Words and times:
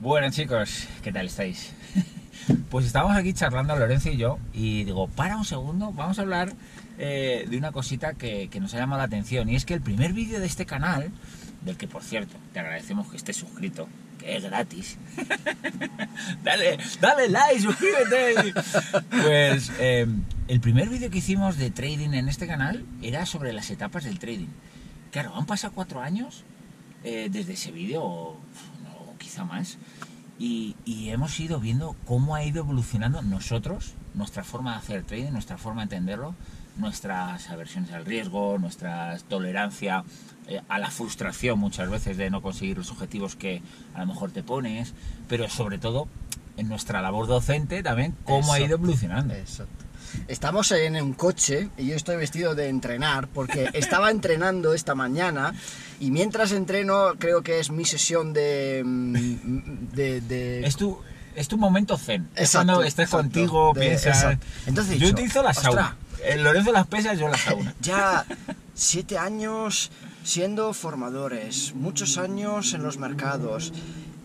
Bueno 0.00 0.30
chicos, 0.30 0.86
¿qué 1.02 1.12
tal 1.12 1.26
estáis? 1.26 1.72
Pues 2.70 2.86
estamos 2.86 3.14
aquí 3.14 3.34
charlando 3.34 3.76
Lorenzo 3.76 4.10
y 4.10 4.16
yo 4.16 4.38
y 4.54 4.84
digo, 4.84 5.08
para 5.08 5.36
un 5.36 5.44
segundo, 5.44 5.92
vamos 5.92 6.18
a 6.18 6.22
hablar 6.22 6.52
eh, 6.98 7.46
de 7.50 7.58
una 7.58 7.72
cosita 7.72 8.14
que, 8.14 8.48
nos 8.60 8.72
ha 8.72 8.78
llamado 8.78 9.00
la 9.00 9.06
atención 9.06 9.48
y 9.50 9.56
es 9.56 9.66
que 9.66 9.74
el 9.74 9.82
primer 9.82 10.12
vídeo 10.12 10.40
de 10.40 10.46
este 10.46 10.64
canal, 10.64 11.10
del 11.62 11.76
que 11.76 11.88
por 11.88 12.02
cierto 12.02 12.36
te 12.52 12.60
agradecemos 12.60 13.10
que 13.10 13.16
estés 13.18 13.36
suscrito, 13.36 13.88
que 14.18 14.36
es 14.36 14.44
gratis, 14.44 14.96
dale, 16.44 16.78
dale 17.00 17.28
like, 17.28 17.60
suscríbete. 17.60 18.54
Pues 19.22 19.72
eh, 19.78 20.06
el 20.46 20.60
primer 20.60 20.88
vídeo 20.88 21.10
que 21.10 21.18
hicimos 21.18 21.58
de 21.58 21.70
trading 21.70 22.14
en 22.14 22.28
este 22.28 22.46
canal 22.46 22.86
era 23.02 23.26
sobre 23.26 23.52
las 23.52 23.68
etapas 23.70 24.04
del 24.04 24.18
trading. 24.18 24.48
Claro, 25.10 25.34
han 25.34 25.44
pasado 25.44 25.74
cuatro 25.74 26.00
años 26.00 26.44
eh, 27.04 27.28
desde 27.30 27.52
ese 27.52 27.70
vídeo, 27.70 28.36
quizá 29.28 29.44
más, 29.44 29.76
y, 30.38 30.74
y 30.86 31.10
hemos 31.10 31.38
ido 31.38 31.60
viendo 31.60 31.94
cómo 32.06 32.34
ha 32.34 32.44
ido 32.44 32.62
evolucionando 32.62 33.20
nosotros, 33.20 33.92
nuestra 34.14 34.42
forma 34.42 34.72
de 34.72 34.78
hacer 34.78 35.02
trading, 35.04 35.32
nuestra 35.32 35.58
forma 35.58 35.82
de 35.82 35.96
entenderlo, 35.96 36.34
nuestras 36.76 37.50
aversiones 37.50 37.92
al 37.92 38.06
riesgo, 38.06 38.56
nuestra 38.58 39.18
tolerancia 39.28 40.04
eh, 40.46 40.62
a 40.68 40.78
la 40.78 40.90
frustración 40.90 41.58
muchas 41.58 41.90
veces 41.90 42.16
de 42.16 42.30
no 42.30 42.40
conseguir 42.40 42.78
los 42.78 42.90
objetivos 42.90 43.36
que 43.36 43.60
a 43.94 44.00
lo 44.00 44.06
mejor 44.06 44.30
te 44.30 44.42
pones, 44.42 44.94
pero 45.28 45.50
sobre 45.50 45.76
todo 45.76 46.08
en 46.56 46.68
nuestra 46.68 47.02
labor 47.02 47.26
docente 47.26 47.82
también 47.82 48.14
cómo 48.24 48.52
ha 48.54 48.60
ido 48.60 48.76
evolucionando. 48.76 49.34
Exacto. 49.34 49.84
Estamos 50.28 50.70
en 50.72 51.00
un 51.00 51.14
coche 51.14 51.68
y 51.76 51.86
yo 51.86 51.96
estoy 51.96 52.16
vestido 52.16 52.54
de 52.54 52.68
entrenar 52.68 53.28
porque 53.28 53.68
estaba 53.74 54.10
entrenando 54.10 54.74
esta 54.74 54.94
mañana 54.94 55.54
y 56.00 56.10
mientras 56.10 56.52
entreno 56.52 57.14
creo 57.18 57.42
que 57.42 57.58
es 57.60 57.70
mi 57.70 57.84
sesión 57.84 58.32
de... 58.32 58.82
mm, 58.84 59.94
de, 59.94 60.20
de- 60.20 60.66
Es 60.66 60.76
tu, 60.76 60.98
es 61.34 61.48
tu 61.48 61.56
momento 61.58 61.96
zen. 61.96 62.28
es 62.34 62.42
Exacto, 62.42 62.66
cuando 62.66 62.82
estés 62.84 63.04
exacto, 63.06 63.22
contigo, 63.24 63.72
de- 63.74 63.80
piensas. 63.80 64.16
exacto. 64.16 64.46
Entonces 64.66 64.94
yo 64.98 65.06
dicho, 65.06 65.14
utilizo 65.16 65.42
la 65.42 65.54
sauna. 65.54 65.96
El 66.24 66.42
Lorenzo 66.42 66.72
las 66.72 66.86
pesas, 66.86 67.18
yo 67.18 67.28
la 67.28 67.38
sauna. 67.38 67.74
Ya 67.80 68.24
siete 68.74 69.18
años 69.18 69.90
siendo 70.24 70.72
formadores, 70.74 71.74
muchos 71.74 72.18
años 72.18 72.74
en 72.74 72.82
los 72.82 72.98
mercados, 72.98 73.72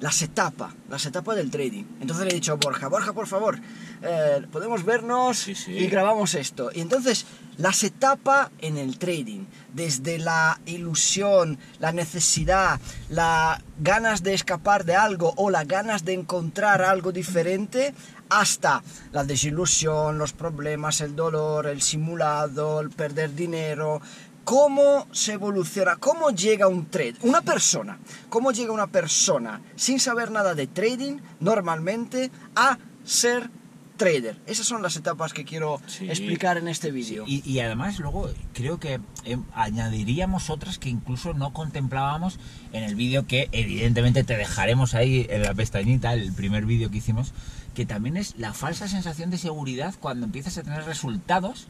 las 0.03 0.21
etapas, 0.21 0.73
las 0.89 1.05
etapas 1.05 1.37
del 1.37 1.49
trading. 1.49 1.85
Entonces 2.01 2.25
le 2.25 2.31
he 2.31 2.35
dicho 2.35 2.51
a 2.51 2.55
Borja, 2.55 2.89
Borja, 2.89 3.13
por 3.13 3.25
favor, 3.25 3.57
eh, 4.01 4.45
podemos 4.51 4.83
vernos 4.83 5.37
Sí, 5.37 5.55
sí. 5.55 5.71
y 5.71 5.87
grabamos 5.87 6.35
esto. 6.35 6.71
Y 6.75 6.81
entonces, 6.81 7.25
las 7.57 7.85
etapas 7.85 8.49
en 8.59 8.77
el 8.77 8.97
trading, 8.99 9.45
desde 9.73 10.19
la 10.19 10.59
ilusión, 10.65 11.57
la 11.79 11.93
necesidad, 11.93 12.81
las 13.07 13.61
ganas 13.79 14.23
de 14.23 14.33
escapar 14.33 14.83
de 14.83 14.95
algo 14.97 15.33
o 15.37 15.49
las 15.49 15.65
ganas 15.69 16.03
de 16.03 16.15
encontrar 16.15 16.81
algo 16.81 17.13
diferente, 17.13 17.93
hasta 18.27 18.83
la 19.13 19.23
desilusión, 19.23 20.17
los 20.17 20.33
problemas, 20.33 20.99
el 20.99 21.15
dolor, 21.15 21.65
el 21.67 21.81
simulado, 21.81 22.81
el 22.81 22.89
perder 22.89 23.35
dinero. 23.35 24.01
¿Cómo 24.43 25.07
se 25.11 25.33
evoluciona? 25.33 25.95
¿Cómo 25.95 26.29
llega 26.31 26.67
un 26.67 26.85
trade? 26.87 27.15
Una 27.21 27.41
persona. 27.41 27.97
¿Cómo 28.29 28.51
llega 28.51 28.73
una 28.73 28.87
persona 28.87 29.61
sin 29.75 29.99
saber 29.99 30.31
nada 30.31 30.53
de 30.53 30.67
trading 30.67 31.19
normalmente 31.39 32.29
a 32.55 32.77
ser 33.05 33.49
trader? 33.95 34.37
Esas 34.45 34.65
son 34.65 34.81
las 34.81 34.97
etapas 34.97 35.31
que 35.31 35.45
quiero 35.45 35.79
Sí. 35.87 36.09
explicar 36.09 36.57
en 36.57 36.67
este 36.67 36.91
vídeo. 36.91 37.23
Y, 37.25 37.41
y 37.49 37.61
además 37.61 37.99
luego 37.99 38.29
creo 38.53 38.79
que 38.81 38.99
eh, 39.23 39.37
añadiríamos 39.53 40.49
otras 40.49 40.77
que 40.77 40.89
incluso 40.89 41.33
no 41.33 41.53
contemplábamos 41.53 42.37
en 42.73 42.83
el 42.83 42.95
vídeo 42.95 43.25
que 43.25 43.47
evidentemente 43.53 44.25
te 44.25 44.35
dejaremos 44.35 44.93
ahí 44.93 45.25
en 45.29 45.43
la 45.43 45.53
pestañita, 45.53 46.13
el 46.13 46.33
primer 46.33 46.65
vídeo 46.65 46.91
que 46.91 46.97
hicimos, 46.97 47.31
que 47.75 47.85
también 47.85 48.17
es 48.17 48.35
la 48.37 48.53
falsa 48.53 48.89
sensación 48.89 49.29
de 49.29 49.37
seguridad 49.37 49.95
cuando 50.01 50.25
empiezas 50.25 50.57
a 50.57 50.63
tener 50.63 50.83
resultados 50.83 51.67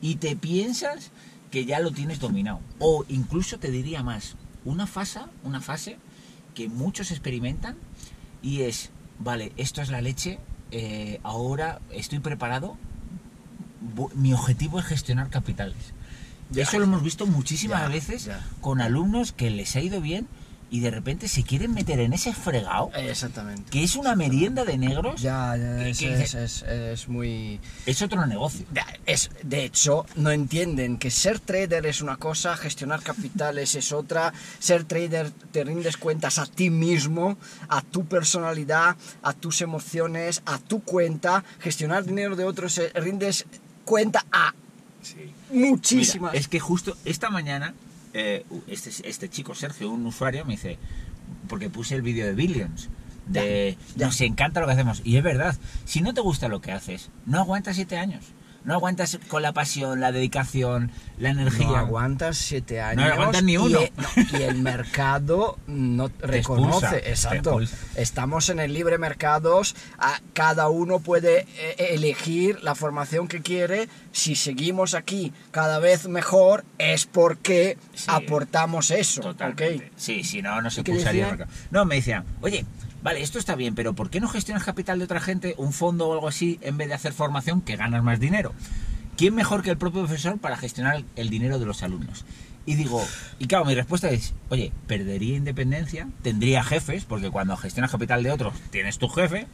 y 0.00 0.16
te 0.16 0.34
piensas 0.36 1.10
que 1.50 1.64
ya 1.64 1.80
lo 1.80 1.90
tienes 1.90 2.20
dominado. 2.20 2.60
O 2.78 3.04
incluso 3.08 3.58
te 3.58 3.70
diría 3.70 4.02
más, 4.02 4.36
una 4.64 4.86
fase, 4.86 5.20
una 5.44 5.60
fase 5.60 5.96
que 6.54 6.68
muchos 6.68 7.10
experimentan 7.10 7.76
y 8.42 8.62
es, 8.62 8.90
vale, 9.18 9.52
esto 9.56 9.80
es 9.82 9.90
la 9.90 10.00
leche, 10.00 10.38
eh, 10.70 11.20
ahora 11.22 11.80
estoy 11.90 12.18
preparado, 12.18 12.76
mi 14.14 14.32
objetivo 14.32 14.78
es 14.80 14.86
gestionar 14.86 15.30
capitales. 15.30 15.94
Ya. 16.50 16.62
Eso 16.62 16.78
lo 16.78 16.84
hemos 16.84 17.02
visto 17.02 17.26
muchísimas 17.26 17.82
Ya, 17.82 17.88
veces 17.88 18.24
ya. 18.24 18.46
con 18.60 18.80
alumnos 18.80 19.32
que 19.32 19.50
les 19.50 19.76
ha 19.76 19.80
ido 19.80 20.00
bien 20.00 20.26
y 20.70 20.80
de 20.80 20.90
repente 20.90 21.28
se 21.28 21.42
quieren 21.44 21.72
meter 21.72 21.98
en 22.00 22.12
ese 22.12 22.34
fregado, 22.34 22.90
Exactamente. 22.94 23.70
que 23.70 23.82
es 23.82 23.96
una 23.96 24.14
merienda 24.14 24.64
de 24.64 24.76
negros, 24.76 25.22
Ya, 25.22 25.56
ya, 25.56 25.88
es, 25.88 25.98
que- 25.98 26.22
es- 26.22 26.34
es- 26.34 26.62
es 26.62 27.08
muy... 27.08 27.58
es 27.86 28.02
otro 28.02 28.26
negocio. 28.26 28.66
Es, 29.06 29.30
de 29.42 29.64
hecho, 29.64 30.04
no 30.16 30.30
entienden 30.30 30.98
que 30.98 31.10
ser 31.10 31.40
trader 31.40 31.86
es 31.86 32.02
una 32.02 32.16
cosa, 32.18 32.56
gestionar 32.56 33.02
capitales 33.02 33.74
es 33.76 33.92
otra, 33.92 34.32
ser 34.58 34.84
trader 34.84 35.30
te 35.52 35.64
rindes 35.64 35.96
cuentas 35.96 36.38
a 36.38 36.44
ti 36.46 36.68
mismo, 36.68 37.38
a 37.68 37.80
tu 37.80 38.04
personalidad, 38.04 38.96
a 39.22 39.32
tus 39.32 39.62
emociones, 39.62 40.42
a 40.44 40.58
tu 40.58 40.80
cuenta, 40.82 41.44
gestionar 41.60 42.04
dinero 42.04 42.36
de 42.36 42.44
otros 42.44 42.76
eh, 42.78 42.90
rindes 42.94 43.46
cuenta 43.86 44.26
a 44.30 44.52
muchísimas. 45.50 46.32
Mira, 46.32 46.40
es 46.40 46.48
que 46.48 46.60
justo 46.60 46.96
esta 47.04 47.30
mañana, 47.30 47.74
eh, 48.18 48.44
este, 48.66 48.90
este 49.08 49.28
chico 49.28 49.54
Sergio, 49.54 49.90
un 49.90 50.04
usuario, 50.06 50.44
me 50.44 50.52
dice, 50.52 50.78
porque 51.48 51.70
puse 51.70 51.94
el 51.94 52.02
vídeo 52.02 52.26
de 52.26 52.32
Billions, 52.34 52.88
de 53.26 53.76
Ya, 53.78 53.96
ya. 53.96 54.06
nos 54.06 54.20
encanta 54.20 54.60
lo 54.60 54.66
que 54.66 54.72
hacemos. 54.72 55.02
Y 55.04 55.16
es 55.16 55.22
verdad, 55.22 55.56
si 55.84 56.00
no 56.00 56.14
te 56.14 56.20
gusta 56.20 56.48
lo 56.48 56.60
que 56.60 56.72
haces, 56.72 57.10
no 57.26 57.38
aguantas 57.38 57.76
siete 57.76 57.96
años. 57.98 58.24
No 58.68 58.74
aguantas 58.74 59.18
con 59.28 59.40
la 59.40 59.52
pasión, 59.52 59.98
la 59.98 60.12
dedicación, 60.12 60.90
la 61.18 61.30
energía. 61.30 61.66
No 61.68 61.76
aguantas 61.76 62.36
siete 62.36 62.82
años. 62.82 63.10
aguantas 63.10 63.42
ni 63.42 63.56
uno. 63.56 63.80
Y, 63.80 63.90
no, 63.96 64.38
y 64.38 64.42
el 64.42 64.56
mercado 64.62 65.58
no 65.66 66.08
reconoce. 66.20 66.86
expulsa, 66.86 66.98
exacto. 66.98 67.60
Estamos 67.96 68.50
en 68.50 68.60
el 68.60 68.74
libre 68.74 68.98
mercados. 68.98 69.74
cada 70.34 70.68
uno 70.68 71.00
puede 71.00 71.46
eh, 71.56 71.76
elegir 71.94 72.62
la 72.62 72.74
formación 72.74 73.26
que 73.26 73.40
quiere. 73.40 73.88
Si 74.12 74.36
seguimos 74.36 74.92
aquí 74.92 75.32
cada 75.50 75.78
vez 75.78 76.06
mejor, 76.06 76.64
es 76.76 77.06
porque 77.06 77.78
Sí. 77.94 78.04
aportamos 78.08 78.90
eso. 78.90 79.22
Totalmente. 79.22 79.76
¿ok? 79.86 79.92
Sí, 79.96 80.22
si 80.24 80.42
no, 80.42 80.60
no 80.60 80.68
se 80.70 80.82
¿Y 80.82 80.84
qué 80.84 80.92
pulsaría 80.92 81.24
el 81.24 81.30
decía? 81.30 81.46
mercado. 81.46 81.68
No, 81.70 81.84
me 81.86 81.94
decían, 81.94 82.24
oye, 82.42 82.66
vale, 83.02 83.22
esto 83.22 83.38
está 83.38 83.54
bien, 83.54 83.74
pero 83.74 83.94
¿por 83.94 84.10
qué 84.10 84.20
no 84.20 84.28
gestionas 84.28 84.64
capital 84.64 84.98
de 84.98 85.04
otra 85.04 85.20
gente, 85.20 85.54
un 85.58 85.72
fondo 85.72 86.08
o 86.08 86.12
algo 86.12 86.28
así, 86.28 86.58
en 86.62 86.76
vez 86.76 86.88
de 86.88 86.94
hacer 86.94 87.12
formación 87.12 87.60
que 87.60 87.76
ganas 87.76 88.02
más 88.02 88.20
dinero? 88.20 88.52
¿Quién 89.16 89.34
mejor 89.34 89.62
que 89.62 89.70
el 89.70 89.78
propio 89.78 90.04
profesor 90.04 90.38
para 90.38 90.56
gestionar 90.56 91.02
el 91.16 91.30
dinero 91.30 91.58
de 91.58 91.66
los 91.66 91.82
alumnos? 91.82 92.24
Y 92.66 92.74
digo, 92.74 93.02
y 93.38 93.46
claro, 93.46 93.64
mi 93.64 93.74
respuesta 93.74 94.10
es, 94.10 94.34
oye, 94.50 94.72
perdería 94.86 95.36
independencia, 95.36 96.06
tendría 96.22 96.62
jefes, 96.62 97.04
porque 97.04 97.30
cuando 97.30 97.56
gestionas 97.56 97.90
capital 97.90 98.22
de 98.22 98.30
otros 98.30 98.54
tienes 98.70 98.98
tu 98.98 99.08
jefe, 99.08 99.46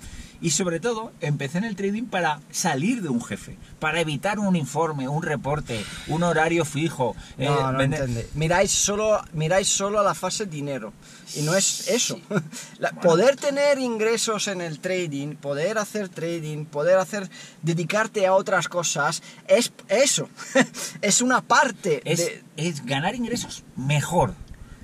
y 0.45 0.51
sobre 0.51 0.79
todo 0.79 1.11
empecé 1.23 1.57
en 1.57 1.65
el 1.65 1.75
trading 1.75 2.03
para 2.05 2.39
salir 2.51 3.01
de 3.01 3.09
un 3.09 3.25
jefe, 3.25 3.57
para 3.79 3.99
evitar 4.03 4.39
un 4.39 4.57
informe, 4.57 5.09
un 5.09 5.23
reporte, 5.23 5.83
un 6.09 6.23
horario 6.23 6.67
fijo. 6.67 7.17
eh, 7.39 7.47
No, 7.47 7.73
no 7.73 7.79
vender-. 7.79 8.29
Miráis 8.35 8.71
solo, 8.71 9.23
miráis 9.33 9.69
solo 9.69 9.99
a 9.99 10.03
la 10.05 10.13
fase 10.15 10.45
dinero. 10.45 10.93
Y 11.35 11.41
no 11.43 11.55
es 11.55 11.89
eso. 11.89 12.21
La- 12.79 12.91
Poder 12.91 13.37
tener 13.37 13.79
ingresos 13.79 14.47
en 14.49 14.61
el 14.61 14.81
trading, 14.81 15.35
poder 15.37 15.79
hacer 15.79 16.11
trading, 16.11 16.67
poder 16.67 16.99
hacer, 16.99 17.31
dedicarte 17.63 18.27
a 18.27 18.35
otras 18.35 18.69
cosas, 18.69 19.23
es 19.49 19.73
eso. 19.89 20.29
es 21.01 21.23
una 21.23 21.41
parte 21.41 22.03
es, 22.05 22.19
de... 22.19 22.43
es 22.59 22.85
ganar 22.85 23.15
ingresos 23.15 23.65
mejor. 23.77 24.35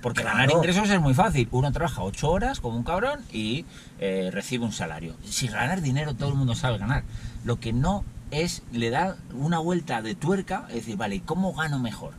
Porque 0.02 0.22
Claro. 0.22 0.38
ganar 0.38 0.50
ingresos 0.52 0.88
es 0.88 1.00
muy 1.00 1.14
fácil. 1.14 1.48
Uno 1.50 1.70
trabaja 1.72 2.02
ocho 2.02 2.30
horas 2.30 2.60
como 2.60 2.76
un 2.76 2.84
cabrón 2.84 3.20
y 3.32 3.66
eh, 3.98 4.30
recibe 4.32 4.64
un 4.64 4.72
salario. 4.72 5.14
Si 5.24 5.46
ganar 5.48 5.82
dinero 5.82 6.14
todo 6.14 6.30
el 6.30 6.34
mundo 6.36 6.54
sabe 6.54 6.78
ganar. 6.78 7.04
Lo 7.44 7.60
que 7.60 7.72
no 7.72 8.04
es, 8.30 8.62
le 8.72 8.90
da 8.90 9.16
una 9.34 9.58
vuelta 9.58 10.00
de 10.02 10.14
tuerca, 10.14 10.66
es 10.68 10.76
decir, 10.76 10.96
vale, 10.96 11.16
¿y 11.16 11.20
cómo 11.20 11.52
gano 11.52 11.78
mejor? 11.78 12.14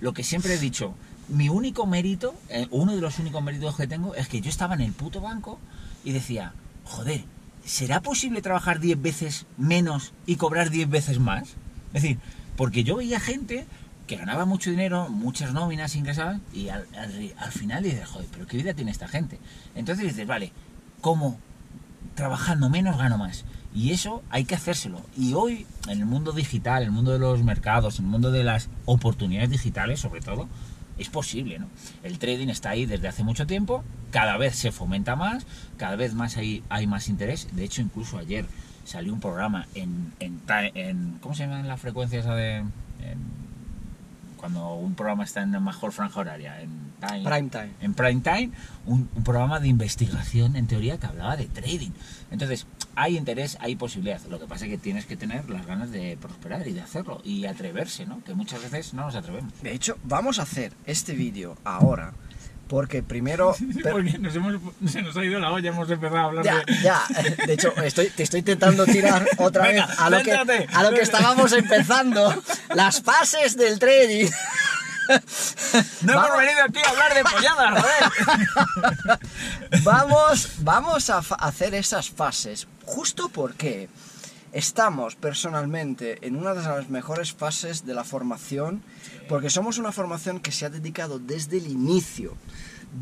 Lo 0.00 0.12
que 0.14 0.24
siempre 0.24 0.54
he 0.54 0.58
dicho, 0.58 0.94
mi 1.28 1.48
único 1.48 1.86
mérito, 1.86 2.34
eh, 2.48 2.66
uno 2.70 2.94
de 2.94 3.00
los 3.00 3.18
únicos 3.18 3.42
méritos 3.42 3.76
que 3.76 3.86
tengo, 3.86 4.14
es 4.14 4.28
que 4.28 4.40
yo 4.40 4.48
estaba 4.50 4.74
en 4.74 4.80
el 4.80 4.92
puto 4.92 5.20
banco 5.20 5.60
y 6.04 6.12
decía, 6.12 6.54
joder, 6.84 7.22
¿será 7.64 8.00
posible 8.00 8.42
trabajar 8.42 8.80
10 8.80 9.00
veces 9.00 9.46
menos 9.58 10.12
y 10.26 10.36
cobrar 10.36 10.70
10 10.70 10.88
veces 10.90 11.20
más? 11.20 11.50
Es 11.92 12.02
decir, 12.02 12.18
porque 12.56 12.82
yo 12.82 12.96
veía 12.96 13.20
gente 13.20 13.66
que 14.12 14.18
ganaba 14.18 14.44
mucho 14.44 14.70
dinero, 14.70 15.08
muchas 15.08 15.54
nóminas 15.54 15.96
ingresaban, 15.96 16.42
y 16.52 16.68
al, 16.68 16.86
al- 16.96 17.32
al 17.38 17.50
final 17.52 17.82
dices, 17.82 18.06
joder, 18.06 18.28
pero 18.30 18.46
qué 18.46 18.58
vida 18.58 18.74
tiene 18.74 18.90
esta 18.90 19.08
gente. 19.08 19.38
Entonces 19.74 20.04
dices, 20.06 20.26
vale, 20.26 20.52
¿cómo 21.00 21.38
trabajando 22.14 22.68
menos 22.68 22.98
gano 22.98 23.16
más? 23.16 23.44
Y 23.74 23.92
eso 23.92 24.22
hay 24.28 24.44
que 24.44 24.54
hacérselo. 24.54 25.00
Y 25.16 25.32
hoy, 25.32 25.66
en 25.88 25.98
el 26.00 26.04
mundo 26.04 26.32
digital, 26.32 26.82
en 26.82 26.88
el 26.88 26.92
mundo 26.92 27.12
de 27.12 27.18
los 27.18 27.42
mercados, 27.42 27.98
en 27.98 28.04
el 28.04 28.10
mundo 28.10 28.30
de 28.30 28.44
las 28.44 28.68
oportunidades 28.84 29.48
digitales, 29.50 30.00
sobre 30.00 30.20
todo, 30.20 30.46
es 30.98 31.08
posible, 31.08 31.58
¿no? 31.58 31.68
El 32.02 32.18
trading 32.18 32.48
está 32.48 32.68
ahí 32.70 32.84
desde 32.84 33.08
hace 33.08 33.24
mucho 33.24 33.46
tiempo, 33.46 33.82
cada 34.10 34.36
vez 34.36 34.56
se 34.56 34.72
fomenta 34.72 35.16
más, 35.16 35.46
cada 35.78 35.96
vez 35.96 36.12
más 36.12 36.36
hay, 36.36 36.62
hay 36.68 36.86
más 36.86 37.08
interés. 37.08 37.48
De 37.52 37.64
hecho, 37.64 37.80
incluso 37.80 38.18
ayer 38.18 38.44
salió 38.84 39.14
un 39.14 39.20
programa 39.20 39.66
en, 39.74 40.12
en, 40.20 40.38
en- 40.74 41.18
¿cómo 41.22 41.34
se 41.34 41.44
llama 41.46 41.62
la 41.62 41.78
frecuencia 41.78 42.20
esa 42.20 42.34
de 42.34 42.56
en- 42.56 43.51
cuando 44.42 44.74
un 44.74 44.96
programa 44.96 45.22
está 45.22 45.40
en 45.42 45.52
la 45.52 45.60
mejor 45.60 45.92
franja 45.92 46.18
horaria? 46.18 46.60
En 46.60 46.92
time, 47.00 47.22
Prime 47.22 47.48
time. 47.48 47.70
en 47.80 47.94
prime 47.94 48.20
time 48.22 48.50
un, 48.86 49.08
un 49.14 49.22
programa 49.22 49.60
de 49.60 49.68
investigación 49.68 50.56
en 50.56 50.66
teoría 50.66 50.98
que 50.98 51.06
hablaba 51.06 51.36
de 51.36 51.46
trading. 51.46 51.92
Entonces, 52.32 52.66
hay 52.96 53.16
interés, 53.16 53.56
hay 53.60 53.76
posibilidad. 53.76 54.20
Lo 54.28 54.40
que 54.40 54.46
pasa 54.46 54.64
es 54.64 54.72
que 54.72 54.78
tienes 54.78 55.06
que 55.06 55.16
tener 55.16 55.48
las 55.48 55.64
ganas 55.64 55.92
de 55.92 56.18
prosperar 56.20 56.66
y 56.66 56.72
de 56.72 56.80
hacerlo 56.80 57.20
y 57.22 57.46
atreverse, 57.46 58.04
¿no? 58.04 58.22
Que 58.24 58.34
muchas 58.34 58.60
veces 58.62 58.94
no 58.94 59.02
nos 59.02 59.14
atrevemos. 59.14 59.52
De 59.62 59.72
hecho, 59.72 59.96
vamos 60.02 60.40
a 60.40 60.42
hacer 60.42 60.72
este 60.86 61.12
vídeo 61.14 61.56
ahora, 61.62 62.14
porque 62.72 63.02
primero... 63.02 63.54
Porque 63.82 64.18
nos 64.18 64.34
hemos, 64.34 64.54
se 64.90 65.02
nos 65.02 65.14
ha 65.14 65.22
ido 65.22 65.38
la 65.38 65.52
olla, 65.52 65.68
hemos 65.68 65.90
empezado 65.90 66.16
a 66.20 66.24
hablar 66.24 66.42
Ya, 66.42 66.62
de... 66.64 66.78
ya. 66.80 67.02
De 67.46 67.52
hecho, 67.52 67.74
estoy, 67.82 68.08
te 68.08 68.22
estoy 68.22 68.38
intentando 68.38 68.86
tirar 68.86 69.28
otra 69.36 69.66
Venga, 69.66 69.86
vez 69.88 69.98
a 69.98 70.08
lo, 70.08 70.22
que, 70.22 70.32
a 70.72 70.82
lo 70.82 70.90
que 70.94 71.02
estábamos 71.02 71.52
empezando. 71.52 72.34
Las 72.74 73.02
fases 73.02 73.58
del 73.58 73.78
trading. 73.78 74.30
No 76.02 76.14
Vamos- 76.14 76.28
hemos 76.28 76.38
venido 76.38 76.62
aquí 76.64 76.78
a 76.86 76.90
hablar 76.90 77.14
de 77.14 77.24
polladas, 77.24 77.82
joder. 77.82 79.18
Vamos, 79.82 80.48
vamos 80.58 81.10
a 81.10 81.18
hacer 81.18 81.74
esas 81.74 82.08
fases, 82.08 82.66
justo 82.86 83.28
porque 83.28 83.88
estamos 84.52 85.16
personalmente 85.16 86.18
en 86.26 86.36
una 86.36 86.54
de 86.54 86.62
las 86.62 86.90
mejores 86.90 87.32
fases 87.32 87.84
de 87.84 87.94
la 87.94 88.04
formación, 88.04 88.82
porque 89.28 89.50
somos 89.50 89.78
una 89.78 89.92
formación 89.92 90.40
que 90.40 90.52
se 90.52 90.66
ha 90.66 90.70
dedicado 90.70 91.18
desde 91.18 91.58
el 91.58 91.66
inicio, 91.66 92.36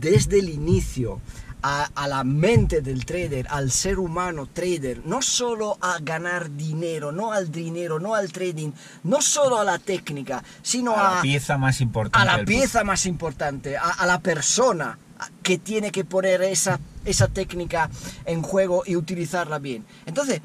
desde 0.01 0.39
el 0.39 0.49
inicio, 0.49 1.21
a, 1.63 1.91
a 1.95 2.09
la 2.09 2.25
mente 2.25 2.81
del 2.81 3.05
trader, 3.05 3.47
al 3.51 3.71
ser 3.71 3.99
humano 3.99 4.47
trader, 4.47 5.03
no 5.05 5.21
solo 5.21 5.77
a 5.83 5.99
ganar 6.01 6.51
dinero, 6.57 7.13
no 7.13 7.33
al 7.33 7.51
dinero, 7.51 8.01
no 8.01 8.15
al 8.15 8.33
trading, 8.33 8.71
no 9.05 9.21
solo 9.21 9.59
a 9.59 9.65
la 9.65 9.79
técnica, 9.79 10.43
sino 10.63 10.97
A 10.97 11.11
a, 11.11 11.15
la 11.17 11.23
pieza 11.23 11.59
más 11.59 11.81
importante. 11.83 12.19
a 12.31 12.37
la 12.39 12.45
pieza 12.45 12.83
más 12.85 13.05
importante, 13.05 13.77
a, 13.77 13.91
a 13.91 14.07
la 14.07 14.21
persona 14.21 14.99
que 15.43 15.59
tiene 15.59 15.91
que 15.91 16.05
poner 16.07 16.41
esa, 16.43 16.81
esa 17.05 17.29
técnica 17.29 17.91
en 18.25 18.41
juego 18.41 18.83
y 18.87 18.97
utilizarla 18.97 19.59
bien. 19.59 19.85
Entonces, 20.07 20.41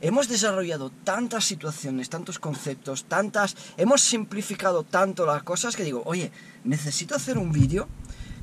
hemos 0.00 0.28
desarrollado 0.28 0.90
tantas 1.04 1.44
situaciones, 1.44 2.08
tantos 2.08 2.38
conceptos, 2.38 3.04
tantas... 3.04 3.56
Hemos 3.76 4.02
simplificado 4.02 4.84
tanto 4.84 5.26
las 5.26 5.42
cosas 5.42 5.76
que 5.76 5.84
digo, 5.84 6.02
oye, 6.04 6.30
necesito 6.64 7.14
hacer 7.14 7.38
un 7.38 7.52
vídeo 7.52 7.88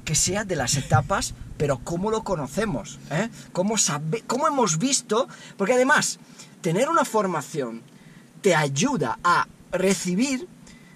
que 0.06 0.16
sea 0.16 0.44
de 0.44 0.56
las 0.56 0.76
etapas, 0.76 1.34
pero 1.58 1.80
cómo 1.80 2.12
lo 2.12 2.24
conocemos, 2.24 3.00
¿eh? 3.10 3.30
¿Cómo, 3.52 3.78
sabe, 3.78 4.24
cómo 4.28 4.48
hemos 4.48 4.78
visto, 4.78 5.28
porque 5.58 5.74
además, 5.74 6.20
tener 6.62 6.90
una 6.90 7.06
formación 7.06 7.82
te 8.42 8.54
ayuda 8.54 9.18
a 9.24 9.48
recibir 9.72 10.48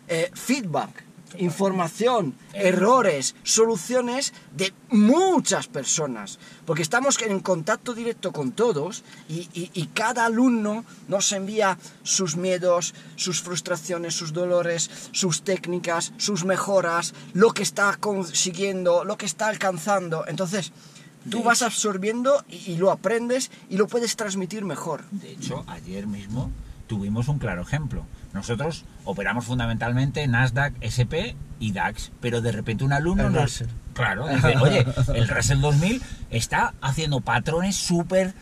eh, 0.08 0.30
feedback, 0.34 1.07
información, 1.38 2.34
errores, 2.54 3.36
soluciones 3.44 4.34
de 4.56 4.74
muchas 4.90 5.68
personas, 5.68 6.40
porque 6.66 6.82
estamos 6.82 7.22
en 7.22 7.40
contacto 7.40 7.94
directo 7.94 8.32
con 8.32 8.52
todos 8.52 9.04
y, 9.30 9.48
y- 9.54 9.72
y 9.74 9.88
cada 9.88 10.26
alumno 10.26 10.86
nos 11.08 11.32
envía 11.32 11.78
sus 12.04 12.36
miedos, 12.36 12.94
sus 13.16 13.42
frustraciones, 13.42 14.16
sus 14.16 14.34
dolores, 14.34 14.90
sus 15.12 15.42
técnicas, 15.44 16.14
sus 16.18 16.46
mejoras, 16.46 17.14
lo 17.34 17.52
que 17.54 17.64
está 17.64 17.96
consiguiendo, 17.98 19.04
lo 19.04 19.18
que 19.18 19.26
está 19.26 19.48
alcanzando. 19.48 20.26
Entonces, 20.28 20.72
tú 21.30 21.40
De 21.40 21.44
vas 21.44 21.62
absorbiendo 21.62 22.44
y, 22.50 22.72
y 22.74 22.78
lo 22.78 22.92
aprendes 22.92 23.52
y 23.70 23.78
lo 23.78 23.88
puedes 23.88 24.16
transmitir 24.16 24.64
mejor. 24.64 25.04
De 25.12 25.32
hecho, 25.32 25.64
ayer 25.68 26.08
mismo 26.08 26.52
tuvimos 26.88 27.28
un 27.28 27.40
claro 27.40 27.62
ejemplo. 27.62 28.06
Nosotros 28.34 28.86
operamos 29.06 29.46
fundamentalmente 29.46 30.26
Nasdaq, 30.28 30.74
SP 30.84 31.36
y 31.60 31.72
DAX, 31.72 32.12
pero 32.22 32.42
de 32.42 32.52
repente 32.52 32.84
un 32.84 32.94
alumno 32.94 33.28
El 33.28 33.34
nos... 33.34 33.64
Claro, 33.94 34.28
dice, 34.28 34.56
oye, 34.62 34.86
el 35.16 35.28
Russell 35.28 35.60
2000 35.60 36.02
está 36.30 36.74
haciendo 36.82 37.22
patrones 37.22 37.76
súper 37.76 38.34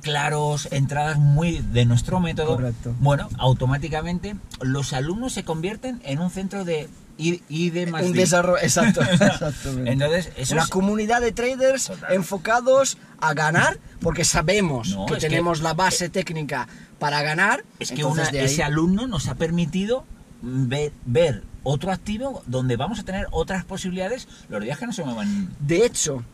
claros, 0.00 0.68
entradas 0.70 1.18
muy 1.18 1.58
de 1.58 1.84
nuestro 1.84 2.20
método. 2.20 2.56
Correcto. 2.56 2.94
Bueno, 3.00 3.28
automáticamente 3.38 4.36
los 4.60 4.92
alumnos 4.92 5.32
se 5.32 5.44
convierten 5.44 6.00
en 6.04 6.20
un 6.20 6.30
centro 6.30 6.64
de 6.64 6.88
I- 7.18 7.42
ID 7.48 7.88
más 7.88 8.04
Un 8.04 8.12
desarrollo, 8.14 8.62
exacto, 8.62 9.02
exactamente. 9.10 9.92
Entonces, 9.92 10.30
eso 10.36 10.54
una 10.54 10.62
es- 10.62 10.70
comunidad 10.70 11.20
de 11.20 11.32
traders 11.32 11.86
Total. 11.88 12.14
enfocados 12.14 12.96
a 13.20 13.34
ganar, 13.34 13.78
porque 14.00 14.24
sabemos 14.24 14.88
No, 14.96 15.06
que 15.06 15.16
tenemos 15.16 15.60
la 15.60 15.74
base 15.74 16.08
técnica 16.08 16.68
para 17.02 17.22
ganar. 17.22 17.64
Es 17.78 17.90
que 17.92 18.04
una- 18.04 18.22
ahí- 18.28 18.38
ese 18.46 18.62
alumno 18.62 19.06
nos 19.06 19.28
ha 19.28 19.34
permitido 19.34 20.04
ver, 20.40 20.92
ver 21.04 21.42
otro 21.64 21.92
activo 21.92 22.42
donde 22.46 22.76
vamos 22.76 22.98
a 22.98 23.04
tener 23.04 23.26
otras 23.30 23.64
posibilidades 23.64 24.26
los 24.48 24.62
días 24.62 24.78
que 24.78 24.86
no 24.86 24.92
se 24.92 25.04
muevan. 25.04 25.50
De 25.60 25.84
hecho, 25.84 26.24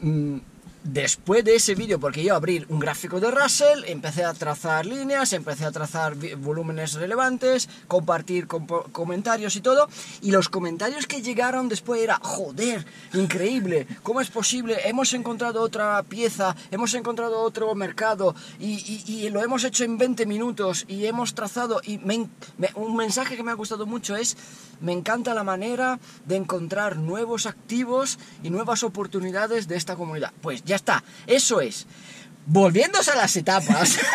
mm, 0.00 0.36
después 0.84 1.44
de 1.44 1.56
ese 1.56 1.74
vídeo, 1.74 2.00
porque 2.00 2.24
yo 2.24 2.34
abrí 2.34 2.64
un 2.68 2.78
gráfico 2.78 3.20
de 3.20 3.30
Russell, 3.30 3.84
empecé 3.86 4.24
a 4.24 4.34
trazar 4.34 4.86
líneas, 4.86 5.32
empecé 5.32 5.64
a 5.64 5.72
trazar 5.72 6.14
volúmenes 6.38 6.94
relevantes, 6.94 7.68
compartir 7.88 8.46
comentarios 8.46 9.56
y 9.56 9.60
todo, 9.60 9.88
y 10.20 10.30
los 10.30 10.48
comentarios 10.48 11.06
que 11.06 11.22
llegaron 11.22 11.68
después 11.68 12.02
era, 12.02 12.18
joder, 12.22 12.84
increíble, 13.14 13.86
¿cómo 14.02 14.20
es 14.20 14.30
posible? 14.30 14.76
Hemos 14.84 15.12
encontrado 15.12 15.60
otra 15.60 16.02
pieza, 16.02 16.56
hemos 16.70 16.94
encontrado 16.94 17.40
otro 17.40 17.74
mercado, 17.74 18.34
y, 18.58 19.28
lo 19.32 19.42
hemos 19.42 19.64
hecho 19.64 19.84
en 19.84 19.98
20 19.98 20.26
minutos, 20.26 20.84
y 20.88 21.06
hemos 21.06 21.34
trazado, 21.34 21.80
y 21.84 21.98
me 21.98 22.28
un 22.74 22.96
mensaje 22.96 23.36
que 23.36 23.42
me 23.42 23.50
ha 23.50 23.54
gustado 23.54 23.86
mucho 23.86 24.16
es, 24.16 24.36
me 24.80 24.92
encanta 24.92 25.34
la 25.34 25.44
manera 25.44 25.98
de 26.26 26.36
encontrar 26.36 26.96
nuevos 26.96 27.46
activos 27.46 28.18
y 28.42 28.50
nuevas 28.50 28.82
oportunidades 28.82 29.68
de 29.68 29.76
esta 29.76 29.96
comunidad. 29.96 30.32
Pues 30.42 30.64
está, 30.76 31.02
eso 31.26 31.60
es. 31.60 31.86
Volviéndose 32.46 33.10
a 33.12 33.16
las 33.16 33.36
etapas. 33.36 33.98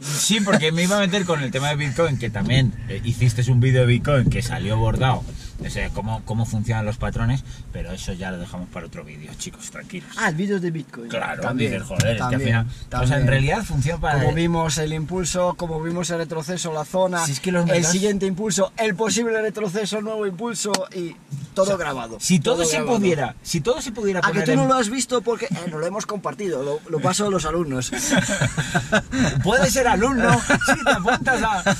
Sí, 0.00 0.40
porque 0.40 0.72
me 0.72 0.84
iba 0.84 0.96
a 0.96 1.00
meter 1.00 1.26
con 1.26 1.42
el 1.42 1.50
tema 1.50 1.68
de 1.68 1.76
Bitcoin, 1.76 2.18
que 2.18 2.30
también 2.30 2.72
eh, 2.88 3.02
hiciste 3.04 3.42
un 3.50 3.60
vídeo 3.60 3.82
de 3.82 3.86
Bitcoin 3.86 4.30
que 4.30 4.40
salió 4.40 4.78
bordado, 4.78 5.22
o 5.64 5.70
sea, 5.70 5.88
cómo, 5.90 6.22
cómo 6.24 6.44
funcionan 6.46 6.84
los 6.84 6.96
patrones, 6.96 7.44
pero 7.72 7.92
eso 7.92 8.12
ya 8.12 8.30
lo 8.30 8.38
dejamos 8.38 8.68
para 8.68 8.86
otro 8.86 9.04
vídeo, 9.04 9.30
chicos, 9.38 9.70
tranquilos. 9.70 10.10
ah, 10.16 10.28
el 10.28 10.34
vídeo 10.34 10.60
de 10.60 10.70
Bitcoin. 10.70 11.08
claro, 11.08 11.42
también, 11.42 11.72
dices, 11.72 11.86
joder, 11.86 12.06
es 12.08 12.16
que 12.16 12.22
al 12.22 12.30
también, 12.30 12.42
final, 12.50 12.66
o 12.66 12.70
sea, 12.70 12.88
también. 12.88 13.20
en 13.20 13.26
realidad 13.26 13.64
funciona 13.64 14.00
para... 14.00 14.20
Como 14.20 14.34
vimos 14.34 14.78
el 14.78 14.92
impulso, 14.92 15.54
como 15.54 15.82
vimos 15.82 16.10
el 16.10 16.18
retroceso, 16.18 16.72
la 16.72 16.84
zona, 16.84 17.24
Si 17.24 17.32
es 17.32 17.40
que 17.40 17.52
los 17.52 17.68
el 17.68 17.84
siguiente 17.84 18.26
impulso, 18.26 18.72
el 18.76 18.94
posible 18.94 19.40
retroceso, 19.40 19.98
el 19.98 20.04
nuevo 20.04 20.26
impulso 20.26 20.72
y 20.94 21.16
todo 21.54 21.78
grabado. 21.78 22.18
Si 22.20 22.38
todo, 22.38 22.64
se 22.64 22.76
grabado. 22.76 22.98
pudiera, 22.98 23.34
si 23.42 23.60
todo 23.60 23.80
se 23.80 23.92
pudiera 23.92 24.20
A 24.20 24.22
que 24.24 24.40
poner 24.40 24.48
tú 24.48 24.56
no 24.56 24.66
lo 24.66 24.74
has 24.74 24.90
visto 24.90 25.22
porque 25.22 25.46
eh, 25.46 25.68
no 25.70 25.78
lo 25.78 25.86
hemos 25.86 26.04
compartido, 26.06 26.62
lo, 26.62 26.80
lo 26.90 27.00
paso 27.00 27.26
a 27.26 27.30
los 27.30 27.44
alumnos. 27.46 27.90
Puedes 29.42 29.72
ser 29.72 29.88
alumno 29.88 30.40
si 30.66 30.84
te 30.84 30.90
apuntas 30.90 31.42
a... 31.42 31.76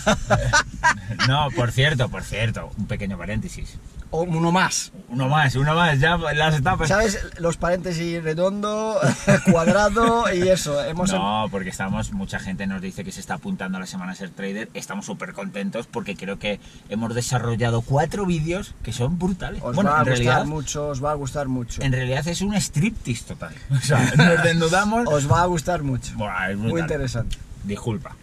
No, 1.29 1.49
por 1.57 1.73
cierto, 1.73 2.09
por 2.09 2.23
cierto, 2.23 2.71
un 2.77 2.87
pequeño 2.87 3.19
paréntesis. 3.19 3.66
O 4.11 4.23
uno 4.23 4.53
más. 4.53 4.93
Uno 5.09 5.29
más, 5.29 5.57
uno 5.57 5.75
más, 5.75 5.99
ya 5.99 6.17
las 6.17 6.57
etapas... 6.57 6.89
¿Sabes? 6.89 7.19
Los 7.39 7.57
paréntesis 7.57 8.23
redondo, 8.23 8.99
cuadrado 9.51 10.33
y 10.33 10.49
eso. 10.49 10.83
Hemos 10.85 11.13
No, 11.13 11.47
porque 11.51 11.71
estamos, 11.71 12.13
mucha 12.13 12.39
gente 12.39 12.67
nos 12.69 12.81
dice 12.81 13.03
que 13.05 13.11
se 13.11 13.21
está 13.21 13.35
apuntando 13.35 13.79
a 13.79 13.81
la 13.81 13.87
semana 13.87 14.15
Ser 14.15 14.31
Trader. 14.31 14.69
Estamos 14.75 15.07
súper 15.07 15.33
contentos 15.33 15.87
porque 15.89 16.15
creo 16.17 16.39
que 16.39 16.61
hemos 16.89 17.15
desarrollado 17.15 17.83
cuatro 17.83 18.27
vídeos 18.27 18.75
que 18.85 18.93
son 18.93 19.19
brutales. 19.19 19.61
Os 19.63 19.75
bueno, 19.75 19.91
va 19.91 19.97
a 19.97 20.03
en 20.03 20.09
gustar 20.09 20.25
realidad, 20.25 20.47
mucho, 20.47 20.89
os 20.89 21.05
va 21.05 21.11
a 21.11 21.15
gustar 21.15 21.49
mucho. 21.49 21.83
en 21.83 21.93
realidad 21.93 22.27
es 22.29 22.41
un 22.43 22.55
striptease 22.55 23.25
total. 23.25 23.55
O 23.71 23.81
sea, 23.81 23.99
nos 24.17 24.43
desnudamos. 24.43 25.09
Os 25.09 25.31
va 25.31 25.43
a 25.43 25.47
gustar 25.47 25.83
mucho. 25.83 26.13
Es 26.49 26.57
Muy 26.57 26.81
interesante. 26.81 27.37
Disculpa. 27.65 28.17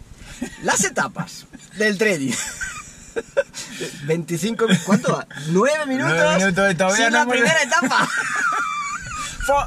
Las 0.62 0.82
etapas 0.84 1.46
del 1.78 1.96
trading. 1.98 2.32
25, 4.04 4.66
¿cuánto 4.86 5.12
va? 5.12 5.26
9 5.48 5.86
minutos. 5.86 6.12
Nueve 6.16 6.36
minutos 6.38 6.72
y 6.72 6.74
todavía 6.74 6.96
sin 6.96 7.04
no 7.06 7.10
la 7.18 7.22
hemos- 7.22 7.34
primera 7.34 7.62
etapa. 7.62 8.08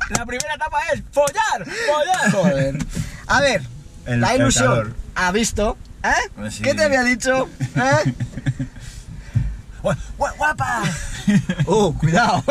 La 0.10 0.26
primera 0.26 0.56
etapa 0.56 0.80
es 0.92 1.04
follar, 1.12 1.64
follar. 1.88 2.32
Joder. 2.32 2.78
A 3.28 3.42
ver, 3.42 3.62
El 4.08 4.22
la 4.22 4.36
ilusión. 4.36 4.96
¿Ha 5.14 5.32
visto? 5.32 5.78
¿Eh? 6.04 6.10
Pues 6.36 6.56
sí. 6.56 6.64
¿Qué 6.64 6.74
te 6.74 6.84
había 6.84 7.04
dicho? 7.04 7.48
¿Eh? 7.76 8.14
Gua- 9.84 9.98
gua- 10.18 10.36
¡Guapa! 10.38 10.82
Uh, 11.68 11.94
cuidado. 11.98 12.44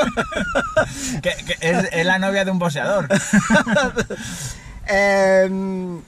que, 1.23 1.35
que 1.45 1.57
es, 1.61 1.88
es 1.91 2.07
la 2.07 2.19
novia 2.21 2.45
de 2.45 2.50
un 2.53 2.59
boxeador. 2.61 3.09
Em, 4.87 6.00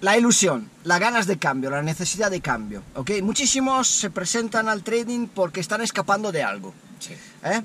la 0.00 0.16
ilusión, 0.16 0.70
las 0.84 1.00
ganas 1.00 1.26
de 1.26 1.38
cambio, 1.38 1.70
la 1.70 1.82
necesidad 1.82 2.30
de 2.30 2.40
cambio, 2.40 2.82
¿ok? 2.94 3.12
Muchísimos 3.22 3.88
se 3.88 4.10
presentan 4.10 4.68
al 4.68 4.82
trading 4.82 5.26
porque 5.28 5.60
están 5.60 5.80
escapando 5.80 6.32
de 6.32 6.42
algo. 6.42 6.74
Sí. 6.98 7.14
¿eh? 7.44 7.62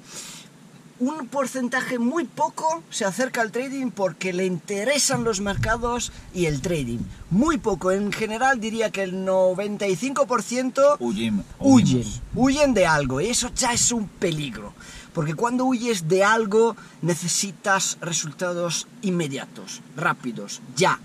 Un 1.00 1.28
porcentaje 1.30 1.98
muy 1.98 2.26
poco 2.26 2.84
se 2.92 3.06
acerca 3.06 3.42
al 3.42 3.52
trading 3.52 3.90
porque 3.90 4.34
le 4.34 4.46
interesan 4.46 5.24
los 5.24 5.42
mercados 5.42 6.12
y 6.32 6.46
el 6.46 6.62
trading. 6.62 7.00
Muy 7.32 7.58
poco. 7.58 7.92
En 7.92 8.12
general 8.12 8.62
diría 8.62 8.92
que 8.92 9.02
el 9.02 9.26
95% 9.26 10.98
Huyen, 11.00 11.44
huyen, 11.60 12.04
huyen 12.36 12.74
de 12.76 12.86
algo 12.86 13.20
y 13.20 13.30
eso 13.30 13.50
ya 13.56 13.74
es 13.74 13.92
un 13.92 14.08
peligro. 14.08 14.74
Porque 15.12 15.34
cuando 15.34 15.66
huyes 15.66 16.08
de 16.08 16.24
algo 16.24 16.76
necesitas 17.02 17.98
resultados 18.00 18.88
inmediatos, 19.02 19.82
rápidos, 19.98 20.62
ya. 20.76 21.00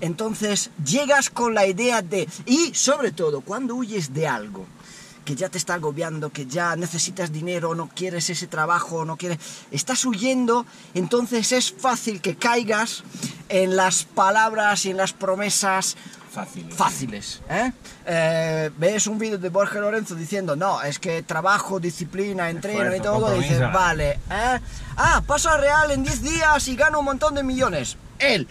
Entonces 0.00 0.70
llegas 0.84 1.30
con 1.30 1.54
la 1.54 1.66
idea 1.66 2.02
de... 2.02 2.28
Y 2.44 2.74
sobre 2.74 3.12
todo, 3.12 3.40
cuando 3.40 3.74
huyes 3.74 4.12
de 4.12 4.26
algo 4.26 4.66
que 5.24 5.34
ya 5.34 5.48
te 5.48 5.58
está 5.58 5.74
agobiando, 5.74 6.30
que 6.30 6.46
ya 6.46 6.76
necesitas 6.76 7.32
dinero, 7.32 7.74
no 7.74 7.88
quieres 7.88 8.30
ese 8.30 8.46
trabajo, 8.46 9.04
no 9.04 9.16
quieres... 9.16 9.38
Estás 9.72 10.04
huyendo, 10.04 10.64
entonces 10.94 11.50
es 11.52 11.72
fácil 11.72 12.20
que 12.20 12.36
caigas 12.36 13.02
en 13.48 13.76
las 13.76 14.04
palabras 14.04 14.86
y 14.86 14.90
en 14.90 14.96
las 14.96 15.12
promesas 15.12 15.96
Fácil. 16.30 16.70
fáciles. 16.70 17.40
¿eh? 17.48 17.72
Eh, 18.04 18.70
ves 18.76 19.06
un 19.06 19.18
vídeo 19.18 19.38
de 19.38 19.48
Borja 19.48 19.80
Lorenzo 19.80 20.14
diciendo, 20.14 20.54
no, 20.54 20.80
es 20.82 20.98
que 20.98 21.22
trabajo, 21.22 21.80
disciplina, 21.80 22.50
entreno 22.50 22.92
y 22.92 22.98
Esfuerzo, 22.98 23.18
todo, 23.18 23.32
dices, 23.32 23.60
vale, 23.60 24.20
¿eh? 24.30 24.60
ah, 24.96 25.22
paso 25.26 25.50
a 25.50 25.56
Real 25.56 25.90
en 25.90 26.04
10 26.04 26.22
días 26.22 26.68
y 26.68 26.76
gano 26.76 27.00
un 27.00 27.06
montón 27.06 27.34
de 27.34 27.42
millones. 27.42 27.96
Él. 28.18 28.48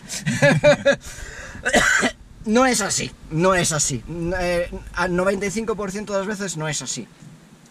no 2.46 2.66
es 2.66 2.82
así, 2.82 3.12
no 3.32 3.56
es 3.56 3.72
así. 3.72 4.04
Eh, 4.40 4.70
al 4.94 5.12
95% 5.12 6.06
de 6.06 6.18
las 6.18 6.28
veces 6.28 6.58
no 6.58 6.68
es 6.68 6.82
así. 6.82 7.08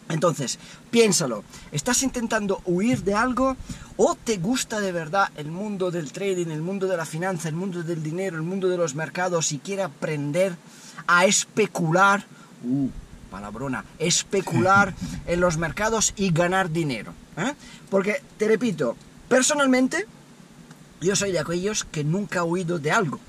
Entonces, 0.09 0.59
piénsalo, 0.91 1.45
¿estás 1.73 2.03
intentando 2.03 2.61
huir 2.67 3.03
de 3.05 3.15
algo 3.15 3.57
o 3.97 4.15
te 4.17 4.37
gusta 4.37 4.81
de 4.81 4.93
verdad 4.93 5.31
el 5.37 5.47
mundo 5.47 5.91
del 5.91 6.13
trading, 6.13 6.49
el 6.49 6.61
mundo 6.61 6.87
de 6.87 6.97
la 6.97 7.07
finanza, 7.07 7.49
el 7.49 7.55
mundo 7.55 7.83
del 7.83 8.03
dinero, 8.03 8.37
el 8.37 8.43
mundo 8.43 8.69
de 8.69 8.77
los 8.77 8.95
mercados 8.95 9.53
y 9.53 9.59
quiere 9.59 9.83
aprender 9.83 10.57
a 11.07 11.25
especular, 11.25 12.25
uh, 12.65 12.89
palabrona, 13.31 13.85
especular 13.99 14.95
en 15.27 15.41
los 15.41 15.57
mercados 15.57 16.13
y 16.17 16.31
ganar 16.33 16.71
dinero? 16.71 17.15
¿eh? 17.39 17.55
Porque, 17.89 18.21
te 18.37 18.47
repito, 18.47 18.97
personalmente, 19.29 20.07
yo 21.01 21.17
soy 21.17 21.33
de 21.33 21.39
aquellos 21.41 21.85
que 21.85 22.05
nunca 22.05 22.41
he 22.41 22.43
huido 22.43 22.79
de 22.79 22.91
algo 22.93 23.21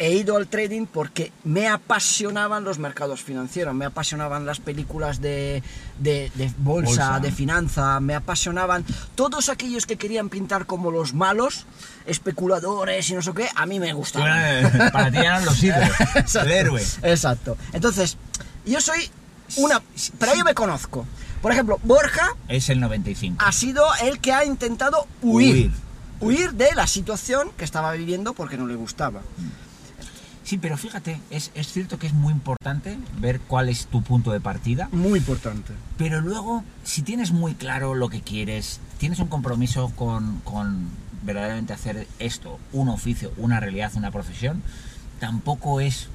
he 0.00 0.12
ido 0.12 0.36
al 0.36 0.46
trading 0.46 0.86
porque 0.86 1.32
me 1.42 1.66
apasionaban 1.66 2.62
los 2.62 2.78
mercados 2.78 3.20
financieros, 3.20 3.74
me 3.74 3.84
apasionaban 3.84 4.46
las 4.46 4.60
películas 4.60 5.20
de, 5.20 5.60
de- 5.98 6.30
de 6.36 6.52
bolsa, 6.58 6.88
Bolsa. 7.14 7.18
de 7.20 7.32
finanza, 7.32 7.98
me 7.98 8.14
apasionaban 8.14 8.84
todos 9.16 9.48
aquellos 9.48 9.86
que 9.86 9.96
querían 9.96 10.28
pintar 10.28 10.66
como 10.66 10.92
los 10.92 11.14
malos, 11.14 11.66
especuladores 12.06 13.10
y 13.10 13.14
no 13.14 13.22
sé 13.22 13.32
qué, 13.34 13.48
a 13.54 13.66
mí 13.66 13.80
me 13.80 13.92
gustaban. 13.92 14.30
Eh, 14.36 14.90
Para 14.92 15.10
ti 15.10 15.18
eran 15.18 15.44
los 15.44 15.60
ídolos. 15.62 15.90
El 16.36 16.50
héroe. 16.52 16.82
Exacto. 17.02 17.56
Entonces, 17.72 18.16
yo 18.66 18.80
soy 18.80 19.10
una... 19.56 19.82
Pero 20.18 20.34
yo 20.36 20.44
me 20.44 20.54
conozco. 20.54 21.06
Por 21.42 21.50
ejemplo, 21.52 21.78
Borja 21.82 22.36
Es 22.48 22.68
el 22.70 22.78
95. 22.80 23.36
ha 23.44 23.52
sido 23.52 23.84
el 24.02 24.18
que 24.20 24.32
ha 24.32 24.44
intentado 24.44 25.06
huir. 25.22 25.54
Huir. 25.54 25.72
Huir 26.20 26.52
de 26.54 26.74
la 26.74 26.86
situación 26.86 27.50
que 27.56 27.64
estaba 27.64 27.92
viviendo 27.92 28.32
porque 28.34 28.56
no 28.56 28.66
le 28.66 28.74
gustaba. 28.74 29.20
Sí, 30.44 30.56
pero 30.56 30.76
fíjate, 30.78 31.20
es, 31.30 31.50
es 31.54 31.70
cierto 31.72 31.98
que 31.98 32.06
es 32.06 32.14
muy 32.14 32.32
importante 32.32 32.98
ver 33.20 33.38
cuál 33.40 33.68
es 33.68 33.86
tu 33.86 34.02
punto 34.02 34.32
de 34.32 34.40
partida, 34.40 34.88
Muy 34.92 35.18
importante. 35.18 35.74
pero 35.98 36.22
luego, 36.22 36.64
si 36.84 37.02
tienes 37.02 37.32
muy 37.32 37.54
claro 37.54 37.94
lo 37.94 38.08
que 38.08 38.22
quieres, 38.22 38.80
tienes 38.96 39.18
un 39.18 39.28
compromiso 39.28 39.92
con, 39.94 40.40
con 40.44 40.88
verdaderamente 41.22 41.74
hacer 41.74 42.06
esto, 42.18 42.58
un 42.72 42.88
oficio, 42.88 43.30
una 43.36 43.60
realidad, 43.60 43.92
una 43.96 44.10
profesión, 44.10 44.62
tampoco 45.20 45.80
es 45.82 46.08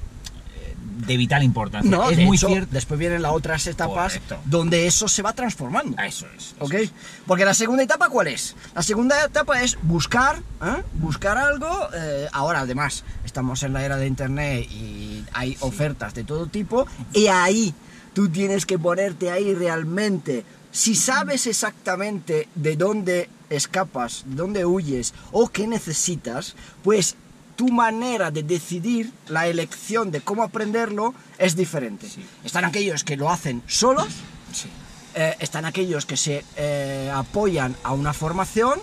de 0.84 1.16
vital 1.16 1.42
importancia. 1.42 1.90
No, 1.90 2.10
es 2.10 2.16
de 2.16 2.24
muy 2.24 2.36
hecho, 2.36 2.48
cierto. 2.48 2.68
después 2.72 2.98
vienen 3.00 3.22
las 3.22 3.32
otras 3.32 3.66
etapas 3.66 4.14
Correcto. 4.14 4.38
donde 4.44 4.86
eso 4.86 5.08
se 5.08 5.22
va 5.22 5.32
transformando. 5.32 6.00
Eso 6.02 6.26
es. 6.36 6.44
eso 6.54 6.56
¿Ok? 6.60 6.74
es. 6.74 6.90
Porque 7.26 7.44
la 7.44 7.54
segunda 7.54 7.82
etapa, 7.82 8.08
¿cuál 8.08 8.28
es? 8.28 8.54
La 8.74 8.82
segunda 8.82 9.24
etapa 9.24 9.62
es 9.62 9.76
buscar, 9.82 10.36
¿eh? 10.62 10.82
buscar 10.94 11.36
algo. 11.38 11.68
eh, 11.94 12.28
ahora, 12.32 12.60
además, 12.60 13.04
estamos 13.24 13.62
en 13.62 13.72
la 13.72 13.84
era 13.84 13.96
de 13.96 14.06
internet 14.06 14.68
y 14.70 15.24
hay 15.32 15.56
ofertas 15.60 16.14
de 16.14 16.24
todo 16.24 16.46
tipo. 16.46 16.86
Y 17.12 17.26
ahí 17.26 17.74
tú 18.12 18.28
tienes 18.28 18.66
que 18.66 18.78
ponerte 18.78 19.30
ahí 19.30 19.54
realmente. 19.54 20.44
Si 20.70 20.94
sabes 20.94 21.46
exactamente 21.46 22.48
de 22.54 22.76
dónde 22.76 23.28
escapas, 23.50 24.24
de 24.26 24.34
dónde 24.36 24.64
huyes 24.66 25.14
o 25.32 25.48
qué 25.48 25.66
necesitas, 25.66 26.56
pues 26.82 27.16
tu 27.56 27.68
manera 27.68 28.30
de 28.30 28.42
decidir 28.42 29.12
la 29.28 29.46
elección 29.46 30.10
de 30.10 30.20
cómo 30.20 30.42
aprenderlo 30.42 31.14
es 31.38 31.56
diferente. 31.56 32.08
Sí. 32.08 32.24
Están 32.44 32.64
aquellos 32.64 33.04
que 33.04 33.16
lo 33.16 33.30
hacen 33.30 33.62
solos, 33.66 34.08
Sí. 34.52 34.68
eh, 35.14 35.36
están 35.40 35.64
aquellos 35.64 36.06
que 36.06 36.16
se 36.16 36.44
eh, 36.56 37.10
apoyan 37.14 37.76
a 37.82 37.92
una 37.92 38.12
formación, 38.12 38.80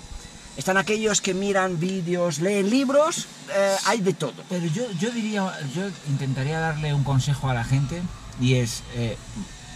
están 0.58 0.78
aquellos 0.78 1.22
que 1.22 1.34
miran 1.34 1.80
vídeos, 1.80 2.40
leen 2.40 2.70
libros, 2.70 3.28
eh, 3.56 3.76
hay 3.86 4.02
de 4.02 4.14
todo. 4.14 4.34
Pero 4.50 4.66
yo, 4.68 4.84
yo 5.00 5.12
diría, 5.12 5.52
yo 5.76 5.84
intentaría 6.10 6.60
darle 6.60 6.94
un 6.94 7.04
consejo 7.04 7.50
a 7.50 7.54
la 7.54 7.64
gente 7.64 8.02
y 8.40 8.56
es 8.56 8.84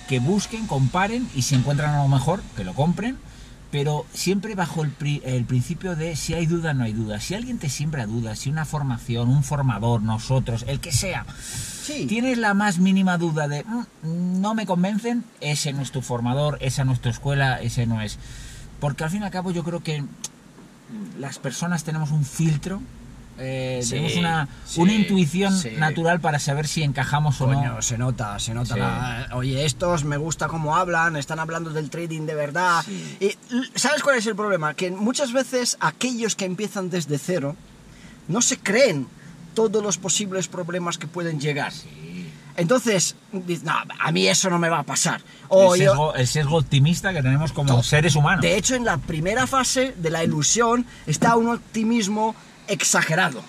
que 0.07 0.19
busquen, 0.19 0.67
comparen 0.67 1.27
y 1.33 1.41
si 1.41 1.55
encuentran 1.55 1.95
algo 1.95 2.07
mejor, 2.07 2.41
que 2.55 2.63
lo 2.63 2.73
compren, 2.73 3.17
pero 3.75 4.05
siempre 4.13 4.55
bajo 4.55 4.83
el, 4.85 4.91
pri- 4.91 5.21
el 5.25 5.43
principio 5.43 5.97
de 5.97 6.15
si 6.15 6.33
hay 6.33 6.45
duda, 6.45 6.73
no 6.73 6.85
hay 6.85 6.93
duda. 6.93 7.19
Si 7.19 7.33
alguien 7.35 7.57
te 7.59 7.67
siembra 7.67 8.05
dudas, 8.05 8.39
si 8.39 8.49
una 8.49 8.63
formación, 8.63 9.27
un 9.27 9.43
formador, 9.43 10.01
nosotros, 10.01 10.63
el 10.69 10.79
que 10.79 10.93
sea, 10.93 11.25
Sí, 11.83 12.05
tienes 12.05 12.37
la 12.37 12.53
más 12.53 12.79
mínima 12.79 13.17
duda 13.17 13.49
de 13.49 13.65
"Mm, 13.65 14.39
no 14.39 14.55
me 14.55 14.65
convencen, 14.65 15.25
ese 15.41 15.73
no 15.73 15.81
es 15.81 15.91
tu 15.91 16.01
formador, 16.01 16.57
esa 16.61 16.85
no 16.85 16.93
es 16.93 17.01
tu 17.01 17.09
escuela, 17.09 17.59
ese 17.61 17.85
no 17.85 17.99
es. 17.99 18.17
Porque 18.79 19.03
al 19.03 19.09
fin 19.09 19.23
y 19.23 19.25
al 19.25 19.31
cabo 19.31 19.51
yo 19.51 19.65
creo 19.65 19.83
que 19.83 20.05
las 21.19 21.37
personas 21.37 21.83
tenemos 21.83 22.11
un 22.11 22.23
filtro, 22.23 22.81
eh, 23.37 23.81
Sí, 23.83 23.89
tenemos 23.91 24.15
una, 24.15 24.47
sí, 24.65 24.81
una 24.81 24.93
intuición 24.93 25.57
sí. 25.57 25.71
natural 25.77 26.19
para 26.21 26.39
saber 26.39 26.67
si 26.67 26.83
encajamos 26.83 27.39
o 27.41 27.45
Coño, 27.45 27.75
no. 27.75 27.81
se 27.81 27.97
nota, 27.97 28.39
se 28.39 28.53
nota. 28.53 28.73
Sí. 28.75 28.79
la- 28.79 29.27
oye, 29.33 29.65
estos 29.65 30.03
me 30.05 30.17
gusta 30.17 30.47
cómo 30.47 30.75
hablan, 30.75 31.15
están 31.17 31.39
hablando 31.39 31.69
del 31.71 31.89
trading 31.89 32.25
de 32.25 32.35
verdad. 32.35 32.83
Sí. 32.85 33.17
Y, 33.19 33.77
¿Sabes 33.77 34.01
cuál 34.03 34.17
es 34.17 34.25
el 34.27 34.35
problema? 34.35 34.73
Que 34.73 34.91
muchas 34.91 35.33
veces 35.33 35.77
aquellos 35.79 36.35
que 36.35 36.45
empiezan 36.45 36.89
desde 36.89 37.17
cero 37.17 37.55
no 38.27 38.41
se 38.41 38.57
creen 38.57 39.07
todos 39.53 39.83
los 39.83 39.97
posibles 39.97 40.47
problemas 40.47 40.97
que 40.97 41.07
pueden 41.07 41.39
llegar. 41.39 41.71
Sí. 41.71 42.29
Entonces, 42.57 43.17
no, 43.33 43.73
a 43.99 44.11
mí 44.13 44.27
eso 44.27 44.49
no 44.49 44.57
me 44.57 44.69
va 44.69 44.79
a 44.79 44.83
pasar. 44.83 45.21
O 45.49 45.75
el, 45.75 45.81
yo- 45.81 45.89
sesgo, 45.91 46.15
el 46.15 46.27
sesgo 46.27 46.57
optimista 46.57 47.11
que 47.13 47.21
tenemos 47.21 47.51
como 47.51 47.83
seres 47.83 48.15
humanos. 48.15 48.41
De 48.41 48.55
hecho, 48.55 48.75
en 48.75 48.85
la 48.85 48.97
primera 48.97 49.45
fase 49.45 49.93
de 49.97 50.09
la 50.09 50.23
ilusión 50.23 50.85
está 51.05 51.35
un 51.35 51.49
optimismo 51.49 52.33
exagerado. 52.67 53.41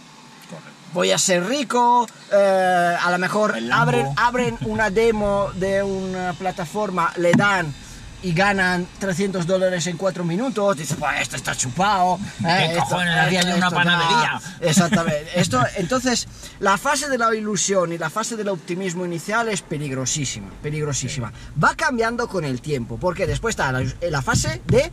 Voy 0.92 1.10
a 1.10 1.18
ser 1.18 1.44
rico, 1.46 2.06
eh, 2.32 2.96
a 3.02 3.10
lo 3.10 3.18
mejor 3.18 3.54
abren, 3.72 4.06
abren 4.16 4.56
una 4.62 4.88
demo 4.88 5.50
de 5.54 5.82
una 5.82 6.32
plataforma, 6.32 7.12
le 7.16 7.32
dan 7.32 7.74
y 8.22 8.32
ganan 8.32 8.88
300 8.98 9.46
dólares 9.46 9.86
en 9.88 9.98
4 9.98 10.24
minutos, 10.24 10.76
dices, 10.78 10.96
pues 10.98 11.20
esto 11.20 11.36
está 11.36 11.54
chupado. 11.54 12.18
eh, 12.46 12.70
¿Qué 12.72 12.78
cojones 12.78 13.32
en 13.32 13.48
una 13.56 13.68
no". 13.68 13.76
panadería? 13.76 14.40
Exactamente. 14.60 15.38
Esto, 15.38 15.62
entonces, 15.76 16.26
la 16.60 16.78
fase 16.78 17.10
de 17.10 17.18
la 17.18 17.34
ilusión 17.34 17.92
y 17.92 17.98
la 17.98 18.08
fase 18.08 18.36
del 18.36 18.48
optimismo 18.48 19.04
inicial 19.04 19.48
es 19.50 19.60
peligrosísima, 19.60 20.48
peligrosísima. 20.62 21.30
Va 21.62 21.74
cambiando 21.74 22.26
con 22.26 22.44
el 22.44 22.62
tiempo, 22.62 22.96
porque 22.96 23.26
después 23.26 23.52
está 23.52 23.70
la, 23.70 23.84
la 24.10 24.22
fase 24.22 24.62
de 24.66 24.90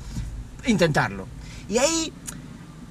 intentarlo. 0.65 1.27
Y 1.70 1.77
ahí 1.77 2.12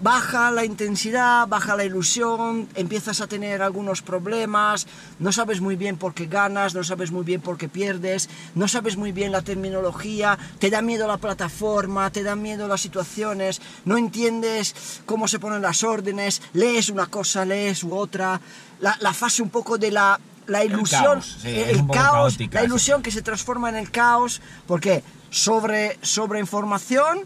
baja 0.03 0.51
la 0.51 0.65
intensidad, 0.65 1.47
baja 1.47 1.77
la 1.77 1.85
ilusión, 1.85 2.69
empiezas 2.75 3.21
a 3.21 3.29
tener 3.29 3.63
algunos 3.63 4.03
problemas, 4.03 4.87
no 5.21 5.31
sabes 5.31 5.61
muy 5.61 5.77
bien 5.77 5.97
por 5.97 6.13
qué 6.13 6.27
ganas, 6.27 6.75
no 6.75 6.83
sabes 6.83 7.13
muy 7.13 7.25
bien 7.25 7.41
por 7.41 7.57
qué 7.57 7.69
pierdes, 7.69 8.29
no 8.57 8.67
sabes 8.67 8.97
muy 8.97 9.13
bien 9.13 9.31
la 9.31 9.43
terminología, 9.43 10.39
te 10.59 10.71
da 10.71 10.83
miedo 10.83 11.07
la 11.07 11.19
plataforma, 11.19 12.11
te 12.11 12.25
dan 12.25 12.43
miedo 12.43 12.67
las 12.67 12.81
situaciones, 12.81 13.63
no 13.85 13.97
entiendes 13.97 15.03
cómo 15.07 15.29
se 15.29 15.39
ponen 15.39 15.63
las 15.63 15.85
órdenes, 15.85 16.43
lees 16.53 16.89
una 16.89 17.07
cosa, 17.07 17.45
lees 17.45 17.85
u 17.85 17.95
otra, 17.95 18.41
la, 18.81 18.97
la 19.01 19.15
fase 19.15 19.43
un 19.43 19.51
poco 19.51 19.79
de 19.79 19.93
la... 19.93 20.21
La 20.49 20.65
ilusión, 20.65 21.21
caos, 21.21 21.39
sí, 21.41 21.49
el 21.57 21.87
caos, 21.87 22.33
caótica, 22.35 22.59
la 22.59 22.61
sí. 22.63 22.67
ilusión 22.67 23.01
que 23.01 23.13
se 23.13 23.23
transforma 23.23 23.69
en 23.69 23.77
el 23.77 23.93
caos, 23.93 24.43
porque 24.67 25.05
sobre, 25.31 26.01
sobre 26.03 26.41
información, 26.41 27.21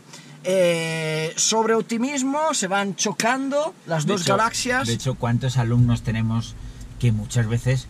eh, 0.46 1.32
sobre 1.36 1.74
optimismo, 1.74 2.54
se 2.54 2.68
van 2.68 2.94
chocando 2.96 3.74
las 3.86 4.06
De 4.06 4.12
dos 4.12 4.22
hecho- 4.22 4.36
galaxias. 4.36 4.86
De 4.86 4.94
hecho, 4.94 5.14
¿cuántos 5.16 5.56
alumnos 5.56 6.02
tenemos 6.02 6.54
que 7.00 7.10
muchas 7.12 7.46
veces, 7.48 7.86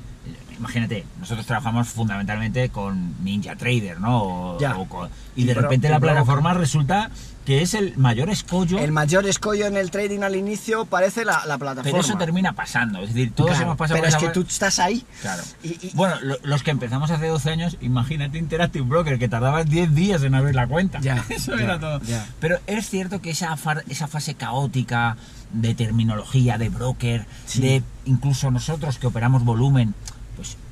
imagínate, 0.58 1.04
nosotros 1.20 1.46
trabajamos 1.46 1.88
fundamentalmente 1.88 2.68
con 2.70 3.22
Ninja 3.24 3.56
Trader, 3.56 4.00
¿no? 4.00 4.22
O- 4.22 4.58
Ya. 4.60 4.76
o 4.76 4.88
con- 4.88 5.08
y 5.34 5.44
de 5.44 5.54
repente 5.54 5.88
la 5.88 6.00
plataforma 6.00 6.54
resulta 6.54 7.10
que 7.44 7.62
es 7.62 7.74
el 7.74 7.96
mayor 7.96 8.28
escollo, 8.28 8.78
El 8.80 8.90
mayor 8.90 9.24
escollo 9.26 9.66
en 9.66 9.76
el 9.76 9.92
trading 9.92 10.20
al 10.22 10.34
inicio 10.34 10.84
parece 10.84 11.24
la, 11.24 11.46
la 11.46 11.58
plataforma. 11.58 11.84
pero 11.84 12.00
eso 12.00 12.18
termina 12.18 12.54
pasando. 12.54 13.00
Es 13.02 13.14
decir, 13.14 13.32
todos 13.32 13.50
Claro, 13.50 13.64
hemos 13.66 13.76
pasado 13.76 14.00
pero 14.00 14.08
es 14.08 14.16
que 14.16 14.28
tú 14.30 14.40
estás 14.40 14.80
ahí. 14.80 15.04
Claro. 15.22 15.42
Y- 15.62 15.68
y- 15.86 15.90
bueno, 15.94 16.16
lo- 16.22 16.38
los 16.42 16.64
que 16.64 16.72
empezamos 16.72 17.08
hace 17.12 17.28
12 17.28 17.50
años, 17.50 17.76
imagínate 17.80 18.38
Interactive 18.38 18.84
Broker, 18.84 19.18
que 19.20 19.28
tardaba 19.28 19.62
10 19.62 19.94
días 19.94 20.24
en 20.24 20.34
abrir 20.34 20.56
la 20.56 20.66
cuenta. 20.66 20.98
Ya, 21.00 21.24
Eso 21.28 21.56
ya, 21.56 21.62
era 21.62 21.78
todo. 21.78 22.00
ya. 22.02 22.26
Pero 22.40 22.58
es 22.66 22.88
cierto 22.90 23.20
que 23.20 23.30
esa, 23.30 23.56
far- 23.56 23.84
esa 23.88 24.08
fase 24.08 24.34
caótica 24.34 25.16
de 25.52 25.76
terminología, 25.76 26.58
de 26.58 26.68
broker, 26.68 27.26
Sí. 27.46 27.60
de 27.60 27.82
incluso 28.06 28.50
nosotros 28.50 28.98
que 28.98 29.06
operamos 29.06 29.44
volumen, 29.44 29.94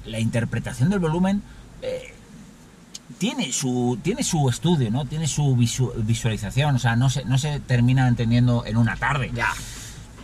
la 0.07 0.21
interpretación 0.21 0.91
del 0.91 0.99
volumen 0.99 1.43
eh, 1.83 2.13
tiene 3.19 3.53
su 3.53 3.99
tiene 4.03 4.23
su 4.25 4.49
estudio, 4.49 4.91
¿no? 4.91 5.05
Tiene 5.07 5.27
su 5.29 5.57
visu- 5.57 5.93
visualización, 5.97 6.77
o 6.77 6.79
sea, 6.79 6.97
no 6.97 7.11
se, 7.11 7.25
no 7.25 7.39
se 7.39 7.61
termina 7.61 8.09
entendiendo 8.09 8.65
en 8.67 8.77
una 8.77 8.97
tarde. 8.97 9.31
Ya. 9.35 9.53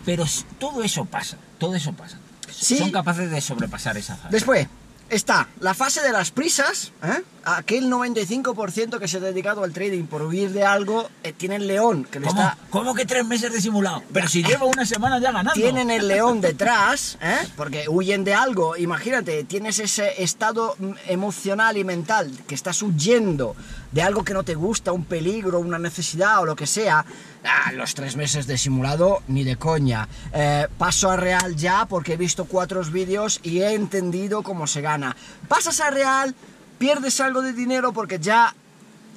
Pero 0.05 0.25
todo 0.59 0.83
eso 0.83 1.05
pasa, 1.05 1.37
todo 1.59 1.75
eso 1.75 1.93
pasa. 1.93 2.19
Sí. 2.51 2.79
Son 2.79 2.91
capaces 2.91 3.31
de 3.31 3.41
sobrepasar 3.41 3.97
esa 3.97 4.17
fase. 4.17 4.29
Después 4.31 4.67
está 5.09 5.49
la 5.61 5.75
fase 5.75 6.01
de 6.03 6.13
las 6.13 6.31
prisas. 6.31 6.93
¿eh? 7.03 7.23
Aquel 7.45 7.91
95% 7.91 8.99
que 8.99 9.09
se 9.09 9.17
ha 9.17 9.21
dedicado 9.21 9.65
al 9.65 9.73
trading 9.73 10.05
por 10.05 10.23
huir 10.23 10.51
de 10.51 10.65
algo, 10.65 11.09
eh, 11.23 11.33
tiene 11.33 11.57
el 11.57 11.67
león 11.67 12.05
que 12.05 12.21
le 12.21 12.27
¿Cómo, 12.27 12.41
está 12.41 12.59
¿Cómo 12.69 12.95
que 12.95 13.07
tres 13.07 13.25
meses 13.25 13.53
de 13.53 13.61
simulado? 13.61 14.03
Pero 14.13 14.29
si 14.29 14.43
llevo 14.43 14.67
una 14.67 14.85
semana 14.85 15.19
ya 15.19 15.33
ganando. 15.33 15.53
tienen 15.53 15.91
el 15.91 16.07
león 16.07 16.41
detrás, 16.43 17.19
¿eh? 17.23 17.39
porque 17.57 17.89
huyen 17.89 18.25
de 18.25 18.35
algo. 18.35 18.77
Imagínate, 18.77 19.45
tienes 19.45 19.79
ese 19.79 20.23
estado 20.23 20.77
mm, 20.79 20.93
emocional 21.09 21.77
y 21.77 21.85
mental 21.85 22.31
que 22.47 22.55
estás 22.55 22.83
huyendo 22.83 23.57
de 23.93 24.03
algo 24.03 24.25
que 24.25 24.35
no 24.35 24.43
te 24.43 24.55
gusta, 24.55 24.93
un 24.93 25.05
peligro, 25.05 25.61
una 25.61 25.79
necesidad 25.79 26.41
o 26.41 26.47
lo 26.47 26.57
que 26.57 26.67
sea. 26.67 27.05
Ah, 27.45 27.73
los 27.73 27.95
tres 27.95 28.17
meses 28.17 28.47
de 28.47 28.59
simulado, 28.59 29.23
ni 29.29 29.45
de 29.45 29.57
coña. 29.57 30.09
Eh, 30.33 30.67
paso 30.77 31.11
a 31.11 31.17
real 31.17 31.57
ya 31.57 31.87
porque 31.87 32.15
he 32.15 32.17
visto 32.17 32.45
cuatro 32.45 32.81
vídeos 32.85 33.41
y 33.43 33.61
he 33.61 33.75
entendido 33.75 34.43
cómo 34.43 34.67
se 34.67 34.81
gana. 34.81 35.17
Pasas 35.49 35.81
a 35.81 35.91
real, 35.91 36.35
pierdes 36.85 37.21
algo 37.21 37.43
de 37.43 37.53
dinero 37.53 37.93
porque 37.93 38.19
ya 38.19 38.55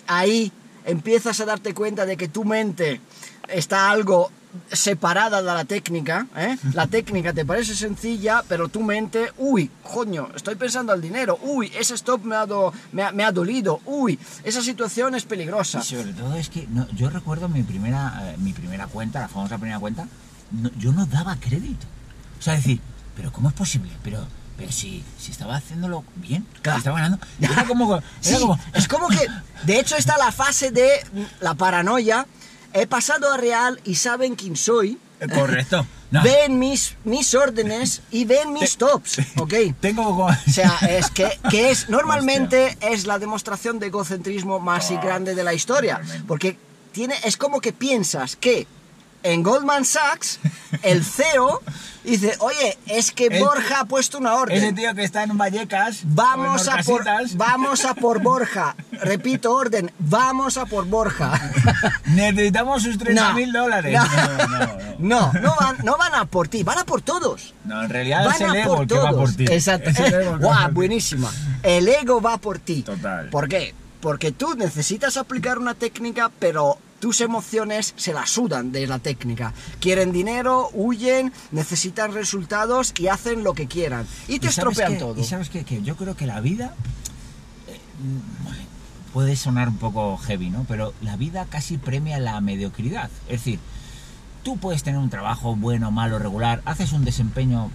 ahí 0.08 0.52
empiezas 0.86 1.40
a 1.40 1.46
darte 1.46 1.74
cuenta 1.74 2.06
de 2.06 2.18
que 2.18 2.28
tu 2.28 2.44
mente 2.44 3.00
está 3.48 3.90
algo 3.90 4.30
separada 4.72 5.38
de 5.42 5.48
la 5.48 5.64
técnica, 5.64 6.28
¿eh? 6.36 6.58
La 6.74 6.88
técnica 6.88 7.32
te 7.34 7.46
parece 7.46 7.74
sencilla, 7.74 8.44
pero 8.50 8.68
tu 8.68 8.82
mente, 8.82 9.32
uy, 9.38 9.72
coño, 9.82 10.28
estoy 10.36 10.56
pensando 10.56 10.92
al 10.92 11.02
dinero, 11.02 11.40
uy, 11.42 11.72
ese 11.80 11.96
stop 11.96 12.24
me 12.26 12.36
ha, 12.36 12.46
do- 12.46 12.74
me 12.92 13.02
ha, 13.04 13.12
me 13.14 13.24
ha 13.24 13.32
dolido, 13.32 13.80
uy, 13.86 14.20
esa 14.44 14.62
situación 14.62 15.16
es 15.16 15.24
peligrosa. 15.24 15.80
Y 15.80 15.84
sobre 15.84 16.14
todo 16.14 16.36
es 16.36 16.50
que 16.50 16.68
no, 16.68 16.86
yo 16.92 17.10
recuerdo 17.10 17.48
mi 17.50 17.64
primera, 17.64 18.34
eh, 18.34 18.36
mi 18.40 18.52
primera 18.54 18.88
cuenta, 18.88 19.22
la 19.22 19.30
famosa 19.30 19.58
primera 19.58 19.80
cuenta, 19.80 20.06
no- 20.52 20.70
yo 20.78 20.92
no 20.92 21.06
daba 21.06 21.38
crédito. 21.38 21.88
O 22.38 22.42
sea, 22.44 22.54
decir, 22.56 22.80
pero 23.16 23.32
¿cómo 23.32 23.48
es 23.50 23.56
posible? 23.56 23.90
Pero, 24.04 24.20
pero 24.58 24.72
si, 24.72 25.04
si 25.20 25.32
estaba 25.32 25.56
haciéndolo 25.58 26.04
bien, 26.16 26.46
Claro. 26.62 26.80
estaba 26.80 27.00
ganando. 27.00 27.26
Era 27.42 27.66
como, 27.66 27.96
era 27.96 28.04
Sí, 28.22 28.36
como, 28.40 28.60
es 28.74 28.88
como 28.88 29.08
que, 29.10 29.28
de 29.64 29.80
hecho, 29.80 29.96
está 29.96 30.18
la 30.18 30.32
fase 30.32 30.72
de 30.72 30.90
la 31.40 31.54
paranoia. 31.56 32.26
He 32.74 32.88
pasado 32.88 33.32
a 33.32 33.38
real 33.38 33.80
y 33.84 33.96
saben 33.96 34.36
quién 34.36 34.56
soy. 34.56 34.98
Eh, 35.20 35.28
Correcto. 35.28 35.86
No. 36.12 36.22
Ven 36.24 36.60
mis, 36.60 36.96
mis 37.06 37.34
órdenes 37.34 38.02
y 38.12 38.26
ven 38.26 38.54
mis 38.54 38.78
tops, 38.78 39.18
¿ok? 39.38 39.54
Tengo. 39.80 40.26
O 40.26 40.30
sea, 40.52 40.78
es 40.88 41.10
que, 41.10 41.40
que 41.50 41.72
es 41.72 41.90
normalmente 41.90 42.78
es 42.82 43.08
la 43.08 43.18
demostración 43.18 43.80
de 43.80 43.88
egocentrismo 43.88 44.60
más 44.60 44.92
y 44.92 44.96
Oh, 44.96 45.02
grande 45.02 45.34
de 45.34 45.44
la 45.44 45.54
historia. 45.56 46.02
Porque 46.28 46.58
tiene, 46.92 47.16
es 47.24 47.36
como 47.38 47.62
que 47.62 47.74
piensas 47.74 48.36
que 48.36 48.68
en 49.24 49.42
Goldman 49.42 49.86
Sachs 49.86 50.40
el 50.82 51.04
CEO 51.06 51.62
dice, 52.04 52.36
oye, 52.40 52.78
es 52.88 53.12
que 53.12 53.28
El- 53.28 53.44
Borja 53.44 53.82
ha 53.82 53.86
puesto 53.86 54.18
una 54.18 54.34
orden. 54.36 54.58
Ese 54.58 54.74
tío 54.74 54.94
que 54.96 55.04
está 55.04 55.24
en 55.24 55.38
Vallecas, 55.38 56.00
Vamos 56.04 56.68
en 56.68 56.74
a, 56.80 56.84
por, 56.84 57.04
vamos 57.36 57.86
a 57.86 57.94
por 57.94 58.22
Borja. 58.22 58.76
Repito, 58.92 59.54
orden. 59.54 59.92
Vamos 60.00 60.58
a 60.58 60.66
por 60.66 60.86
Borja. 60.86 61.40
necesitamos 62.08 62.84
sus 62.84 62.98
30 62.98 63.34
mil 63.34 63.52
dólares. 63.52 63.94
No, 63.94 64.08
No, 64.48 64.48
no, 64.48 64.58
no. 64.58 65.34
no, 65.34 65.42
no 65.42 65.56
van, 65.60 65.78
no 65.84 65.98
van 65.98 66.16
a 66.16 66.26
por 66.26 66.48
ti, 66.48 66.64
van 66.64 66.80
a 66.80 66.86
por 66.86 67.02
todos. 67.02 67.54
No, 67.66 67.84
en 67.84 67.90
realidad 67.90 68.26
Van 68.26 68.36
es 68.36 68.42
el 68.42 68.50
a 68.52 68.60
ego 68.62 68.74
por 68.76 68.82
el 68.84 68.88
que 68.88 68.96
va 68.96 69.10
todos. 69.12 69.22
por 69.30 69.36
ti. 69.38 69.46
Exacto. 69.50 69.90
Guau, 70.40 70.68
ti. 70.68 70.74
buenísima. 70.74 71.32
El 71.62 71.88
ego 71.88 72.22
va 72.22 72.38
por 72.38 72.60
ti. 72.60 72.82
Total. 72.84 73.30
¿Por 73.30 73.48
qué? 73.48 73.74
Porque 74.02 74.32
tú 74.32 74.56
necesitas 74.56 75.16
aplicar 75.18 75.58
una 75.60 75.76
técnica, 75.76 76.30
pero 76.40 76.78
tus 77.04 77.20
emociones 77.20 77.94
se 77.98 78.14
la 78.14 78.26
sudan 78.26 78.72
de 78.72 78.88
la 78.88 78.98
técnica. 78.98 79.54
Quieren 79.82 80.14
dinero, 80.14 80.70
huyen, 80.72 81.34
necesitan 81.52 82.14
resultados 82.14 82.94
y 82.98 83.10
hacen 83.10 83.44
lo 83.44 83.54
que 83.54 83.68
quieran. 83.68 84.08
Y 84.30 84.40
te 84.40 84.46
¿Y 84.46 84.50
estropean 84.50 84.98
todo. 84.98 85.20
Y 85.20 85.26
sabes 85.26 85.50
qué? 85.50 85.66
que 85.66 85.82
yo 85.82 85.98
creo 85.98 86.16
que 86.16 86.26
la 86.26 86.40
vida 86.40 86.74
eh, 87.68 87.78
puede 89.12 89.36
sonar 89.36 89.68
un 89.68 89.76
poco 89.76 90.16
heavy, 90.16 90.50
¿no? 90.50 90.64
Pero 90.66 90.94
la 91.02 91.18
vida 91.18 91.46
casi 91.50 91.78
premia 91.78 92.22
la 92.22 92.40
mediocridad. 92.40 93.10
Es 93.28 93.44
decir, 93.44 93.60
tú 94.42 94.56
puedes 94.56 94.84
tener 94.84 95.02
un 95.02 95.10
trabajo 95.10 95.58
bueno, 95.58 95.92
malo, 95.92 96.20
regular, 96.20 96.62
haces 96.64 96.94
un 96.94 97.04
desempeño 97.04 97.70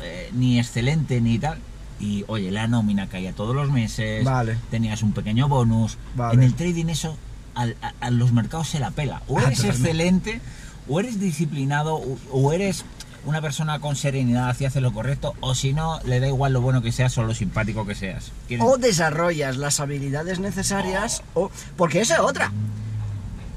eh, 0.00 0.30
ni 0.32 0.58
excelente 0.58 1.20
ni 1.20 1.38
tal. 1.38 1.58
Y 2.00 2.24
oye, 2.28 2.50
la 2.50 2.66
nómina 2.66 3.10
caía 3.10 3.34
todos 3.34 3.54
los 3.54 3.70
meses, 3.70 4.24
Vale. 4.24 4.56
tenías 4.70 5.02
un 5.02 5.12
pequeño 5.12 5.48
bonus. 5.48 5.98
Vale. 6.16 6.32
En 6.32 6.42
el 6.44 6.54
trading 6.54 6.86
eso 6.86 7.18
al- 7.54 7.76
a, 7.82 7.92
a 8.06 8.10
los 8.10 8.32
mercados 8.32 8.68
se 8.68 8.78
la 8.80 8.90
pela. 8.90 9.22
O 9.28 9.38
Ah, 9.38 9.44
eres 9.46 9.64
excelente, 9.64 10.40
o 10.88 11.00
eres 11.00 11.18
disciplinado, 11.20 11.94
o, 11.96 12.18
o 12.32 12.52
eres 12.52 12.84
una 13.26 13.42
persona 13.42 13.80
con 13.80 13.96
serenidad 13.96 14.56
y 14.60 14.64
hace 14.64 14.80
lo 14.80 14.92
correcto, 14.94 15.34
o 15.40 15.54
si 15.54 15.74
no, 15.74 16.00
le 16.04 16.20
da 16.20 16.26
igual 16.26 16.54
lo 16.54 16.62
bueno 16.62 16.80
que 16.80 16.90
seas 16.90 17.16
o 17.18 17.22
lo 17.22 17.34
simpático 17.34 17.86
que 17.86 17.94
seas. 17.94 18.32
¿Quieres- 18.48 18.66
o 18.66 18.78
desarrollas 18.78 19.56
las 19.58 19.78
habilidades 19.80 20.38
necesarias 20.40 21.22
o 21.34 21.50
porque 21.76 22.00
esa 22.00 22.14
es 22.14 22.20
otra 22.20 22.50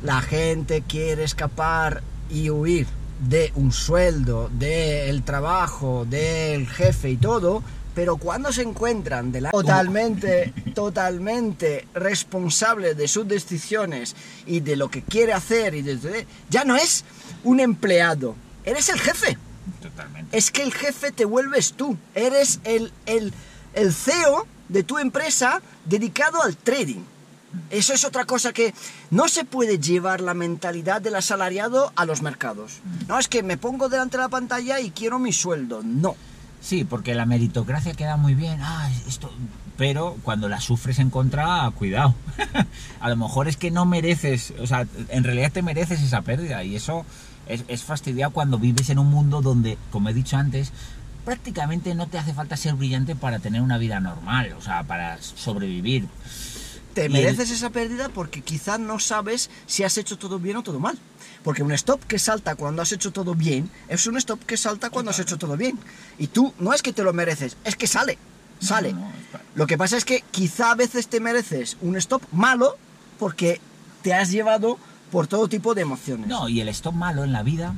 la 0.04 0.20
gente 0.22 0.84
quiere 0.86 1.24
escapar 1.24 2.04
y 2.30 2.50
huir 2.50 2.88
de 3.26 3.54
un 3.56 3.72
sueldo 3.72 4.50
del 4.54 5.24
trabajo 5.24 6.06
del 6.10 6.68
jefe 6.68 7.12
y 7.12 7.16
todo 7.16 7.64
pero 7.96 8.18
cuando 8.18 8.52
se 8.52 8.62
encuentran 8.64 9.32
de 9.32 9.42
la 9.42 9.52
totalmente 9.52 10.54
totalmente 10.76 11.88
responsable 11.94 12.96
de 12.96 13.08
sus 13.08 13.28
decisiones 13.28 14.16
y 14.46 14.60
de 14.62 14.76
lo 14.76 14.90
que 14.90 15.02
quiere 15.04 15.34
hacer 15.34 15.76
y 15.76 15.82
de- 15.82 15.98
de- 15.98 16.28
ya 16.50 16.64
no 16.66 16.76
es 16.76 17.04
un 17.44 17.60
empleado 17.60 18.36
eres 18.66 18.90
el 18.90 19.00
jefe 19.00 19.38
Totalmente. 19.82 20.38
es 20.38 20.52
que 20.52 20.64
el 20.64 20.74
jefe 20.74 21.12
te 21.12 21.24
vuelves 21.26 21.74
tú. 21.74 21.98
Eres 22.16 22.60
el, 22.66 22.92
el, 23.06 23.34
el 23.74 23.94
CEO 23.94 24.46
de 24.70 24.84
tu 24.84 24.98
empresa 24.98 25.62
dedicado 25.86 26.42
al 26.42 26.58
trading. 26.58 27.02
Eso 27.70 27.94
es 27.94 28.04
otra 28.04 28.26
cosa 28.26 28.52
que 28.52 28.74
no 29.10 29.28
se 29.30 29.46
puede 29.46 29.80
llevar 29.80 30.20
la 30.22 30.34
mentalidad 30.34 31.02
del 31.02 31.16
asalariado 31.16 31.94
a 31.96 32.06
los 32.06 32.22
mercados. 32.22 32.80
No, 33.08 33.20
es 33.20 33.28
que 33.30 33.42
me 33.44 33.58
pongo 33.58 33.88
delante 33.90 34.18
de 34.18 34.24
la 34.24 34.30
pantalla 34.30 34.80
y 34.82 34.92
quiero 34.92 35.18
mi 35.20 35.32
sueldo. 35.32 35.82
No. 35.84 36.16
Sí, 36.64 36.86
porque 36.86 37.14
la 37.14 37.26
meritocracia 37.26 37.94
queda 37.94 38.16
muy 38.16 38.36
bien, 38.36 38.60
ah, 38.62 38.90
esto, 39.06 39.30
pero 39.78 40.16
cuando 40.24 40.48
la 40.48 40.62
sufres 40.62 40.98
en 41.00 41.10
contra, 41.10 41.70
cuidado. 41.72 42.16
a 43.02 43.10
lo 43.10 43.18
mejor 43.18 43.50
es 43.50 43.58
que 43.58 43.70
no 43.70 43.86
mereces, 43.86 44.54
o 44.62 44.66
sea, 44.66 44.88
en 45.10 45.26
realidad 45.26 45.52
te 45.52 45.62
mereces 45.62 46.02
esa 46.02 46.22
pérdida 46.22 46.64
y 46.64 46.78
eso 46.78 47.06
es, 47.48 47.66
es 47.68 47.84
fastidiado 47.84 48.32
cuando 48.32 48.60
vives 48.60 48.90
en 48.90 48.98
un 48.98 49.08
mundo 49.08 49.42
donde, 49.42 49.78
como 49.92 50.08
he 50.08 50.14
dicho 50.14 50.38
antes, 50.38 50.72
prácticamente 51.26 51.96
no 51.96 52.08
te 52.08 52.18
hace 52.18 52.34
falta 52.34 52.56
ser 52.56 52.76
brillante 52.76 53.14
para 53.14 53.40
tener 53.40 53.62
una 53.62 53.78
vida 53.78 54.00
normal, 54.00 54.54
o 54.58 54.62
sea, 54.62 54.84
para 54.84 55.22
sobrevivir. 55.22 56.08
Te 56.94 57.10
mereces 57.10 57.50
esa 57.52 57.70
pérdida 57.70 58.10
porque 58.10 58.42
quizás 58.42 58.80
no 58.80 59.00
sabes 59.00 59.50
si 59.66 59.84
has 59.84 59.98
hecho 59.98 60.18
todo 60.18 60.40
bien 60.40 60.58
o 60.58 60.64
todo 60.64 60.80
mal. 60.80 60.98
Porque 61.44 61.64
un 61.64 61.72
stop 61.74 62.02
que 62.06 62.20
salta 62.20 62.56
cuando 62.56 62.82
has 62.82 62.92
hecho 62.92 63.12
todo 63.12 63.36
bien 63.36 63.70
es 63.90 64.08
un 64.08 64.16
stop 64.18 64.42
que 64.46 64.56
salta 64.58 64.90
cuando 64.90 65.12
has 65.12 65.20
hecho 65.20 65.38
todo 65.38 65.58
bien. 65.58 65.78
Y 66.18 66.28
tú 66.28 66.54
no 66.60 66.74
es 66.74 66.82
que 66.82 66.94
te 66.94 67.04
lo 67.04 67.12
mereces, 67.14 67.58
es 67.64 67.76
que 67.76 67.88
sale. 67.88 68.18
Sale. 68.60 68.94
No, 68.94 69.00
no, 69.00 69.12
Lo 69.56 69.68
que 69.68 69.78
pasa 69.78 69.98
es 69.98 70.06
que 70.06 70.24
quizá 70.32 70.72
a 70.72 70.76
veces 70.76 71.08
te 71.10 71.20
mereces 71.20 71.76
un 71.82 71.98
stop 71.98 72.24
malo 72.32 72.78
porque 73.20 73.60
te 74.04 74.14
has 74.14 74.32
llevado 74.32 74.78
por 75.12 75.28
todo 75.28 75.50
tipo 75.50 75.74
de 75.76 75.82
emociones. 75.82 76.28
No, 76.28 76.48
y 76.48 76.62
el 76.62 76.70
stop 76.70 76.94
malo 76.94 77.24
en 77.26 77.34
la 77.34 77.44
vida, 77.44 77.74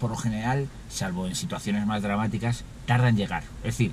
por 0.00 0.10
lo 0.10 0.16
general, 0.16 0.68
salvo 0.90 1.26
en 1.26 1.34
situaciones 1.34 1.86
más 1.86 2.02
dramáticas, 2.02 2.64
tarda 2.86 3.08
en 3.08 3.16
llegar. 3.16 3.44
Es 3.64 3.78
decir, 3.78 3.92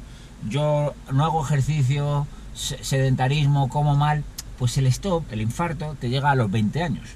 yo 0.50 0.94
no 1.12 1.24
hago 1.24 1.44
ejercicio, 1.46 2.28
se- 2.54 2.84
sedentarismo, 2.84 3.70
como 3.70 3.96
mal, 3.96 4.24
pues 4.64 4.78
el 4.78 4.88
stop, 4.88 5.26
el 5.30 5.42
infarto, 5.42 5.98
te 6.00 6.08
llega 6.10 6.32
a 6.32 6.36
los 6.36 6.50
20 6.50 6.82
años. 6.84 7.10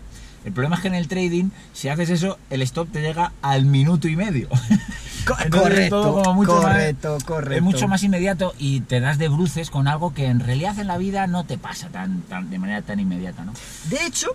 El 0.43 0.51
problema 0.51 0.75
es 0.75 0.81
que 0.81 0.89
en 0.89 0.95
el 0.95 1.07
trading, 1.07 1.45
si 1.71 1.87
haces 1.87 2.09
eso, 2.09 2.37
el 2.49 2.61
stop 2.61 2.91
te 2.91 2.99
llega 3.01 3.31
al 3.41 3.63
minuto 3.63 4.09
y 4.09 4.17
medio. 4.17 4.49
Entonces 5.29 5.45
es 5.45 5.49
correcto, 5.61 6.01
todo 6.01 6.23
como 6.23 6.33
mucho 6.33 6.55
más- 6.55 6.63
correcto, 6.63 7.17
correcto. 7.25 7.55
Es 7.55 7.61
mucho 7.61 7.87
más 7.87 8.03
inmediato 8.03 8.53
y 8.59 8.81
te 8.81 8.99
das 8.99 9.17
de 9.17 9.29
bruces 9.29 9.69
con 9.69 9.87
algo 9.87 10.13
que 10.13 10.25
en 10.25 10.41
realidad 10.41 10.77
en 10.77 10.87
la 10.87 10.97
vida 10.97 11.25
no 11.27 11.45
te 11.45 11.57
pasa 11.57 11.87
tan, 11.87 12.19
tan 12.23 12.49
de 12.49 12.59
manera 12.59 12.81
tan 12.81 12.99
inmediata, 12.99 13.45
¿no? 13.45 13.53
De 13.89 14.05
hecho, 14.05 14.27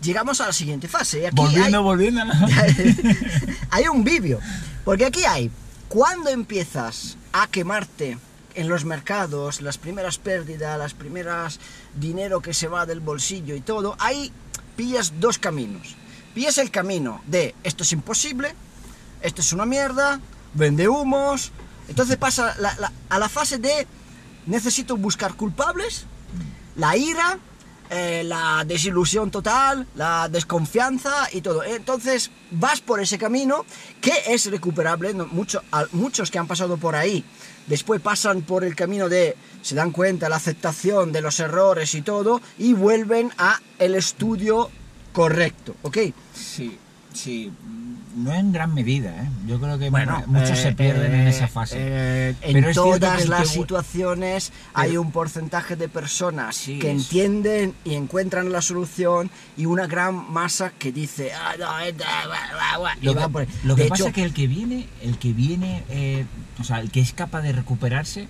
llegamos 0.00 0.40
a 0.40 0.46
la 0.46 0.52
siguiente 0.54 0.88
fase. 0.88 1.26
Aquí 1.26 1.36
volviendo, 1.36 1.76
hay- 1.76 1.84
volviendo, 1.84 2.24
¿no? 2.24 2.32
hay 3.70 3.88
un 3.88 4.02
vídeo. 4.02 4.40
Porque 4.82 5.04
aquí 5.04 5.24
hay, 5.28 5.50
cuando 5.88 6.30
empiezas 6.30 7.18
a 7.34 7.48
quemarte 7.48 8.16
en 8.56 8.68
los 8.68 8.84
mercados, 8.84 9.60
las 9.60 9.78
primeras 9.78 10.18
pérdidas, 10.18 10.78
las 10.78 10.94
primeras 10.94 11.60
dinero 11.94 12.40
que 12.40 12.54
se 12.54 12.68
va 12.68 12.86
del 12.86 13.00
bolsillo 13.00 13.54
y 13.54 13.60
todo, 13.60 13.96
ahí 13.98 14.32
pillas 14.76 15.12
dos 15.20 15.38
caminos. 15.38 15.94
Pillas 16.34 16.58
el 16.58 16.70
camino 16.70 17.22
de 17.26 17.54
esto 17.62 17.82
es 17.82 17.92
imposible, 17.92 18.54
esto 19.22 19.40
es 19.40 19.52
una 19.52 19.66
mierda, 19.66 20.20
vende 20.54 20.88
humos. 20.88 21.52
Entonces 21.88 22.16
pasa 22.16 22.54
a 23.08 23.18
la 23.18 23.28
fase 23.28 23.58
de 23.58 23.86
necesito 24.46 24.96
buscar 24.96 25.34
culpables, 25.34 26.04
la 26.76 26.96
ira, 26.96 27.38
eh, 27.88 28.22
la 28.24 28.64
desilusión 28.66 29.30
total, 29.30 29.86
la 29.94 30.28
desconfianza 30.28 31.28
y 31.32 31.40
todo. 31.40 31.62
Entonces 31.62 32.30
vas 32.50 32.80
por 32.80 33.00
ese 33.00 33.16
camino 33.16 33.64
que 34.00 34.12
es 34.26 34.46
recuperable. 34.50 35.14
Mucho- 35.14 35.62
a- 35.70 35.86
muchos 35.92 36.30
que 36.30 36.38
han 36.38 36.48
pasado 36.48 36.76
por 36.76 36.96
ahí 36.96 37.24
después 37.66 38.00
pasan 38.00 38.42
por 38.42 38.64
el 38.64 38.74
camino 38.74 39.08
de 39.08 39.36
se 39.62 39.74
dan 39.74 39.90
cuenta 39.90 40.28
la 40.28 40.36
aceptación 40.36 41.12
de 41.12 41.20
los 41.20 41.40
errores 41.40 41.94
y 41.94 42.02
todo 42.02 42.40
y 42.58 42.72
vuelven 42.72 43.30
a 43.38 43.60
el 43.78 43.94
estudio 43.94 44.70
correcto, 45.12 45.74
¿ok? 45.82 45.98
Sí, 46.34 46.78
sí. 47.12 47.50
No 48.16 48.32
en 48.32 48.50
gran 48.50 48.72
medida, 48.72 49.10
¿eh? 49.10 49.28
Yo 49.46 49.60
creo 49.60 49.78
que 49.78 49.90
Bueno, 49.90 50.22
muchos 50.26 50.58
eh, 50.58 50.62
se 50.62 50.72
pierden 50.72 51.14
en 51.14 51.26
eh, 51.26 51.30
esa 51.30 51.48
fase. 51.48 51.76
eh, 51.78 52.34
Pero 52.40 52.68
en 52.68 52.74
todas 52.74 53.28
las 53.28 53.42
que 53.42 53.58
situaciones 53.58 54.52
hay 54.72 54.96
un 54.96 55.12
porcentaje 55.12 55.76
de 55.76 55.88
personas 55.90 56.56
Sí, 56.56 56.78
que 56.78 56.92
es- 56.92 57.02
entienden 57.02 57.74
y 57.84 57.94
encuentran 57.94 58.50
la 58.52 58.62
solución 58.62 59.30
y 59.58 59.66
una 59.66 59.86
gran 59.86 60.32
masa 60.32 60.72
que 60.78 60.92
dice, 60.92 61.30
ah, 61.34 61.54
eh, 61.86 61.92
da, 61.92 62.06
guau, 62.24 62.38
guau, 62.54 62.80
guau", 62.80 62.92
y 63.02 63.04
Lo 63.04 63.14
que, 63.14 63.28
por 63.28 63.46
lo 63.64 63.76
que 63.76 63.84
pasa 63.84 64.08
es 64.08 64.14
que 64.14 64.22
el 64.22 64.32
que 64.32 64.46
viene, 64.46 64.88
el 65.02 65.18
que 65.18 65.32
viene, 65.34 65.84
eh, 65.90 66.24
o 66.60 66.64
sea, 66.64 66.80
el 66.80 66.90
que 66.90 67.00
es 67.00 67.12
capaz 67.12 67.42
de 67.42 67.52
recuperarse, 67.52 68.28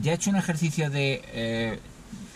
ya 0.00 0.12
ha 0.12 0.14
hecho 0.14 0.30
un 0.30 0.36
ejercicio 0.36 0.90
de 0.90 1.22
eh, 1.32 1.80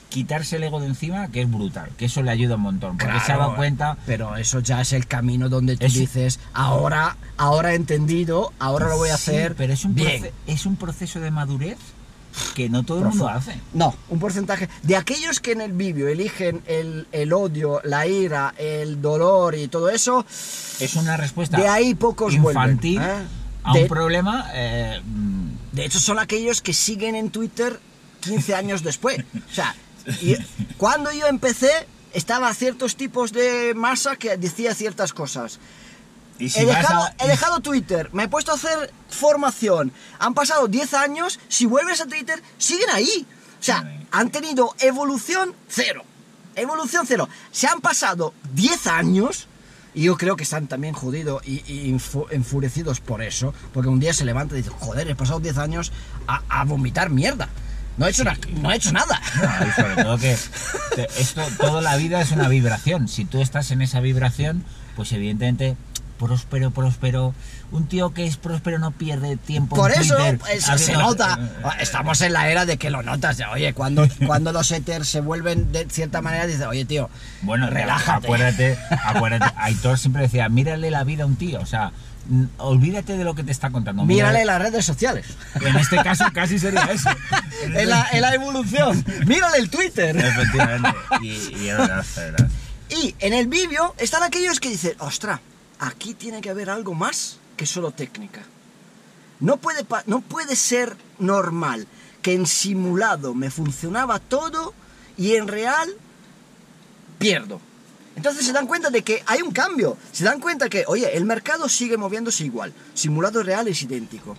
quitarse 0.08 0.56
el 0.56 0.64
ego 0.64 0.80
de 0.80 0.86
encima 0.86 1.28
que 1.28 1.42
es 1.42 1.50
brutal, 1.50 1.90
que 1.98 2.04
eso 2.06 2.22
le 2.22 2.30
ayuda 2.30 2.56
un 2.56 2.62
montón, 2.62 2.96
porque 2.96 3.12
se 3.14 3.18
ha 3.18 3.24
Claro, 3.24 3.40
dado 3.40 3.56
cuenta 3.56 3.96
Pero 4.06 4.36
eso 4.36 4.60
ya 4.60 4.80
es 4.80 4.92
el 4.92 5.06
camino 5.06 5.48
donde 5.48 5.76
tú 5.76 5.86
Es- 5.86 5.94
dices, 5.94 6.38
ahora, 6.54 7.16
ahora 7.36 7.72
he 7.72 7.76
entendido, 7.76 8.52
ahora 8.58 8.88
lo 8.88 8.96
voy 8.96 9.10
a 9.10 9.16
Sí, 9.16 9.30
hacer 9.32 9.54
pero 9.56 9.72
es 9.72 9.84
un, 9.84 9.94
bien. 9.94 10.22
proce- 10.22 10.32
es 10.46 10.64
un 10.66 10.76
proceso 10.76 11.20
de 11.20 11.30
madurez 11.30 11.78
que 12.54 12.68
no 12.68 12.82
todo 12.82 12.98
el 12.98 13.06
mundo 13.06 13.28
hace. 13.28 13.58
No, 13.72 13.94
un 14.10 14.18
porcentaje 14.18 14.68
de 14.82 14.96
aquellos 14.96 15.40
que 15.40 15.52
en 15.52 15.62
el 15.62 15.72
vídeo 15.72 16.06
eligen 16.08 16.62
el, 16.66 17.06
el 17.10 17.32
odio, 17.32 17.80
la 17.82 18.06
ira, 18.06 18.54
el 18.58 19.00
dolor 19.00 19.54
y 19.54 19.68
todo 19.68 19.88
eso, 19.88 20.24
Es 20.78 20.94
una 20.96 21.16
respuesta 21.16 21.56
de 21.56 21.66
ahí 21.66 21.94
pocos 21.94 22.34
infantil 22.34 22.98
vuelven. 22.98 23.20
¿eh? 23.20 23.26
A 23.66 23.72
De- 23.72 23.82
un 23.82 23.88
problema 23.88 24.50
eh, 24.54 25.00
De 25.72 25.84
hecho, 25.84 26.00
son 26.00 26.18
aquellos 26.18 26.60
que 26.62 26.72
siguen 26.72 27.14
en 27.14 27.30
Twitter 27.30 27.78
15 28.20 28.54
años 28.54 28.82
después. 28.82 29.18
O 29.50 29.54
sea, 29.54 29.74
y 30.22 30.36
cuando 30.78 31.12
yo 31.12 31.26
empecé, 31.26 31.70
estaba 32.12 32.52
ciertos 32.54 32.96
tipos 32.96 33.32
de 33.32 33.74
masa 33.74 34.16
que 34.16 34.36
decía 34.36 34.74
ciertas 34.74 35.12
cosas. 35.12 35.58
y 36.38 36.48
si 36.50 36.60
He 36.60 36.66
dejado, 36.66 37.02
a- 37.04 37.14
he 37.18 37.28
dejado 37.28 37.60
Twitter, 37.60 38.08
me 38.12 38.24
he 38.24 38.28
puesto 38.28 38.52
a 38.52 38.54
hacer 38.56 38.92
formación. 39.10 39.92
Han 40.18 40.34
pasado 40.34 40.68
10 40.68 40.94
años, 40.94 41.38
si 41.48 41.66
vuelves 41.66 42.00
a 42.00 42.06
Twitter, 42.06 42.42
siguen 42.58 42.90
ahí. 42.90 43.26
O 43.60 43.62
sea, 43.62 44.00
han 44.10 44.30
tenido 44.30 44.74
evolución 44.80 45.54
cero. 45.68 46.04
Evolución 46.54 47.04
cero. 47.06 47.28
Se 47.52 47.66
han 47.66 47.80
pasado 47.80 48.32
10 48.54 48.86
años 48.86 49.46
y 49.96 50.02
yo 50.02 50.16
creo 50.16 50.36
que 50.36 50.44
están 50.44 50.68
también 50.68 50.92
jodidos 50.94 51.42
y, 51.44 51.90
enfurecidos 52.30 53.00
por 53.00 53.22
eso. 53.22 53.52
Porque 53.72 53.88
un 53.88 53.98
día 53.98 54.12
se 54.12 54.24
levanta 54.24 54.54
y 54.54 54.58
dice, 54.58 54.70
joder, 54.70 55.08
he 55.08 55.14
pasado 55.16 55.40
10 55.40 55.56
años 55.58 55.90
a, 56.28 56.42
a 56.48 56.64
vomitar 56.64 57.10
mierda. 57.10 57.48
No 57.96 58.06
he 58.06 58.10
hecho, 58.10 58.22
na- 58.24 58.38
no 58.60 58.70
he 58.70 58.76
hecho 58.76 58.92
nada. 58.92 59.20
No, 59.42 59.66
y 59.66 59.70
sobre 59.72 60.02
todo 60.04 60.18
que 60.18 60.32
esto, 61.18 61.42
toda 61.58 61.80
la 61.80 61.96
vida 61.96 62.20
es 62.20 62.30
una 62.30 62.46
vibración. 62.46 63.08
Si 63.08 63.24
tú 63.24 63.40
estás 63.40 63.70
en 63.70 63.80
esa 63.80 64.00
vibración, 64.00 64.64
pues 64.96 65.12
evidentemente 65.12 65.76
próspero, 66.18 66.70
próspero. 66.70 67.34
Un 67.72 67.86
tío 67.88 68.12
que 68.14 68.26
es 68.26 68.36
próspero 68.36 68.78
no 68.78 68.90
pierde 68.92 69.36
tiempo. 69.36 69.76
Por 69.76 69.92
en 69.92 70.00
eso 70.02 70.14
Twitter 70.16 70.38
pues, 70.38 70.64
se 70.64 70.92
nota. 70.94 71.38
Estamos 71.80 72.20
en 72.22 72.32
la 72.32 72.48
era 72.50 72.64
de 72.66 72.76
que 72.78 72.90
lo 72.90 73.02
notas. 73.02 73.36
ya, 73.38 73.50
Oye, 73.50 73.72
cuando, 73.74 74.06
cuando 74.26 74.52
los 74.52 74.68
haters 74.68 75.08
se 75.08 75.20
vuelven 75.20 75.72
de 75.72 75.86
cierta 75.90 76.22
manera, 76.22 76.46
dice, 76.46 76.66
oye, 76.66 76.84
tío, 76.84 77.10
Bueno, 77.42 77.68
relájate. 77.70 78.26
Acuérdate, 78.26 78.78
acuérdate. 79.04 79.52
Aitor 79.58 79.98
siempre 79.98 80.22
decía, 80.22 80.48
mírale 80.48 80.90
la 80.90 81.04
vida 81.04 81.24
a 81.24 81.26
un 81.26 81.36
tío. 81.36 81.60
O 81.60 81.66
sea, 81.66 81.92
olvídate 82.58 83.16
de 83.16 83.24
lo 83.24 83.34
que 83.34 83.44
te 83.44 83.52
está 83.52 83.70
contando. 83.70 84.04
Mírale 84.04 84.40
mírale- 84.40 84.44
las 84.46 84.62
redes 84.62 84.84
sociales. 84.84 85.26
En 85.60 85.76
este 85.76 85.96
caso 86.02 86.24
casi 86.32 86.58
sería 86.58 86.82
eso. 86.92 87.10
en, 87.62 87.88
la, 87.90 88.08
en 88.12 88.20
la 88.20 88.34
evolución. 88.34 89.04
Mírale 89.26 89.58
el 89.58 89.70
Twitter. 89.70 90.16
Efectivamente. 90.16 90.98
Y, 91.22 91.28
y 91.28 91.68
es 91.68 91.76
verdad. 91.78 92.48
Y 92.88 93.16
en 93.18 93.32
el 93.32 93.48
vídeo 93.48 93.94
están 93.98 94.22
aquellos 94.22 94.60
que 94.60 94.68
dicen, 94.68 94.92
ostra, 95.00 95.40
aquí 95.78 96.14
tiene 96.14 96.40
que 96.40 96.50
haber 96.50 96.70
algo 96.70 96.94
más 96.94 97.38
que 97.56 97.66
solo 97.66 97.90
técnica. 97.90 98.42
No 99.40 99.58
puede, 99.58 99.86
no 100.06 100.20
puede 100.20 100.56
ser 100.56 100.96
normal 101.18 101.86
que 102.22 102.32
en 102.32 102.46
simulado 102.46 103.34
me 103.34 103.50
funcionaba 103.50 104.18
todo 104.18 104.74
y 105.16 105.36
en 105.36 105.48
real 105.48 105.88
pierdo. 107.18 107.60
Entonces 108.16 108.46
se 108.46 108.52
dan 108.52 108.66
cuenta 108.66 108.90
de 108.90 109.02
que 109.02 109.22
hay 109.26 109.42
un 109.42 109.52
cambio. 109.52 109.98
Se 110.10 110.24
dan 110.24 110.40
cuenta 110.40 110.68
que, 110.68 110.84
oye, 110.86 111.16
el 111.16 111.26
mercado 111.26 111.68
sigue 111.68 111.98
moviéndose 111.98 112.44
igual. 112.44 112.72
Simulado 112.94 113.42
real 113.42 113.68
es 113.68 113.82
idéntico. 113.82 114.36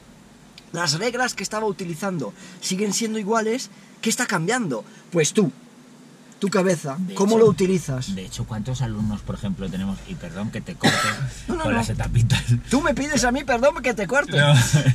Las 0.72 0.98
reglas 1.00 1.36
que 1.36 1.44
estaba 1.44 1.68
utilizando 1.68 2.34
siguen 2.60 2.92
siendo 2.94 3.20
iguales. 3.20 3.70
¿Qué 4.02 4.10
está 4.10 4.26
cambiando? 4.26 4.84
Pues 5.12 5.32
tú, 5.32 5.52
tu 6.40 6.50
cabeza, 6.50 6.96
De 7.00 7.16
¿cómo 7.16 7.32
hecho- 7.36 7.40
lo 7.46 7.50
utilizas? 7.50 8.14
De 8.16 8.26
hecho, 8.26 8.46
¿cuántos 8.46 8.82
alumnos, 8.82 9.22
por 9.22 9.36
ejemplo, 9.36 9.70
tenemos? 9.70 9.98
Y 10.08 10.16
perdón 10.16 10.52
que 10.52 10.62
te 10.62 10.76
corte 10.76 10.96
No, 11.48 11.56
no, 11.56 11.64
con 11.64 11.72
no. 11.74 11.78
las 11.80 11.90
etapitas. 11.90 12.44
Tú 12.70 12.82
me 12.82 12.94
pides 12.94 13.24
a 13.24 13.32
mí 13.32 13.44
perdón 13.44 13.76
que 13.82 13.94
te 13.94 14.06
corte. 14.08 14.38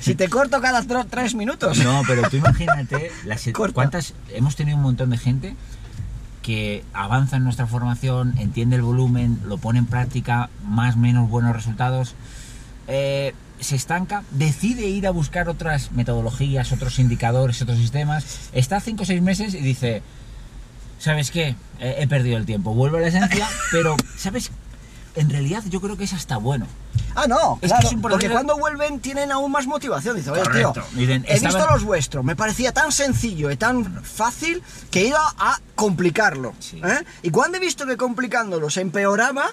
Si 0.00 0.14
te 0.14 0.28
corto 0.28 0.60
cada 0.60 0.82
tres 1.06 1.34
minutos. 1.34 1.78
No, 1.78 2.02
pero 2.06 2.28
tú 2.30 2.36
imagínate 2.36 3.10
las 3.24 3.42
Corta. 3.52 3.74
cuántas 3.74 4.14
hemos 4.30 4.54
tenido 4.56 4.76
un 4.76 4.82
montón 4.84 5.10
de 5.10 5.18
gente 5.18 5.56
que 6.42 6.84
avanza 6.92 7.36
en 7.36 7.44
nuestra 7.44 7.66
formación, 7.66 8.34
entiende 8.38 8.76
el 8.76 8.82
volumen, 8.82 9.38
lo 9.46 9.58
pone 9.58 9.78
en 9.78 9.86
práctica, 9.86 10.50
más 10.64 10.96
menos 10.96 11.28
buenos 11.30 11.54
resultados, 11.54 12.14
eh, 12.88 13.32
se 13.60 13.76
estanca, 13.76 14.24
decide 14.32 14.86
ir 14.88 15.06
a 15.06 15.12
buscar 15.12 15.48
otras 15.48 15.92
metodologías, 15.92 16.72
otros 16.72 16.98
indicadores, 16.98 17.62
otros 17.62 17.78
sistemas, 17.78 18.50
está 18.52 18.80
cinco 18.80 19.04
o 19.04 19.06
seis 19.06 19.22
meses 19.22 19.54
y 19.54 19.58
dice, 19.60 20.02
¿sabes 21.02 21.32
qué? 21.32 21.56
Eh, 21.80 21.96
he 21.98 22.06
perdido 22.06 22.36
el 22.36 22.46
tiempo, 22.46 22.74
vuelvo 22.74 22.96
a 22.98 23.00
la 23.00 23.08
esencia, 23.08 23.48
pero, 23.72 23.96
¿sabes? 24.16 24.50
En 25.16 25.28
realidad 25.28 25.62
yo 25.68 25.80
creo 25.80 25.96
que 25.98 26.04
es 26.04 26.12
hasta 26.14 26.36
bueno. 26.38 26.66
Ah, 27.14 27.26
no, 27.26 27.58
Es 27.60 27.60
que 27.60 27.66
claro, 27.68 27.88
es 27.88 27.94
un 27.94 28.00
porque 28.00 28.30
cuando 28.30 28.56
vuelven 28.56 29.00
tienen 29.00 29.30
aún 29.30 29.52
más 29.52 29.66
motivación. 29.66 30.16
Dice, 30.16 30.30
oye, 30.30 30.42
tío, 30.54 30.72
Dicen, 30.92 31.26
he 31.28 31.38
visto 31.38 31.66
los 31.70 31.84
vuestros, 31.84 32.24
me 32.24 32.34
parecía 32.34 32.72
tan 32.72 32.92
sencillo 32.92 33.50
y 33.50 33.56
tan 33.56 34.02
fácil 34.02 34.62
que 34.90 35.00
he 35.02 35.06
ido 35.08 35.18
a 35.18 35.60
complicarlo. 35.74 36.54
Sí. 36.60 36.80
¿eh? 36.82 37.04
Y 37.22 37.30
cuando 37.30 37.58
he 37.58 37.60
visto 37.60 37.84
que 37.84 37.98
complicándolo 37.98 38.70
se 38.70 38.80
empeoraba, 38.80 39.50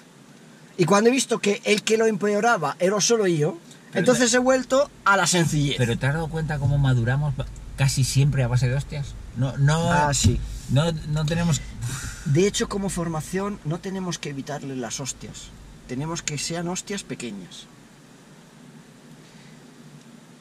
y 0.78 0.84
cuando 0.86 1.10
he 1.10 1.12
visto 1.12 1.40
que 1.40 1.60
el 1.64 1.82
que 1.82 1.98
lo 1.98 2.06
empeoraba 2.06 2.76
era 2.78 2.98
solo 3.02 3.26
yo, 3.26 3.58
Pero 3.92 3.98
entonces 3.98 4.32
he 4.32 4.38
vuelto 4.38 4.88
a 5.04 5.18
la 5.18 5.26
sencillez. 5.26 5.76
Pero 5.76 5.98
te 5.98 6.06
has 6.06 6.14
dado 6.14 6.28
cuenta 6.28 6.58
cómo 6.58 6.78
maduramos 6.78 7.34
casi 7.76 8.04
siempre 8.04 8.44
a 8.44 8.48
base 8.48 8.68
de 8.68 8.76
hostias. 8.76 9.14
No, 9.36 9.58
no, 9.58 9.92
Ah, 9.92 10.14
sí. 10.14 10.40
No, 10.70 10.92
no 11.08 11.24
tenemos. 11.26 11.60
De 12.24 12.46
hecho, 12.46 12.68
como 12.68 12.88
formación 12.90 13.58
no 13.64 13.80
tenemos 13.80 14.18
que 14.18 14.30
evitarle 14.30 14.76
las 14.76 15.00
hostias. 15.00 15.48
Tenemos 15.88 16.22
que 16.22 16.38
sean 16.38 16.68
hostias 16.68 17.02
pequeñas. 17.02 17.66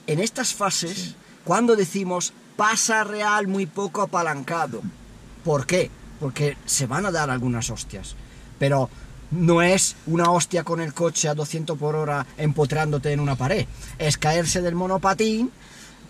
En 0.08 0.20
estas 0.20 0.54
fases, 0.54 0.98
Sí. 0.98 1.16
cuando 1.44 1.76
decimos 1.76 2.34
pasa 2.56 3.04
real 3.04 3.48
muy 3.48 3.66
poco 3.66 4.02
apalancado, 4.02 4.82
¿por 5.44 5.66
qué? 5.66 5.90
Porque 6.20 6.58
se 6.66 6.88
van 6.88 7.06
a 7.06 7.12
dar 7.12 7.30
algunas 7.30 7.70
hostias. 7.70 8.16
Pero 8.58 8.90
no 9.32 9.62
es 9.62 9.96
una 10.08 10.32
hostia 10.32 10.64
con 10.64 10.82
el 10.82 10.94
coche 10.94 11.30
a 11.30 11.36
200 11.36 11.78
por 11.78 11.96
hora 11.96 12.26
empotrándote 12.38 13.14
en 13.14 13.20
una 13.20 13.36
pared. 13.36 13.66
Es 13.98 14.18
caerse 14.18 14.62
del 14.62 14.76
monopatín 14.76 15.52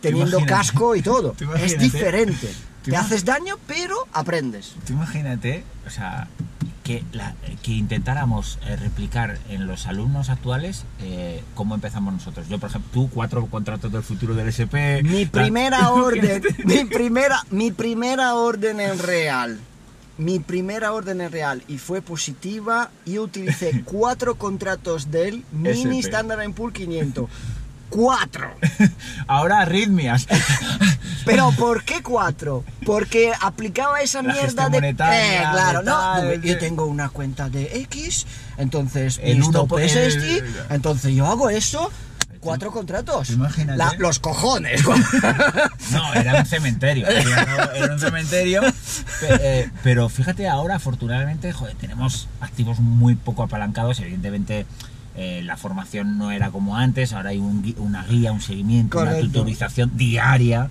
teniendo 0.01 0.43
casco 0.45 0.95
y 0.95 1.01
todo. 1.01 1.35
Es 1.59 1.77
diferente. 1.77 2.49
Te 2.89 2.97
haces 2.97 3.25
daño, 3.25 3.55
pero 3.67 3.95
aprendes. 4.13 4.73
Tú 4.85 4.93
imagínate, 4.93 5.63
o 5.87 5.89
sea, 5.89 6.27
que, 6.83 7.03
la- 7.11 7.35
que 7.61 7.71
intentáramos 7.71 8.57
eh, 8.65 8.75
replicar 8.75 9.37
en 9.49 9.67
los 9.67 9.85
alumnos 9.87 10.29
actuales 10.29 10.85
eh, 11.01 11.43
cómo 11.55 11.75
empezamos 11.75 12.13
nosotros. 12.13 12.47
Yo, 12.49 12.57
por 12.59 12.69
ejemplo, 12.69 12.89
tú, 12.91 13.09
cuatro 13.13 13.45
contratos 13.45 13.91
del 13.91 14.01
futuro 14.03 14.33
del 14.33 14.47
SP. 14.49 15.03
Mi 15.03 15.25
primera 15.25 15.89
orden, 15.93 16.41
mi 16.65 16.85
primera, 16.85 17.43
mi 17.51 17.71
primera 17.71 18.33
orden 18.35 18.79
en 18.79 18.97
real. 18.99 19.59
Mi 20.17 20.39
primera 20.39 20.91
orden 20.91 21.21
en 21.21 21.31
real 21.31 21.63
y 21.69 21.77
fue 21.77 22.01
positiva. 22.01 22.91
Yo 23.05 23.23
utilicé 23.23 23.81
cuatro 23.85 24.35
contratos 24.35 25.11
del 25.11 25.45
Mini 25.51 25.99
SP. 26.01 26.09
Standard 26.11 26.51
Pool 26.53 26.73
500. 26.73 27.29
Cuatro. 27.89 28.53
Ahora 29.27 29.61
arritmias. 29.61 30.27
Pero 31.25 31.51
¿por 31.51 31.83
qué 31.83 32.01
cuatro? 32.01 32.63
Porque 32.85 33.31
aplicaba 33.41 34.01
esa 34.01 34.21
La 34.21 34.33
mierda 34.33 34.69
de. 34.69 34.77
Eh, 34.89 34.93
claro, 35.51 35.81
no. 35.83 36.23
Yo 36.23 36.39
de- 36.39 36.55
tengo 36.55 36.85
una 36.85 37.09
cuenta 37.09 37.49
de 37.49 37.81
X, 37.81 38.25
entonces 38.57 39.19
El 39.21 39.35
mi 39.39 39.41
uno 39.41 39.49
stop 39.59 39.69
por- 39.69 39.81
es 39.81 39.95
el- 39.95 40.07
este, 40.07 40.43
entonces 40.69 41.13
yo 41.13 41.25
hago 41.27 41.49
eso. 41.49 41.91
Cuatro 42.39 42.71
contratos. 42.71 43.31
Imagínate. 43.31 43.77
La- 43.77 43.93
los 43.97 44.19
cojones. 44.19 44.81
No, 45.91 46.13
era 46.15 46.39
un 46.39 46.45
cementerio. 46.45 47.05
Era, 47.05 47.69
era 47.75 47.93
un 47.93 47.99
cementerio. 47.99 48.61
Pe- 48.61 49.27
eh, 49.41 49.69
Pero 49.83 50.07
fíjate, 50.07 50.47
ahora 50.47 50.75
afortunadamente, 50.75 51.51
joder, 51.51 51.75
tenemos 51.75 52.29
activos 52.39 52.79
muy 52.79 53.15
poco 53.15 53.43
apalancados. 53.43 53.99
Evidentemente, 53.99 54.65
eh, 55.15 55.41
la 55.43 55.57
formación 55.57 56.17
no 56.17 56.31
era 56.31 56.51
como 56.51 56.75
antes. 56.77 57.13
Ahora 57.13 57.29
hay 57.31 57.37
un 57.39 57.75
una 57.77 58.03
guía, 58.03 58.31
un 58.31 58.41
seguimiento, 58.41 58.99
una 58.99 59.17
tutorización 59.19 59.91
diaria. 59.97 60.69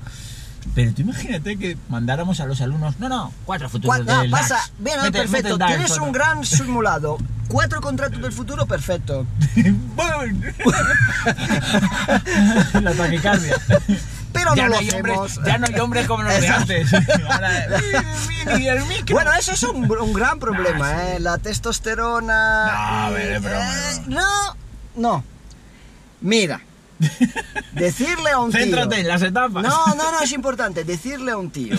Pero 0.74 0.92
tú 0.92 1.01
imagínate 1.03 1.57
que 1.57 1.79
mandáramos 1.88 2.40
a 2.40 2.46
los 2.46 2.61
alumnos, 2.61 2.98
no, 3.01 3.09
no, 3.09 3.33
cuatro 3.46 3.68
futuros 3.70 3.96
Cuatro- 4.05 4.20
del 4.22 4.35
ah, 4.35 4.37
pasa, 4.38 4.55
DAX. 4.57 4.72
bien, 4.79 4.96
ah, 4.98 5.03
Mete- 5.05 5.18
perfecto. 5.20 5.57
DAX, 5.57 5.70
Tienes 5.72 5.88
cuatro. 5.88 6.05
un 6.05 6.12
gran 6.12 6.44
simulado. 6.44 7.18
Cuatro 7.48 7.81
contratos 7.81 8.20
del 8.20 8.33
futuro, 8.33 8.66
perfecto. 8.66 9.27
¡Bum! 9.57 10.42
La 12.83 12.92
taquicardia. 12.94 13.57
Pero 14.32 14.54
ya 14.54 14.68
no, 14.68 14.74
no, 14.74 14.80
lo 14.80 14.96
hombres, 14.96 15.18
hacemos. 15.18 15.46
ya 15.46 15.58
no 15.58 15.66
hay 15.66 15.80
hombres 15.80 16.06
como 16.06 16.22
los 16.22 16.40
de 16.40 16.48
antes. 16.48 16.90
Bueno, 19.10 19.32
eso 19.38 19.52
es 19.52 19.62
un, 19.62 19.90
un 19.90 20.12
gran 20.12 20.38
problema, 20.38 20.92
Nah, 20.92 20.98
sí. 21.04 21.10
¿eh? 21.16 21.20
La 21.20 21.38
testosterona. 21.38 22.66
No, 22.66 23.06
a 23.06 23.10
ver, 23.10 23.32
y- 23.32 23.34
es 23.36 23.42
broma, 23.42 23.74
eh, 23.74 24.02
no, 24.06 24.56
no. 24.96 25.24
Mira. 26.20 26.60
Decirle 27.72 28.30
a 28.30 28.38
un 28.40 28.50
tío. 28.50 28.60
Céntrate 28.60 29.00
en 29.00 29.08
las 29.08 29.22
etapas. 29.22 29.62
No, 29.62 29.86
no, 29.94 30.12
no, 30.12 30.20
es 30.20 30.32
importante. 30.32 30.84
Decirle 30.84 31.32
a 31.32 31.36
un 31.36 31.50
tío. 31.50 31.76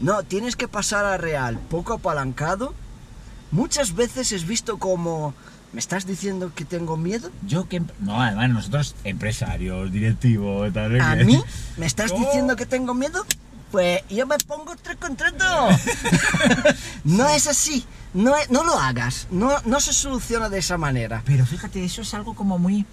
No, 0.00 0.22
tienes 0.24 0.56
que 0.56 0.68
pasar 0.68 1.04
a 1.04 1.16
real 1.16 1.58
poco 1.70 1.94
apalancado. 1.94 2.74
Muchas 3.50 3.94
veces 3.94 4.32
es 4.32 4.46
visto 4.46 4.78
como. 4.78 5.34
¿Me 5.72 5.80
estás 5.80 6.06
diciendo 6.06 6.52
que 6.54 6.64
tengo 6.64 6.96
miedo? 6.96 7.30
Yo 7.46 7.68
que... 7.68 7.82
No, 8.00 8.20
además 8.22 8.48
nosotros, 8.50 8.94
empresarios, 9.04 9.92
directivos, 9.92 10.72
tal... 10.72 10.98
¿A 11.00 11.16
que- 11.18 11.24
mí? 11.24 11.42
¿Me 11.76 11.86
estás 11.86 12.10
diciendo 12.16 12.56
que 12.56 12.64
tengo 12.66 12.94
miedo? 12.94 13.24
Pues 13.70 14.00
yo 14.08 14.26
me 14.26 14.38
pongo 14.38 14.74
tres 14.82 14.96
contratos. 14.96 15.78
no 17.04 17.28
es 17.28 17.46
así. 17.46 17.84
No, 18.14 18.34
es- 18.36 18.50
no 18.50 18.64
lo 18.64 18.78
hagas. 18.78 19.26
No, 19.30 19.50
no 19.66 19.80
se 19.80 19.92
soluciona 19.92 20.48
de 20.48 20.58
esa 20.58 20.78
manera. 20.78 21.22
Pero 21.26 21.44
fíjate, 21.44 21.84
eso 21.84 22.00
es 22.00 22.14
algo 22.14 22.34
como 22.34 22.58
muy 22.58 22.86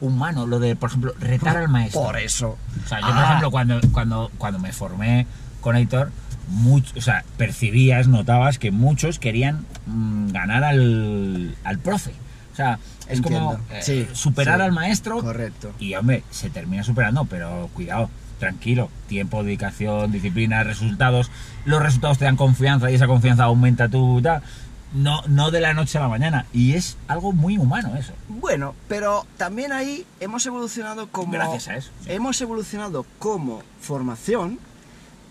humano, 0.00 0.46
lo 0.46 0.58
de, 0.58 0.74
por 0.74 0.88
ejemplo, 0.88 1.12
retar 1.20 1.56
al 1.58 1.68
maestro. 1.68 2.02
Por 2.02 2.16
eso. 2.18 2.56
O 2.84 2.88
sea, 2.88 3.00
yo, 3.00 3.06
por 3.08 3.16
Ah. 3.18 3.24
ejemplo, 3.26 3.50
cuando, 3.50 3.80
cuando, 3.92 4.30
cuando 4.38 4.58
me 4.58 4.72
formé 4.72 5.26
con 5.60 5.76
Aitor, 5.76 6.10
much- 6.50 6.96
o 6.96 7.00
sea, 7.00 7.24
percibías, 7.36 8.08
notabas 8.08 8.58
que 8.58 8.70
muchos 8.70 9.18
querían 9.18 9.64
mm, 9.86 10.28
ganar 10.32 10.64
al, 10.64 11.54
al 11.64 11.78
profe. 11.78 12.12
O 12.52 12.56
sea, 12.56 12.78
es 13.08 13.20
como 13.22 13.54
eh, 13.70 13.80
Sí, 13.82 14.06
superar 14.12 14.58
sí. 14.58 14.64
al 14.64 14.72
maestro 14.72 15.18
Correcto. 15.20 15.72
y, 15.78 15.94
hombre, 15.94 16.22
se 16.30 16.50
termina 16.50 16.82
superando, 16.84 17.24
pero 17.24 17.70
cuidado, 17.72 18.10
tranquilo. 18.38 18.90
Tiempo, 19.08 19.42
dedicación, 19.42 20.12
disciplina, 20.12 20.62
resultados. 20.62 21.30
Los 21.64 21.82
resultados 21.82 22.18
te 22.18 22.26
dan 22.26 22.36
confianza 22.36 22.90
y 22.90 22.94
esa 22.94 23.06
confianza 23.06 23.44
aumenta 23.44 23.88
tu... 23.88 24.20
tal. 24.20 24.42
No, 24.94 25.22
no 25.26 25.50
de 25.50 25.60
la 25.62 25.72
noche 25.72 25.96
a 25.96 26.02
la 26.02 26.08
mañana. 26.08 26.44
Y 26.52 26.74
es 26.74 26.98
algo 27.08 27.32
muy 27.32 27.56
humano 27.56 27.96
eso. 27.96 28.12
Bueno, 28.28 28.74
pero 28.88 29.26
también 29.38 29.72
ahí 29.72 30.04
hemos 30.20 30.44
evolucionado 30.44 31.08
como. 31.08 31.32
Gracias 31.32 31.68
a 31.68 31.76
eso, 31.76 31.90
sí. 32.04 32.12
Hemos 32.12 32.38
evolucionado 32.42 33.06
como 33.18 33.62
formación 33.80 34.58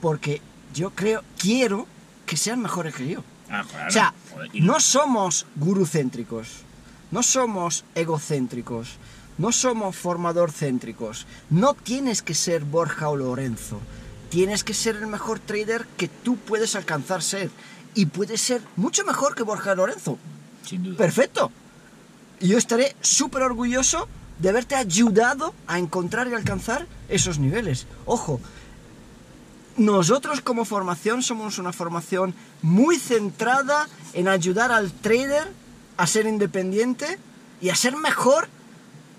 porque 0.01 0.41
yo 0.73 0.91
creo, 0.91 1.23
quiero 1.37 1.87
que 2.25 2.37
sean 2.37 2.61
mejores 2.61 2.95
que 2.95 3.07
yo. 3.07 3.23
Ah, 3.49 3.65
claro. 3.69 3.87
O 3.87 3.91
sea, 3.91 4.13
no 4.53 4.79
somos 4.79 5.45
gurucéntricos, 5.55 6.47
no 7.11 7.23
somos 7.23 7.83
egocéntricos, 7.95 8.97
no 9.37 9.51
somos 9.51 9.95
formador-céntricos. 9.95 11.25
No 11.49 11.73
tienes 11.73 12.21
que 12.21 12.35
ser 12.35 12.63
Borja 12.63 13.09
o 13.09 13.15
Lorenzo. 13.15 13.79
Tienes 14.29 14.63
que 14.63 14.73
ser 14.73 14.97
el 14.97 15.07
mejor 15.07 15.39
trader 15.39 15.87
que 15.97 16.07
tú 16.07 16.37
puedes 16.37 16.75
alcanzar 16.75 17.21
ser. 17.23 17.49
Y 17.95 18.05
puedes 18.05 18.39
ser 18.39 18.61
mucho 18.75 19.03
mejor 19.03 19.35
que 19.35 19.43
Borja 19.43 19.73
Lorenzo. 19.75 20.17
Sin 20.63 20.83
duda. 20.83 20.97
Perfecto. 20.97 21.51
Y 22.39 22.49
yo 22.49 22.57
estaré 22.57 22.95
súper 23.01 23.41
orgulloso 23.41 24.07
de 24.39 24.49
haberte 24.49 24.75
ayudado 24.75 25.53
a 25.67 25.79
encontrar 25.79 26.27
y 26.27 26.33
alcanzar 26.33 26.87
esos 27.09 27.39
niveles. 27.39 27.87
Ojo, 28.05 28.39
nosotros 29.77 30.41
como 30.41 30.65
formación 30.65 31.23
somos 31.23 31.57
una 31.57 31.73
formación 31.73 32.33
muy 32.61 32.97
centrada 32.97 33.87
en 34.13 34.27
ayudar 34.27 34.71
al 34.71 34.91
trader 34.91 35.51
a 35.97 36.07
ser 36.07 36.25
independiente 36.25 37.19
y 37.61 37.69
a 37.69 37.75
ser 37.75 37.95
mejor 37.95 38.47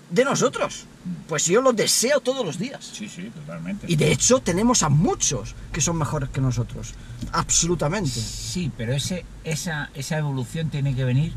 de 0.09 0.25
nosotros. 0.25 0.85
Pues 1.27 1.45
yo 1.45 1.61
lo 1.61 1.73
deseo 1.73 2.21
todos 2.21 2.45
los 2.45 2.57
días. 2.57 2.91
Sí, 2.93 3.09
sí, 3.09 3.29
totalmente. 3.29 3.87
Y 3.89 3.95
de 3.95 4.11
hecho 4.11 4.39
tenemos 4.39 4.83
a 4.83 4.89
muchos 4.89 5.55
que 5.71 5.81
son 5.81 5.97
mejores 5.97 6.29
que 6.29 6.39
nosotros. 6.39 6.93
Absolutamente. 7.31 8.11
Sí, 8.11 8.71
pero 8.77 8.93
ese, 8.93 9.25
esa, 9.43 9.89
esa 9.95 10.17
evolución 10.17 10.69
tiene 10.69 10.95
que 10.95 11.03
venir 11.03 11.33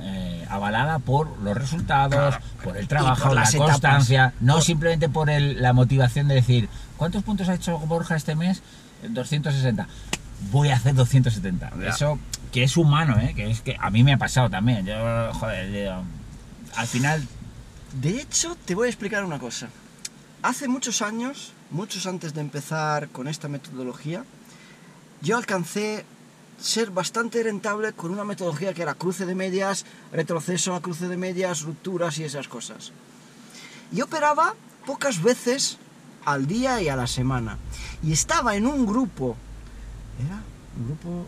eh, 0.00 0.46
avalada 0.50 0.98
por 1.00 1.38
los 1.40 1.56
resultados, 1.56 2.36
Claro. 2.36 2.44
por 2.62 2.76
el 2.76 2.86
trabajo, 2.88 3.24
por 3.28 3.34
la 3.34 3.42
etapas. 3.42 3.68
constancia, 3.70 4.32
no 4.40 4.54
Por- 4.54 4.62
simplemente 4.62 5.08
por 5.08 5.28
el- 5.30 5.60
la 5.60 5.72
motivación 5.72 6.28
de 6.28 6.36
decir, 6.36 6.68
¿cuántos 6.96 7.22
puntos 7.24 7.48
ha 7.48 7.54
hecho 7.54 7.78
Borja 7.80 8.16
este 8.16 8.34
mes? 8.36 8.62
260. 9.08 9.86
Voy 10.52 10.68
a 10.70 10.76
hacer 10.76 10.94
270. 10.94 11.70
Ya. 11.80 11.88
Eso 11.88 12.18
que 12.52 12.62
es 12.64 12.76
humano, 12.76 13.18
¿eh? 13.18 13.32
que 13.34 13.50
es 13.50 13.60
que 13.60 13.76
a 13.80 13.90
mí 13.90 14.02
me 14.04 14.12
ha 14.12 14.18
pasado 14.18 14.48
también. 14.50 14.84
Yo, 14.86 14.94
joder, 15.34 15.92
al 16.76 16.86
final, 16.86 17.26
De 18.00 18.20
hecho, 18.20 18.56
te 18.66 18.74
voy 18.74 18.86
a 18.86 18.90
explicar 18.90 19.24
una 19.24 19.38
cosa. 19.38 19.68
Hace 20.42 20.68
muchos 20.68 21.00
años, 21.02 21.52
muchos 21.70 22.06
antes 22.06 22.34
de 22.34 22.40
empezar 22.42 23.08
con 23.08 23.26
esta 23.26 23.48
metodología, 23.48 24.22
yo 25.22 25.36
alcancé 25.38 26.04
ser 26.60 26.90
bastante 26.90 27.42
rentable 27.42 27.92
con 27.92 28.10
una 28.10 28.24
metodología 28.24 28.72
que 28.74 28.82
era 28.82 28.94
cruce 28.94 29.26
de 29.26 29.34
medias, 29.34 29.84
retroceso 30.12 30.74
a 30.74 30.80
cruce 30.80 31.08
de 31.08 31.16
medias, 31.16 31.62
rupturas 31.62 32.18
y 32.18 32.24
esas 32.24 32.48
cosas. 32.48 32.92
Y 33.92 34.00
operaba 34.00 34.54
pocas 34.86 35.22
veces 35.22 35.78
al 36.24 36.46
día 36.46 36.80
y 36.82 36.88
a 36.88 36.96
la 36.96 37.06
semana. 37.06 37.58
Y 38.02 38.12
estaba 38.12 38.56
en 38.56 38.66
un 38.66 38.86
grupo. 38.86 39.36
¿Era? 40.24 40.42
Un 40.78 40.86
grupo. 40.86 41.26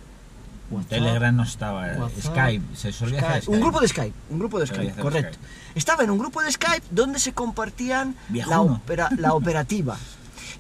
WhatsApp. 0.70 0.90
Telegram 0.90 1.34
no 1.34 1.44
estaba, 1.44 1.92
eh, 1.92 1.96
WhatsApp, 1.98 2.24
Skype, 2.34 2.76
se 2.76 2.92
solía 2.92 3.20
hacer 3.20 3.42
Skype. 3.42 3.56
Un 3.56 3.60
grupo 3.62 3.80
de 3.80 3.88
Skype, 3.88 4.14
un 4.28 4.38
grupo 4.38 4.58
de 4.60 4.66
Skype, 4.66 5.00
correcto. 5.00 5.32
Skype. 5.38 5.78
Estaba 5.78 6.04
en 6.04 6.10
un 6.10 6.18
grupo 6.18 6.42
de 6.42 6.52
Skype 6.52 6.86
donde 6.90 7.18
se 7.18 7.32
compartían 7.32 8.14
la, 8.30 8.60
opera- 8.60 9.08
la 9.16 9.32
operativa. 9.32 9.96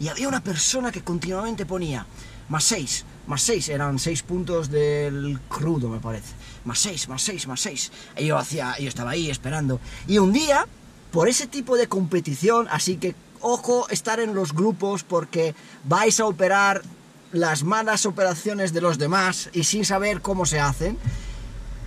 Y 0.00 0.08
había 0.08 0.28
una 0.28 0.40
persona 0.42 0.90
que 0.92 1.02
continuamente 1.02 1.66
ponía 1.66 2.06
más 2.48 2.64
6, 2.64 3.04
más 3.28 3.42
6, 3.42 3.68
eran 3.68 3.98
6 3.98 4.22
puntos 4.22 4.70
del 4.70 5.38
crudo, 5.48 5.90
me 5.90 6.00
parece. 6.00 6.32
Más 6.64 6.78
6, 6.78 7.08
más 7.08 7.22
6, 7.22 7.46
más 7.46 7.60
6. 7.60 7.92
Y 8.16 8.26
yo, 8.26 8.38
hacía, 8.38 8.74
yo 8.78 8.88
estaba 8.88 9.10
ahí 9.10 9.30
esperando. 9.30 9.80
Y 10.06 10.16
un 10.16 10.32
día, 10.32 10.66
por 11.12 11.28
ese 11.28 11.46
tipo 11.46 11.76
de 11.76 11.88
competición, 11.88 12.66
así 12.70 12.96
que 12.96 13.14
ojo 13.40 13.86
estar 13.90 14.18
en 14.18 14.34
los 14.34 14.54
grupos 14.54 15.04
porque 15.04 15.54
vais 15.84 16.18
a 16.20 16.24
operar 16.24 16.82
las 17.30 17.64
malas 17.64 18.06
operaciones 18.06 18.72
de 18.72 18.80
los 18.80 18.96
demás 18.96 19.50
y 19.52 19.64
sin 19.64 19.84
saber 19.84 20.22
cómo 20.22 20.46
se 20.46 20.58
hacen, 20.58 20.96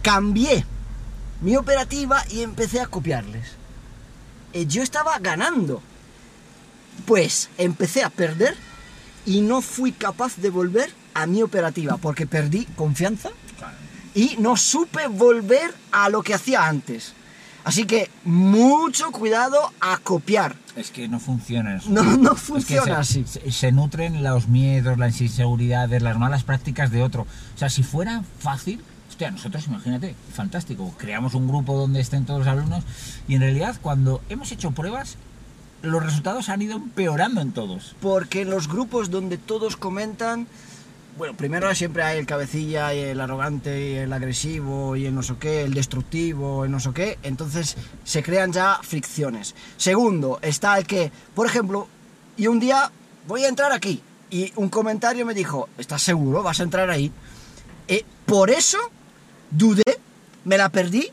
cambié 0.04 0.64
mi 1.42 1.56
operativa 1.56 2.24
y 2.30 2.44
empecé 2.44 2.82
a 2.82 2.86
copiarles. 2.86 3.48
Eh, 4.54 4.68
yo 4.68 4.84
estaba 4.84 5.18
ganando. 5.18 5.82
Pues 7.08 7.50
empecé 7.58 8.04
a 8.04 8.12
perder 8.12 8.56
y 9.26 9.42
no 9.42 9.62
fui 9.64 9.92
capaz 9.92 10.36
de 10.38 10.52
volver 10.52 11.01
a 11.14 11.26
mi 11.28 11.42
operativa 11.42 11.98
porque 11.98 12.26
perdí 12.26 12.66
confianza 12.76 13.30
y 14.14 14.36
no 14.40 14.58
supe 14.58 15.08
volver 15.08 15.74
a 15.92 16.10
lo 16.10 16.22
que 16.24 16.34
hacía 16.34 16.68
antes. 16.68 17.14
Así 17.64 17.86
que 17.86 18.10
mucho 18.26 19.12
cuidado 19.12 19.72
a 19.80 19.98
copiar. 19.98 20.56
es 20.76 20.90
que 20.90 21.08
no 21.08 21.20
funciona 21.20 21.76
eso. 21.76 21.90
No, 21.90 22.04
no 22.04 22.34
Es 22.34 22.40
que 22.40 22.46
funciona 22.46 23.04
se, 23.04 23.22
así. 23.22 23.52
Se, 23.52 23.72
nutren 23.72 24.24
los 24.24 24.48
miedos, 24.48 24.98
las 24.98 25.22
inseguridades, 25.22 26.02
las 26.02 26.18
malas 26.18 26.44
prácticas 26.44 26.92
de 26.92 27.04
otro. 27.04 27.24
O 27.24 27.58
sea, 27.58 27.70
si 27.70 27.84
fuera 27.84 28.24
fácil, 28.40 28.82
hostia, 29.10 29.30
nosotros 29.30 29.68
imagínate, 29.68 30.16
fantástico, 30.34 30.94
creamos 30.98 31.36
un 31.36 31.48
grupo 31.48 31.78
donde 31.78 32.00
estén 32.00 32.26
todos 32.26 32.40
los 32.40 32.48
alumnos 32.48 32.84
y 33.28 33.36
en 33.36 33.42
realidad 33.42 33.76
cuando 33.82 34.22
hemos 34.30 34.52
hecho 34.52 34.72
pruebas, 34.72 35.18
los 35.84 36.04
resultados 36.04 36.50
han 36.50 36.62
ido 36.62 36.78
empeorando 36.78 37.42
en 37.42 37.52
todos. 37.52 37.96
Porque 38.02 38.42
en 38.42 38.50
los 38.50 38.68
grupos 38.68 39.12
donde 39.12 39.38
todos 39.38 39.78
comentan, 39.78 40.48
bueno, 41.22 41.38
primero 41.38 41.76
siempre 41.76 42.02
hay 42.02 42.18
el 42.18 42.26
cabecilla 42.26 42.96
y 42.96 43.00
el 43.00 43.22
arrogante 43.22 43.92
y 43.92 43.94
el 43.94 44.12
agresivo 44.12 44.96
y 44.96 45.06
el 45.06 45.14
no 45.14 45.22
sé 45.22 45.36
qué, 45.40 45.62
el 45.62 45.76
destructivo, 45.76 46.66
el 46.66 46.72
no 46.72 46.80
sé 46.80 46.90
qué, 46.96 47.20
entonces 47.22 47.78
se 48.04 48.24
crean 48.24 48.52
ya 48.52 48.80
fricciones. 48.82 49.54
Segundo, 49.78 50.40
está 50.42 50.80
el 50.80 50.88
que, 50.88 51.12
por 51.36 51.46
ejemplo, 51.46 51.88
y 52.38 52.48
un 52.48 52.60
día 52.60 52.92
voy 53.28 53.44
a 53.44 53.50
entrar 53.50 53.72
aquí 53.72 54.02
y 54.32 54.52
un 54.56 54.70
comentario 54.70 55.24
me 55.24 55.36
dijo, 55.36 55.70
¿estás 55.78 56.02
seguro? 56.02 56.42
¿Vas 56.42 56.60
a 56.60 56.64
entrar 56.64 56.90
ahí? 56.90 57.12
Eh, 57.88 58.04
por 58.26 58.50
eso 58.50 58.80
dudé, 59.52 60.00
me 60.44 60.58
la 60.58 60.70
perdí 60.70 61.12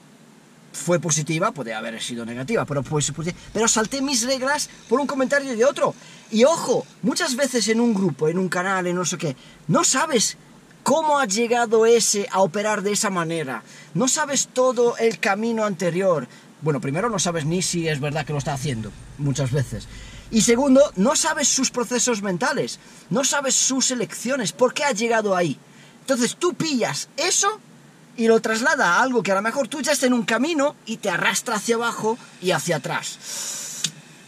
fue 0.78 1.00
positiva, 1.00 1.52
puede 1.52 1.74
haber 1.74 2.00
sido 2.00 2.24
negativa, 2.24 2.64
pero 2.64 2.82
pues 2.82 3.12
Pero 3.52 3.68
salté 3.68 4.00
mis 4.00 4.24
reglas 4.24 4.70
por 4.88 5.00
un 5.00 5.06
comentario 5.06 5.54
de 5.56 5.64
otro. 5.64 5.94
Y 6.30 6.44
ojo, 6.44 6.86
muchas 7.02 7.36
veces 7.36 7.68
en 7.68 7.80
un 7.80 7.92
grupo, 7.92 8.28
en 8.28 8.38
un 8.38 8.48
canal, 8.48 8.86
en 8.86 8.96
no 8.96 9.04
sé 9.04 9.18
qué, 9.18 9.36
no 9.66 9.84
sabes 9.84 10.36
cómo 10.82 11.18
ha 11.18 11.26
llegado 11.26 11.84
ese 11.84 12.26
a 12.30 12.40
operar 12.40 12.82
de 12.82 12.92
esa 12.92 13.10
manera. 13.10 13.62
No 13.94 14.08
sabes 14.08 14.48
todo 14.52 14.96
el 14.96 15.18
camino 15.18 15.64
anterior. 15.64 16.28
Bueno, 16.62 16.80
primero 16.80 17.10
no 17.10 17.18
sabes 17.18 17.44
ni 17.44 17.60
si 17.62 17.88
es 17.88 18.00
verdad 18.00 18.24
que 18.24 18.32
lo 18.32 18.38
está 18.38 18.54
haciendo, 18.54 18.90
muchas 19.18 19.52
veces. 19.52 19.86
Y 20.30 20.42
segundo, 20.42 20.80
no 20.96 21.16
sabes 21.16 21.48
sus 21.48 21.70
procesos 21.70 22.22
mentales, 22.22 22.78
no 23.10 23.24
sabes 23.24 23.54
sus 23.54 23.90
elecciones, 23.90 24.52
por 24.52 24.74
qué 24.74 24.84
ha 24.84 24.92
llegado 24.92 25.34
ahí. 25.34 25.58
Entonces 26.00 26.36
tú 26.36 26.54
pillas 26.54 27.08
eso 27.16 27.60
y 28.18 28.26
lo 28.26 28.40
traslada 28.40 28.94
a 28.94 29.02
algo 29.02 29.22
que 29.22 29.30
a 29.30 29.36
lo 29.36 29.42
mejor 29.42 29.68
tú 29.68 29.80
ya 29.80 29.92
estás 29.92 30.08
en 30.08 30.12
un 30.12 30.24
camino 30.24 30.74
y 30.86 30.96
te 30.96 31.08
arrastra 31.08 31.54
hacia 31.54 31.76
abajo 31.76 32.18
y 32.42 32.50
hacia 32.50 32.76
atrás. 32.76 33.16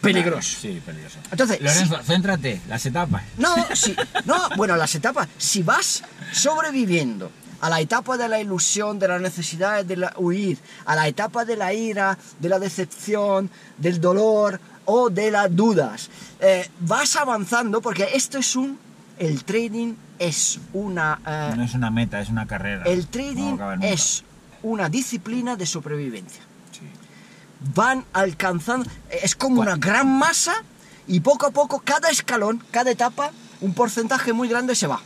Peligroso. 0.00 0.58
Sí, 0.60 0.80
peligroso. 0.86 1.18
Entonces, 1.30 1.60
Lorenzo, 1.60 1.98
céntrate, 2.04 2.60
las 2.68 2.86
etapas. 2.86 3.24
No, 3.36 3.54
sí, 3.74 3.94
no, 4.24 4.48
bueno, 4.56 4.76
las 4.76 4.94
etapas. 4.94 5.28
Si 5.36 5.64
vas 5.64 6.04
sobreviviendo 6.32 7.32
a 7.60 7.68
la 7.68 7.80
etapa 7.80 8.16
de 8.16 8.28
la 8.28 8.40
ilusión, 8.40 9.00
de 9.00 9.08
la 9.08 9.18
necesidad 9.18 9.84
de 9.84 10.08
huir, 10.16 10.58
a 10.86 10.94
la 10.94 11.08
etapa 11.08 11.44
de 11.44 11.56
la 11.56 11.74
ira, 11.74 12.16
de 12.38 12.48
la 12.48 12.60
decepción, 12.60 13.50
del 13.76 14.00
dolor 14.00 14.60
o 14.84 15.10
de 15.10 15.32
las 15.32 15.54
dudas, 15.54 16.10
eh, 16.38 16.70
vas 16.78 17.16
avanzando 17.16 17.82
porque 17.82 18.08
esto 18.14 18.38
es 18.38 18.54
un 18.54 18.78
el 19.18 19.44
trading 19.44 19.94
es 20.20 20.60
una... 20.74 21.18
Eh, 21.26 21.54
no 21.56 21.64
es 21.64 21.74
una 21.74 21.90
meta, 21.90 22.20
es 22.20 22.28
una 22.28 22.46
carrera. 22.46 22.84
El 22.84 23.08
trading 23.08 23.56
es 23.82 24.22
una 24.62 24.88
disciplina 24.88 25.56
de 25.56 25.66
sobrevivencia. 25.66 26.42
Van 27.74 28.04
alcanzando... 28.12 28.88
Es 29.10 29.34
como 29.34 29.62
una 29.62 29.76
gran 29.76 30.06
masa 30.18 30.54
y 31.08 31.20
poco 31.20 31.46
a 31.46 31.50
poco 31.50 31.80
cada 31.80 32.10
escalón, 32.10 32.62
cada 32.70 32.90
etapa, 32.90 33.32
un 33.62 33.74
porcentaje 33.74 34.32
muy 34.32 34.48
grande 34.48 34.74
se 34.74 34.86
va. 34.86 35.00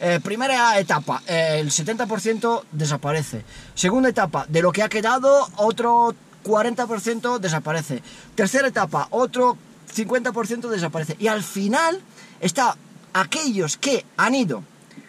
Eh, 0.00 0.20
primera 0.22 0.78
etapa, 0.78 1.22
eh, 1.26 1.56
el 1.58 1.70
70% 1.70 2.62
desaparece. 2.70 3.44
Segunda 3.74 4.10
etapa, 4.10 4.46
de 4.48 4.62
lo 4.62 4.70
que 4.70 4.82
ha 4.82 4.88
quedado, 4.88 5.48
otro 5.56 6.14
40% 6.44 7.38
desaparece. 7.38 8.02
Tercera 8.34 8.68
etapa, 8.68 9.08
otro 9.10 9.56
50% 9.96 10.68
desaparece. 10.68 11.16
Y 11.18 11.26
al 11.28 11.42
final 11.42 12.00
está 12.40 12.76
aquellos 13.12 13.76
que 13.76 14.04
han 14.16 14.34
ido 14.34 14.62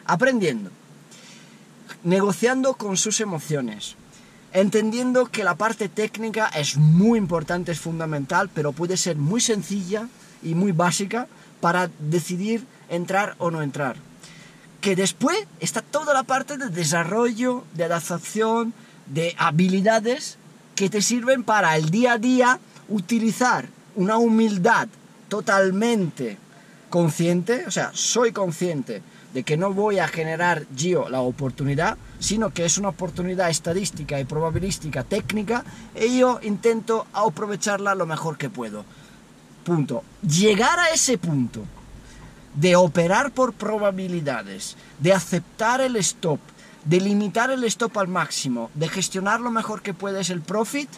aprendiendo, 0.06 0.72
negociando 2.04 2.74
con 2.74 2.98
sus 2.98 3.20
emociones, 3.22 3.96
entendiendo 4.54 5.28
que 5.28 5.44
la 5.44 5.56
parte 5.56 5.90
técnica 5.90 6.48
es 6.48 6.78
muy 6.78 7.20
importante, 7.20 7.72
es 7.72 7.80
fundamental, 7.80 8.50
pero 8.54 8.72
puede 8.72 8.98
ser 8.98 9.18
muy 9.18 9.42
sencilla 9.42 10.08
y 10.42 10.56
muy 10.56 10.72
básica 10.72 11.28
para 11.62 11.90
decidir 12.00 12.66
entrar 12.90 13.36
o 13.38 13.52
no 13.52 13.62
entrar. 13.62 13.98
Que 14.82 14.96
después 14.96 15.38
está 15.60 15.82
toda 15.82 16.14
la 16.14 16.24
parte 16.24 16.58
de 16.58 16.70
desarrollo, 16.70 17.66
de 17.74 17.84
adaptación, 17.84 18.74
de 19.08 19.36
habilidades 19.38 20.38
que 20.76 20.90
te 20.90 21.02
sirven 21.02 21.44
para 21.44 21.76
el 21.76 21.90
día 21.90 22.14
a 22.14 22.18
día 22.18 22.60
utilizar 22.88 23.68
una 23.96 24.18
humildad 24.18 24.88
totalmente 25.28 26.38
consciente, 26.90 27.66
o 27.68 27.72
sea, 27.72 27.92
soy 27.94 28.32
consciente 28.32 29.02
de 29.34 29.44
que 29.44 29.58
no 29.58 29.74
voy 29.74 30.00
a 30.00 30.08
generar 30.08 30.66
yo 30.76 31.08
la 31.10 31.22
oportunidad, 31.22 31.98
sino 32.20 32.52
que 32.52 32.66
es 32.66 32.78
una 32.78 32.90
oportunidad 32.90 33.50
estadística 33.50 34.20
y 34.20 34.26
probabilística 34.26 35.04
técnica, 35.04 35.64
y 35.96 36.20
yo 36.20 36.40
intento 36.42 37.06
aprovecharla 37.14 37.96
lo 37.96 38.06
mejor 38.06 38.38
que 38.38 38.50
puedo. 38.50 38.84
Punto. 39.64 40.04
Llegar 40.24 40.80
a 40.80 40.90
ese 40.90 41.18
punto 41.18 41.64
de 42.56 42.76
operar 42.76 43.32
por 43.32 43.54
probabilidades, 43.54 44.76
de 45.00 45.14
aceptar 45.14 45.82
el 45.82 45.96
stop, 45.98 46.40
de 46.86 47.00
limitar 47.00 47.52
el 47.52 47.64
stop 47.66 47.98
al 48.00 48.08
máximo, 48.08 48.72
de 48.74 48.90
gestionar 48.90 49.40
lo 49.42 49.52
mejor 49.52 49.82
que 49.82 49.94
puedes 49.94 50.30
el 50.32 50.42
profit, 50.42 50.90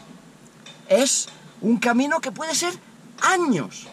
es 0.87 1.27
un 1.61 1.77
camino 1.77 2.21
que 2.21 2.31
puede 2.31 2.55
ser 2.55 2.73
años 3.21 3.87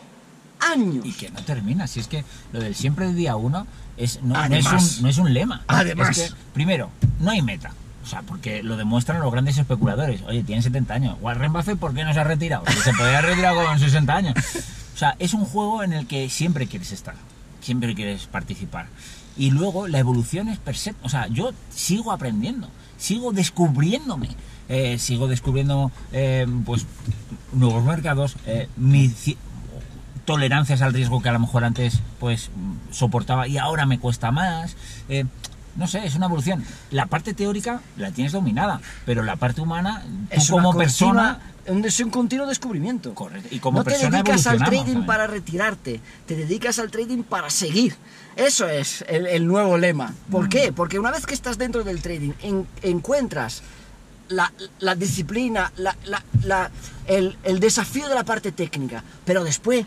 años. 0.60 1.04
Y 1.04 1.12
que 1.12 1.30
no 1.30 1.40
termina, 1.42 1.86
si 1.86 2.00
es 2.00 2.08
que 2.08 2.24
lo 2.52 2.60
del 2.60 2.74
siempre 2.74 3.06
el 3.06 3.16
día 3.16 3.36
uno 3.36 3.66
es, 3.96 4.22
no, 4.22 4.34
es, 4.44 5.18
un, 5.18 5.32
lema. 5.34 5.62
Además. 5.66 6.34
primero, 6.54 6.90
no 7.20 7.30
hay 7.30 7.42
meta. 7.42 7.72
O 8.04 8.06
sea, 8.06 8.22
porque 8.22 8.62
lo 8.62 8.76
demuestran 8.76 9.20
los 9.20 9.30
grandes 9.30 9.58
especuladores. 9.58 10.22
Oye, 10.22 10.42
tiene 10.42 10.62
70 10.62 10.94
años. 10.94 11.16
Warren 11.20 11.52
Buffett, 11.52 11.78
¿por 11.78 11.94
qué 11.94 12.04
no 12.04 12.14
se 12.14 12.20
ha 12.20 12.24
retirado? 12.24 12.64
se 12.82 12.92
podría 12.94 13.20
retirar 13.20 13.54
con 13.54 13.78
60 13.78 14.14
años. 14.14 14.34
O 14.94 14.98
sea, 14.98 15.14
es 15.18 15.34
un 15.34 15.44
juego 15.44 15.82
en 15.82 15.92
el 15.92 16.06
que 16.06 16.30
siempre 16.30 16.66
quieres 16.66 16.90
estar. 16.92 17.14
Siempre 17.60 17.94
quieres 17.94 18.26
participar. 18.26 18.86
Y 19.36 19.50
luego 19.50 19.88
la 19.88 19.98
evolución 19.98 20.48
es 20.48 20.58
per 20.58 20.76
se. 20.76 20.94
O 21.02 21.08
sea, 21.08 21.26
yo 21.28 21.52
sigo 21.70 22.10
aprendiendo. 22.10 22.68
Sigo 22.96 23.32
descubriéndome. 23.32 24.30
Eh, 24.68 24.98
sigo 24.98 25.28
descubriendo 25.28 25.92
eh, 26.12 26.46
pues 26.64 26.86
nuevos 27.52 27.84
mercados. 27.84 28.36
Eh, 28.46 28.68
mi, 28.76 29.12
tolerancias 30.28 30.82
al 30.82 30.92
riesgo 30.92 31.22
que 31.22 31.30
a 31.30 31.32
lo 31.32 31.38
mejor 31.38 31.64
antes 31.64 32.00
pues 32.20 32.50
soportaba 32.90 33.48
y 33.48 33.56
ahora 33.56 33.86
me 33.86 33.98
cuesta 33.98 34.30
más. 34.30 34.76
Eh, 35.08 35.24
no 35.74 35.86
sé, 35.86 36.04
es 36.04 36.16
una 36.16 36.26
evolución. 36.26 36.62
La 36.90 37.06
parte 37.06 37.32
teórica 37.32 37.80
la 37.96 38.10
tienes 38.10 38.32
dominada, 38.32 38.82
pero 39.06 39.22
la 39.22 39.36
parte 39.36 39.62
humana, 39.62 40.04
tú 40.30 40.52
como 40.52 40.76
persona... 40.76 41.40
Es 41.64 42.00
un 42.00 42.10
continuo 42.10 42.46
descubrimiento. 42.46 43.14
Correcto. 43.14 43.48
Y 43.50 43.58
como 43.58 43.78
no 43.78 43.84
te 43.84 43.96
dedicas 43.96 44.46
al 44.46 44.58
trading 44.58 45.06
para 45.06 45.26
retirarte, 45.26 46.00
te 46.26 46.36
dedicas 46.36 46.78
al 46.78 46.90
trading 46.90 47.22
para 47.22 47.48
seguir. 47.48 47.96
Eso 48.36 48.68
es 48.68 49.04
el, 49.08 49.46
nuevo 49.46 49.78
lema. 49.78 50.12
¿Por 50.30 50.46
mm. 50.46 50.48
qué? 50.50 50.72
Porque 50.72 50.98
una 50.98 51.10
vez 51.10 51.24
que 51.24 51.34
estás 51.34 51.56
dentro 51.56 51.84
del 51.84 52.02
trading, 52.02 52.32
encuentras 52.82 53.62
la, 54.28 54.94
disciplina, 54.94 55.72
el, 57.06 57.38
el 57.44 57.60
desafío 57.60 58.08
de 58.08 58.14
la 58.14 58.24
parte 58.24 58.52
técnica, 58.52 59.02
pero 59.24 59.44
después 59.44 59.86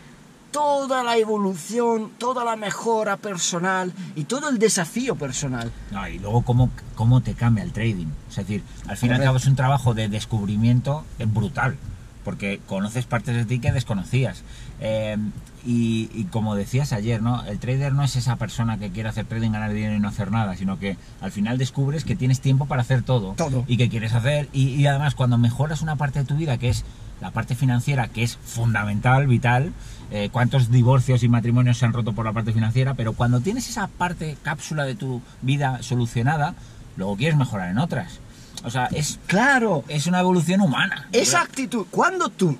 toda 0.52 1.02
la 1.02 1.16
evolución, 1.16 2.12
toda 2.18 2.44
la 2.44 2.54
mejora 2.56 3.16
personal 3.16 3.92
y 4.14 4.24
todo 4.24 4.50
el 4.50 4.58
desafío 4.58 5.16
personal. 5.16 5.72
y 6.12 6.18
luego 6.18 6.42
cómo, 6.42 6.70
cómo 6.94 7.22
te 7.22 7.34
cambia 7.34 7.64
el 7.64 7.72
trading. 7.72 8.08
Es 8.30 8.36
decir, 8.36 8.62
al 8.86 8.96
fin 8.96 9.10
y 9.10 9.14
al 9.14 9.22
cabo 9.22 9.38
es 9.38 9.46
un 9.46 9.56
trabajo 9.56 9.94
de 9.94 10.08
descubrimiento 10.08 11.04
brutal, 11.26 11.76
porque 12.24 12.60
conoces 12.66 13.06
partes 13.06 13.34
de 13.34 13.44
ti 13.44 13.58
que 13.58 13.72
desconocías. 13.72 14.42
Eh, 14.80 15.16
y, 15.64 16.24
como 16.32 16.56
decías 16.56 16.92
ayer, 16.92 17.22
¿no? 17.22 17.44
El 17.44 17.60
trader 17.60 17.92
no 17.92 18.02
es 18.02 18.16
esa 18.16 18.34
persona 18.36 18.78
que 18.78 18.90
quiere 18.90 19.08
hacer 19.08 19.26
trading, 19.26 19.52
ganar 19.52 19.72
dinero 19.72 19.94
y 19.94 20.00
no 20.00 20.08
hacer 20.08 20.32
nada, 20.32 20.56
sino 20.56 20.78
que 20.78 20.96
al 21.20 21.30
final 21.30 21.56
descubres 21.56 22.04
que 22.04 22.16
tienes 22.16 22.40
tiempo 22.40 22.66
para 22.66 22.82
hacer 22.82 23.02
todo. 23.02 23.34
Todo. 23.34 23.64
Y 23.68 23.76
que 23.76 23.88
quieres 23.88 24.12
hacer. 24.12 24.48
Y, 24.52 24.70
y 24.70 24.86
además, 24.86 25.14
cuando 25.14 25.38
mejoras 25.38 25.80
una 25.80 25.94
parte 25.94 26.18
de 26.18 26.24
tu 26.24 26.34
vida 26.34 26.58
que 26.58 26.68
es 26.68 26.84
la 27.22 27.30
parte 27.30 27.54
financiera, 27.54 28.08
que 28.08 28.24
es 28.24 28.36
fundamental, 28.36 29.28
vital, 29.28 29.72
eh, 30.10 30.28
cuántos 30.32 30.72
divorcios 30.72 31.22
y 31.22 31.28
matrimonios 31.28 31.78
se 31.78 31.86
han 31.86 31.92
roto 31.92 32.12
por 32.12 32.26
la 32.26 32.32
parte 32.32 32.52
financiera, 32.52 32.94
pero 32.94 33.12
cuando 33.12 33.40
tienes 33.40 33.68
esa 33.68 33.86
parte 33.86 34.36
cápsula 34.42 34.84
de 34.84 34.96
tu 34.96 35.22
vida 35.40 35.82
solucionada, 35.84 36.56
luego 36.96 37.16
quieres 37.16 37.38
mejorar 37.38 37.70
en 37.70 37.78
otras. 37.78 38.18
O 38.64 38.70
sea, 38.70 38.86
es. 38.86 39.20
Claro. 39.28 39.84
Es 39.86 40.08
una 40.08 40.18
evolución 40.18 40.60
humana. 40.60 41.08
Esa 41.12 41.42
actitud, 41.42 41.86
cuando 41.90 42.28
tú 42.28 42.58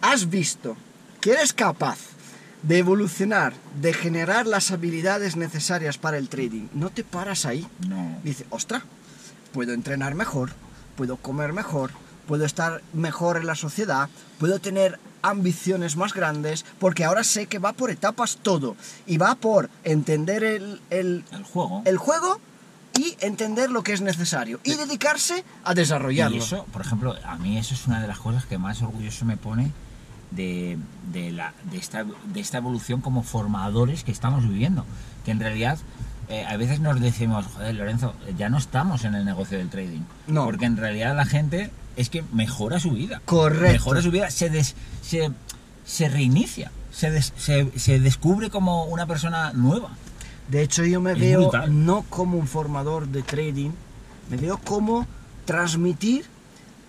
has 0.00 0.30
visto 0.30 0.74
que 1.20 1.32
eres 1.32 1.52
capaz 1.52 1.98
de 2.62 2.78
evolucionar, 2.78 3.52
de 3.80 3.92
generar 3.92 4.46
las 4.46 4.70
habilidades 4.70 5.36
necesarias 5.36 5.98
para 5.98 6.16
el 6.16 6.30
trading, 6.30 6.68
no 6.72 6.88
te 6.88 7.04
paras 7.04 7.44
ahí. 7.44 7.66
No. 7.86 8.18
Dice, 8.24 8.46
ostra, 8.48 8.82
puedo 9.52 9.74
entrenar 9.74 10.14
mejor, 10.14 10.50
puedo 10.96 11.18
comer 11.18 11.52
mejor, 11.52 11.90
puedo 12.32 12.46
estar 12.46 12.80
mejor 12.94 13.36
en 13.36 13.46
la 13.46 13.54
sociedad, 13.54 14.08
puedo 14.38 14.58
tener 14.58 14.98
ambiciones 15.20 15.98
más 15.98 16.14
grandes, 16.14 16.64
porque 16.78 17.04
ahora 17.04 17.24
sé 17.24 17.44
que 17.44 17.58
va 17.58 17.74
por 17.74 17.90
etapas 17.90 18.38
todo, 18.40 18.74
y 19.06 19.18
va 19.18 19.34
por 19.34 19.68
entender 19.84 20.42
el, 20.42 20.80
el, 20.88 21.24
juego. 21.52 21.82
el 21.84 21.98
juego 21.98 22.40
y 22.98 23.18
entender 23.20 23.70
lo 23.70 23.82
que 23.82 23.92
es 23.92 24.00
necesario 24.00 24.60
y 24.64 24.76
dedicarse 24.76 25.44
a 25.62 25.74
desarrollarlo. 25.74 26.38
Y 26.38 26.38
eso, 26.40 26.64
por 26.72 26.80
ejemplo, 26.80 27.14
a 27.22 27.36
mí 27.36 27.58
eso 27.58 27.74
es 27.74 27.86
una 27.86 28.00
de 28.00 28.08
las 28.08 28.18
cosas 28.18 28.46
que 28.46 28.56
más 28.56 28.80
orgulloso 28.80 29.26
me 29.26 29.36
pone 29.36 29.70
de, 30.30 30.78
de 31.12 31.32
la, 31.32 31.52
de, 31.70 31.76
esta, 31.76 32.06
de 32.32 32.40
esta 32.40 32.56
evolución 32.56 33.02
como 33.02 33.24
formadores 33.24 34.04
que 34.04 34.10
estamos 34.10 34.48
viviendo. 34.48 34.86
Que 35.26 35.32
en 35.32 35.40
realidad 35.40 35.78
eh, 36.32 36.44
a 36.46 36.56
veces 36.56 36.80
nos 36.80 37.00
decimos, 37.00 37.46
joder, 37.54 37.74
Lorenzo, 37.74 38.14
ya 38.38 38.48
no 38.48 38.58
estamos 38.58 39.04
en 39.04 39.14
el 39.14 39.24
negocio 39.24 39.58
del 39.58 39.68
trading. 39.68 40.00
No. 40.26 40.44
Porque 40.44 40.64
en 40.64 40.76
realidad 40.76 41.14
la 41.14 41.26
gente 41.26 41.70
es 41.96 42.08
que 42.08 42.24
mejora 42.32 42.80
su 42.80 42.90
vida. 42.92 43.20
Correcto. 43.24 43.72
Mejora 43.72 44.00
su 44.02 44.10
vida, 44.10 44.30
se, 44.30 44.48
des- 44.50 44.74
se, 45.02 45.30
se 45.84 46.08
reinicia, 46.08 46.70
se, 46.90 47.10
des- 47.10 47.32
se, 47.36 47.70
se 47.78 48.00
descubre 48.00 48.48
como 48.50 48.84
una 48.86 49.06
persona 49.06 49.52
nueva. 49.52 49.90
De 50.48 50.62
hecho, 50.62 50.84
yo 50.84 51.00
me 51.00 51.12
Es 51.12 51.20
veo 51.20 51.40
brutal. 51.42 51.84
no 51.84 52.02
como 52.08 52.38
un 52.38 52.46
formador 52.46 53.08
de 53.08 53.22
trading, 53.22 53.70
me 54.30 54.36
veo 54.38 54.58
como 54.58 55.06
transmitir 55.44 56.24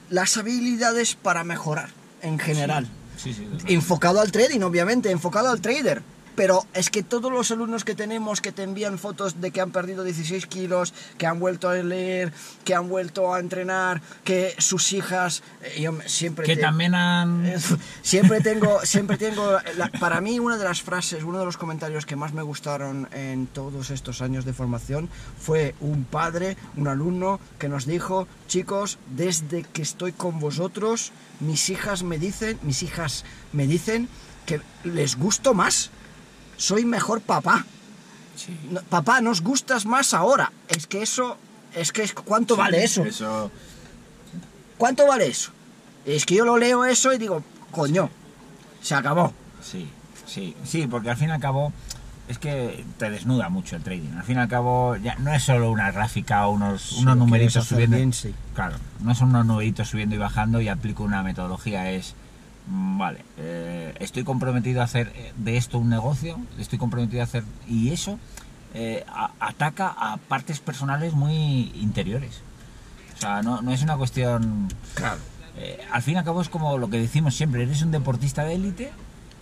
las 0.10 0.38
habilidades 0.38 1.16
para 1.16 1.44
mejorar 1.44 1.89
en 2.22 2.39
general. 2.39 2.88
Sí, 3.18 3.34
sí, 3.34 3.48
sí, 3.66 3.74
Enfocado 3.74 4.22
al 4.22 4.32
trading, 4.32 4.62
obviamente, 4.62 5.12
enfocado 5.12 5.50
al 5.50 5.60
trader. 5.62 6.02
Pero 6.36 6.66
es 6.74 6.90
que 6.90 7.04
todos 7.04 7.32
los 7.32 7.52
alumnos 7.52 7.84
que 7.84 7.94
tenemos 7.96 8.42
que 8.42 8.52
te 8.52 8.64
envían 8.64 8.98
fotos 8.98 9.40
de 9.40 9.52
que 9.52 9.62
han 9.62 9.72
perdido 9.72 10.04
16 10.04 10.48
kilos, 10.48 10.94
que 11.18 11.28
han 11.28 11.40
vuelto 11.40 11.70
a 11.70 11.76
leer, 11.76 12.34
que 12.66 12.74
han 12.74 12.90
vuelto 12.90 13.34
a 13.34 13.40
entrenar, 13.40 14.02
que 14.24 14.56
sus 14.58 14.94
hijas, 14.94 15.44
eh, 15.62 15.82
yo 15.82 15.98
siempre 16.08 16.46
Que 16.46 16.56
te- 16.56 16.62
también 16.62 16.96
han... 16.96 17.46
Siempre 18.02 18.42
tengo, 18.42 18.80
siempre 18.84 19.18
tengo, 19.18 19.58
la- 19.78 19.90
para 20.00 20.22
mí 20.22 20.40
una 20.40 20.58
de 20.58 20.64
las 20.64 20.82
frases, 20.82 21.24
uno 21.24 21.40
de 21.40 21.46
los 21.46 21.58
comentarios 21.58 22.06
que 22.06 22.16
más 22.16 22.34
me 22.34 22.42
gustaron 22.42 23.08
en 23.14 23.48
todos 23.48 23.90
estos 23.92 24.22
años 24.22 24.46
de 24.46 24.54
formación 24.54 25.10
fue 25.40 25.76
un 25.80 26.04
padre, 26.04 26.58
un 26.76 26.88
alumno 26.88 27.40
que 27.60 27.70
nos 27.70 27.86
dijo, 27.86 28.28
chicos, 28.48 28.98
desde 29.16 29.64
que 29.64 29.82
estoy 29.82 30.12
con 30.14 30.40
vosotros, 30.40 31.12
mis 31.40 31.70
hijas 31.70 32.04
me 32.04 32.18
dicen, 32.18 32.58
mis 32.64 32.84
hijas 32.84 33.24
me 33.52 33.68
dicen 33.68 34.10
que 34.46 34.62
les 34.84 35.16
gusto 35.18 35.54
más, 35.54 35.90
soy 36.58 36.86
mejor 36.86 37.22
papá. 37.22 37.66
Sí. 38.36 38.58
No, 38.70 38.82
papá, 38.82 39.22
nos 39.22 39.41
gustas 39.41 39.86
más 39.86 40.14
ahora. 40.14 40.51
Es 40.68 40.88
que 40.88 41.01
eso, 41.01 41.38
es 41.76 41.91
que 41.91 42.08
¿cuánto 42.26 42.56
vale 42.56 42.84
eso? 42.84 43.04
Eso... 43.04 43.51
¿Cuánto 44.78 45.08
vale 45.08 45.28
eso? 45.28 45.51
Es 46.06 46.26
que 46.26 46.36
yo 46.36 46.45
lo 46.45 46.58
leo 46.58 46.84
eso 46.86 47.14
y 47.14 47.18
digo, 47.18 47.43
coño, 47.72 48.10
se 48.82 48.95
acabó. 48.95 49.34
Sí, 49.62 49.89
sí, 50.26 50.56
sí, 50.66 50.88
porque 50.88 51.10
al 51.10 51.18
fin 51.18 51.30
y 51.30 51.32
al 51.32 51.39
cabo 51.39 51.72
es 52.28 52.38
que 52.38 52.84
te 52.97 53.10
desnuda 53.10 53.49
mucho 53.49 53.76
el 53.76 53.84
trading. 53.84 54.12
Al 54.18 54.24
fin 54.24 54.38
y 54.38 54.39
al 54.39 54.47
cabo 54.47 54.95
ya 54.97 55.16
no 55.16 55.34
es 55.34 55.43
solo 55.43 55.72
una 55.72 55.91
gráfica 55.91 56.47
o 56.47 56.51
unos, 56.51 56.93
unos 56.93 57.18
numeritos 57.18 57.66
subiendo. 57.66 57.97
bien, 57.97 58.14
sí. 58.14 58.34
Claro, 58.54 58.78
no 59.01 59.14
son 59.16 59.30
unos 59.30 59.45
numeritos 59.45 59.89
subiendo 59.89 60.16
y 60.16 60.18
bajando 60.18 60.62
y 60.62 60.68
aplico 60.68 61.04
una 61.04 61.24
metodología. 61.24 61.91
Es, 61.91 62.16
vale, 62.68 63.20
eh, 63.38 63.93
estoy 63.99 64.24
comprometido 64.24 64.82
a 64.82 64.86
hacer 64.86 65.11
eh, 65.16 65.34
de 65.38 65.57
esto 65.57 65.78
un 65.80 65.89
negocio, 65.89 66.39
estoy 66.59 66.80
comprometido 66.80 67.22
a 67.22 67.26
hacer... 67.26 67.43
Y 67.68 67.89
eso 67.91 68.20
eh, 68.74 69.03
a- 69.07 69.32
ataca 69.39 69.88
a 69.89 70.18
partes 70.18 70.59
personales 70.59 71.14
muy 71.14 71.72
interiores. 71.76 72.41
O 73.18 73.20
sea, 73.22 73.41
no, 73.41 73.61
no 73.61 73.72
es 73.72 73.82
una 73.84 73.97
cuestión... 73.97 74.70
Claro. 74.95 75.20
Eh, 75.57 75.80
al 75.91 76.01
fin 76.01 76.16
y 76.16 76.18
al 76.18 76.24
cabo 76.24 76.41
es 76.41 76.49
como 76.49 76.78
lo 76.78 76.89
que 76.89 76.97
decimos 76.99 77.36
siempre, 77.36 77.61
eres 77.64 77.82
un 77.84 77.91
deportista 77.91 78.43
de 78.43 78.55
élite 78.55 78.91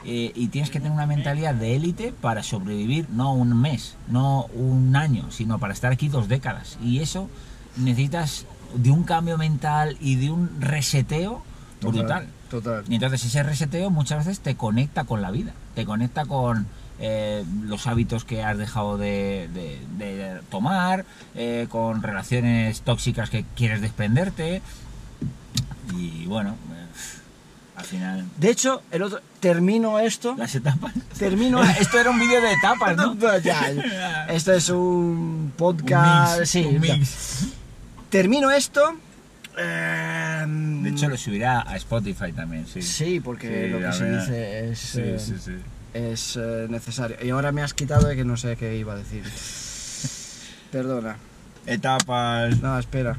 y 0.03 0.47
tienes 0.47 0.71
que 0.71 0.79
tener 0.79 0.91
una 0.91 1.05
mentalidad 1.05 1.53
de 1.53 1.75
élite 1.75 2.11
para 2.11 2.41
sobrevivir 2.41 3.07
no 3.11 3.33
un 3.33 3.55
mes, 3.61 3.95
no 4.07 4.47
un 4.55 4.95
año, 4.95 5.29
sino 5.29 5.59
para 5.59 5.73
estar 5.73 5.91
aquí 5.91 6.09
dos 6.09 6.27
décadas. 6.27 6.79
Y 6.83 6.99
eso 7.01 7.29
necesitas 7.77 8.45
de 8.73 8.89
un 8.89 9.03
cambio 9.03 9.37
mental 9.37 9.97
y 10.01 10.15
de 10.15 10.31
un 10.31 10.59
reseteo 10.59 11.43
brutal. 11.81 12.01
Total. 12.01 12.27
Y 12.87 12.95
entonces 12.95 13.23
ese 13.25 13.43
reseteo 13.43 13.89
muchas 13.89 14.25
veces 14.25 14.39
te 14.41 14.55
conecta 14.55 15.03
con 15.05 15.21
la 15.21 15.31
vida, 15.31 15.53
te 15.75 15.85
conecta 15.85 16.25
con 16.25 16.67
eh, 16.99 17.43
los 17.63 17.87
hábitos 17.87 18.25
que 18.25 18.43
has 18.43 18.57
dejado 18.57 18.97
de, 18.97 19.49
de- 19.53 19.79
de 19.97 20.41
tomar, 20.49 21.05
eh, 21.35 21.67
con 21.69 22.03
relaciones 22.03 22.81
tóxicas 22.81 23.29
que 23.29 23.45
quieres 23.55 23.81
desprenderte. 23.81 24.61
Y 25.97 26.25
bueno, 26.27 26.51
eh, 26.71 26.85
al 27.75 27.85
final 27.85 28.25
De 28.37 28.49
hecho, 28.51 28.83
el 28.91 29.01
otro 29.03 29.19
termino 29.39 29.97
esto. 29.99 30.35
las 30.37 30.53
etapas. 30.55 30.93
Termino 31.17 31.61
Esto 31.79 31.99
era 31.99 32.11
un 32.11 32.19
vídeo 32.19 32.39
de 32.41 32.53
etapas, 32.53 32.95
¿no? 32.95 33.15
Ya. 33.39 33.71
Esto 34.29 34.53
es 34.53 34.69
un 34.69 35.51
podcast. 35.57 36.33
Un 36.35 36.39
mix, 36.39 36.49
sí, 36.49 36.63
un 36.65 36.81
ya. 36.83 36.95
mix. 36.97 37.45
Termino 38.09 38.51
esto. 38.51 38.81
Em, 39.57 40.83
De 40.83 40.89
hecho 40.89 41.09
lo 41.09 41.17
subirá 41.17 41.61
a 41.61 41.75
Spotify 41.77 42.31
también, 42.31 42.65
sí. 42.67 42.81
Sí, 42.81 43.19
porque 43.19 43.65
Sí, 43.65 43.69
lo 43.71 43.79
que 43.79 43.93
se 43.93 44.03
verdad. 44.03 44.19
dice 44.21 44.69
es, 44.71 44.79
Sí, 44.79 45.01
eh, 45.01 45.19
sí, 45.19 45.35
sí. 45.39 45.55
es 45.93 46.35
eh, 46.37 46.67
necesario. 46.69 47.17
Y 47.21 47.29
ahora 47.29 47.51
me 47.51 47.61
has 47.61 47.73
quitado 47.73 48.07
de 48.07 48.15
que 48.15 48.25
no 48.25 48.37
sé 48.37 48.55
qué 48.57 48.75
iba 48.77 48.93
a 48.93 48.97
decir. 48.97 49.23
Perdona. 50.71 51.17
Etapas. 51.65 52.59
No, 52.61 52.77
espera. 52.79 53.17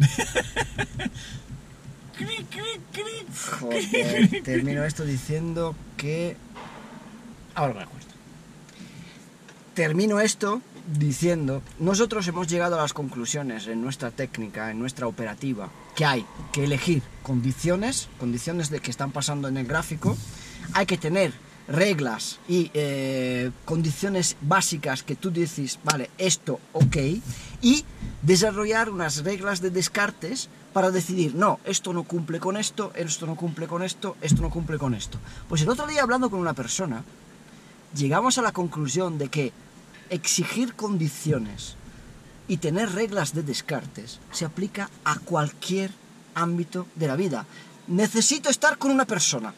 Joder, 3.60 4.42
termino 4.44 4.84
esto 4.84 5.04
diciendo 5.04 5.74
que... 5.96 6.36
Ahora 7.54 7.74
me 7.74 7.82
acuerdo. 7.82 8.06
Termino 9.74 10.20
esto 10.20 10.60
diciendo, 10.98 11.62
nosotros 11.78 12.26
hemos 12.28 12.48
llegado 12.48 12.76
a 12.76 12.82
las 12.82 12.92
conclusiones 12.92 13.66
en 13.66 13.82
nuestra 13.82 14.10
técnica, 14.10 14.70
en 14.70 14.78
nuestra 14.78 15.06
operativa, 15.06 15.68
que 15.94 16.04
hay 16.04 16.26
que 16.52 16.64
elegir 16.64 17.02
condiciones, 17.22 18.08
condiciones 18.18 18.70
de 18.70 18.80
que 18.80 18.90
están 18.90 19.12
pasando 19.12 19.48
en 19.48 19.56
el 19.56 19.66
gráfico, 19.66 20.16
hay 20.72 20.86
que 20.86 20.98
tener 20.98 21.32
reglas 21.68 22.40
y 22.48 22.70
eh, 22.74 23.50
condiciones 23.64 24.36
básicas 24.40 25.02
que 25.02 25.14
tú 25.14 25.30
dices, 25.30 25.78
vale, 25.84 26.10
esto, 26.18 26.60
ok, 26.72 26.96
y 27.62 27.84
desarrollar 28.22 28.90
unas 28.90 29.22
reglas 29.24 29.60
de 29.60 29.70
descartes 29.70 30.48
para 30.72 30.90
decidir, 30.90 31.34
no, 31.34 31.60
esto 31.64 31.92
no 31.92 32.04
cumple 32.04 32.40
con 32.40 32.56
esto, 32.56 32.92
esto 32.94 33.26
no 33.26 33.36
cumple 33.36 33.66
con 33.66 33.82
esto, 33.82 34.16
esto 34.20 34.42
no 34.42 34.50
cumple 34.50 34.78
con 34.78 34.94
esto. 34.94 35.18
Pues 35.48 35.62
el 35.62 35.68
otro 35.68 35.86
día 35.86 36.02
hablando 36.02 36.30
con 36.30 36.40
una 36.40 36.54
persona, 36.54 37.04
llegamos 37.94 38.38
a 38.38 38.42
la 38.42 38.52
conclusión 38.52 39.18
de 39.18 39.28
que 39.28 39.52
exigir 40.10 40.74
condiciones 40.74 41.76
y 42.48 42.58
tener 42.58 42.92
reglas 42.92 43.34
de 43.34 43.42
descartes 43.42 44.18
se 44.32 44.44
aplica 44.44 44.90
a 45.04 45.18
cualquier 45.20 45.92
ámbito 46.34 46.86
de 46.96 47.06
la 47.06 47.16
vida. 47.16 47.46
Necesito 47.86 48.50
estar 48.50 48.76
con 48.76 48.90
una 48.90 49.04
persona. 49.04 49.54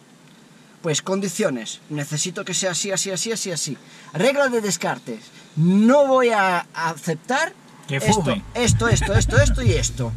Pues 0.83 1.01
condiciones. 1.01 1.81
Necesito 1.91 2.45
que 2.45 2.55
sea 2.55 2.73
así, 2.73 2.91
así, 2.91 3.11
así, 3.11 3.33
así, 3.33 3.51
así. 3.51 3.79
Reglas 4.13 4.51
de 4.53 4.61
descartes. 4.61 5.21
No 5.57 6.07
voy 6.07 6.31
a 6.31 6.67
aceptar 6.75 7.53
Que 7.89 7.97
esto, 7.97 8.35
esto, 8.55 8.89
esto, 8.89 9.15
esto, 9.15 9.41
esto 9.41 9.63
y 9.63 9.73
esto. 9.73 10.13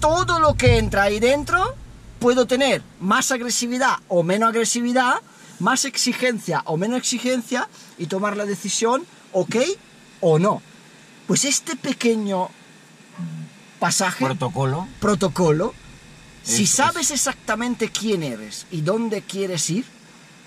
Todo 0.00 0.38
lo 0.38 0.54
que 0.54 0.78
entra 0.78 1.04
ahí 1.04 1.18
dentro 1.18 1.74
puedo 2.18 2.46
tener 2.46 2.82
más 3.00 3.30
agresividad 3.30 3.96
o 4.08 4.22
menos 4.22 4.50
agresividad, 4.50 5.16
más 5.58 5.84
exigencia 5.84 6.62
o 6.66 6.76
menos 6.76 6.98
exigencia 6.98 7.68
y 7.98 8.06
tomar 8.06 8.36
la 8.36 8.44
decisión, 8.44 9.06
ok 9.38 9.56
o 10.20 10.38
no. 10.38 10.62
Pues 11.26 11.44
este 11.44 11.76
pequeño 11.76 12.48
pasaje, 13.78 14.24
Protocolo. 14.24 14.88
protocolo, 15.00 15.74
si 16.42 16.62
Es- 16.64 16.70
sabes 16.70 17.10
exactamente 17.10 17.90
quién 17.90 18.22
eres 18.22 18.66
y 18.70 18.80
dónde 18.80 19.22
quieres 19.22 19.68
ir, 19.70 19.84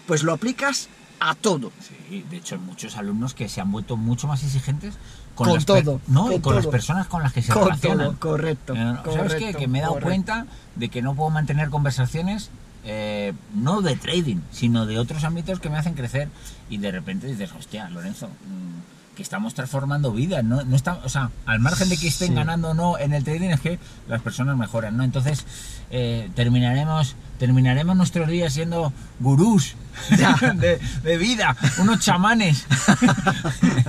pues 0.07 0.23
lo 0.23 0.33
aplicas 0.33 0.89
a 1.19 1.35
todo. 1.35 1.71
Sí, 2.09 2.25
de 2.29 2.37
hecho 2.37 2.55
hay 2.55 2.61
muchos 2.61 2.95
alumnos 2.97 3.33
que 3.33 3.47
se 3.49 3.61
han 3.61 3.71
vuelto 3.71 3.97
mucho 3.97 4.27
más 4.27 4.43
exigentes 4.43 4.95
con, 5.35 5.49
Con 5.49 5.63
todo, 5.65 6.01
no, 6.07 6.23
con 6.23 6.33
y 6.33 6.39
con 6.39 6.55
las 6.55 6.67
personas 6.67 7.07
con 7.07 7.21
las 7.21 7.31
que 7.33 7.41
se 7.41 7.51
Con 7.53 7.65
relacionan. 7.65 8.15
todo, 8.15 8.19
correcto, 8.31 8.73
Eh, 8.73 8.77
¿Sabes 8.77 9.33
qué? 9.33 9.39
correcto, 9.39 9.57
Que 9.59 9.67
me 9.67 9.79
he 9.79 9.81
dado 9.81 9.93
correcto. 9.93 10.09
cuenta 10.09 10.45
de 10.75 10.89
que 10.89 11.01
no 11.01 11.13
puedo 11.13 11.29
mantener 11.29 11.69
conversaciones 11.69 12.49
eh, 12.91 13.33
no 13.53 13.81
de 13.81 13.95
trading, 13.95 14.37
sino 14.51 14.87
de 14.87 14.97
otros 14.97 15.23
ámbitos 15.23 15.59
que 15.59 15.69
me 15.69 15.77
hacen 15.77 15.93
crecer 15.93 16.27
y 16.71 16.77
de 16.77 16.91
repente 16.91 17.27
dices, 17.27 17.51
hostia, 17.57 17.87
Lorenzo, 17.89 18.27
mm, 18.27 19.15
que 19.15 19.21
estamos 19.21 19.53
transformando 19.53 20.11
vidas, 20.13 20.43
¿no? 20.45 20.63
no 20.63 20.75
está, 20.75 20.93
o 21.03 21.09
sea, 21.09 21.29
al 21.45 21.59
margen 21.59 21.89
de 21.89 21.97
que 21.97 22.07
estén 22.07 22.29
Sí. 22.29 22.33
ganando 22.33 22.69
o 22.69 22.73
no 22.73 22.97
en 22.97 23.13
el 23.13 23.23
trading 23.23 23.49
es 23.49 23.59
que 23.59 23.77
las 24.07 24.21
personas 24.21 24.55
mejoran, 24.57 24.95
¿no? 24.97 25.03
Entonces 25.03 25.45
eh, 25.91 26.29
terminaremos 26.35 27.15
terminaremos 27.37 27.95
nuestros 27.95 28.27
días 28.27 28.53
siendo 28.53 28.91
gurús 29.19 29.75
de, 30.55 30.79
de 31.03 31.17
vida, 31.17 31.55
unos 31.79 31.99
chamanes. 31.99 32.65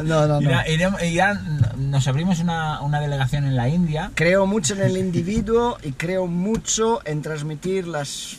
No, 0.05 0.27
no, 0.27 0.41
no. 0.41 0.51
Irá- 0.51 0.67
iremos- 0.67 1.03
irán- 1.03 1.61
nos 1.79 2.07
abrimos 2.09 2.41
una, 2.41 2.81
una 2.81 3.01
delegación 3.01 3.45
en 3.45 3.55
la 3.57 3.69
India. 3.69 4.11
Creo 4.15 4.47
mucho 4.47 4.75
en 4.75 4.83
el 4.83 4.97
individuo 4.97 5.79
y 5.83 5.93
creo 5.93 6.27
mucho 6.27 7.01
en 7.05 7.23
transmitir 7.23 7.87
las 7.87 8.39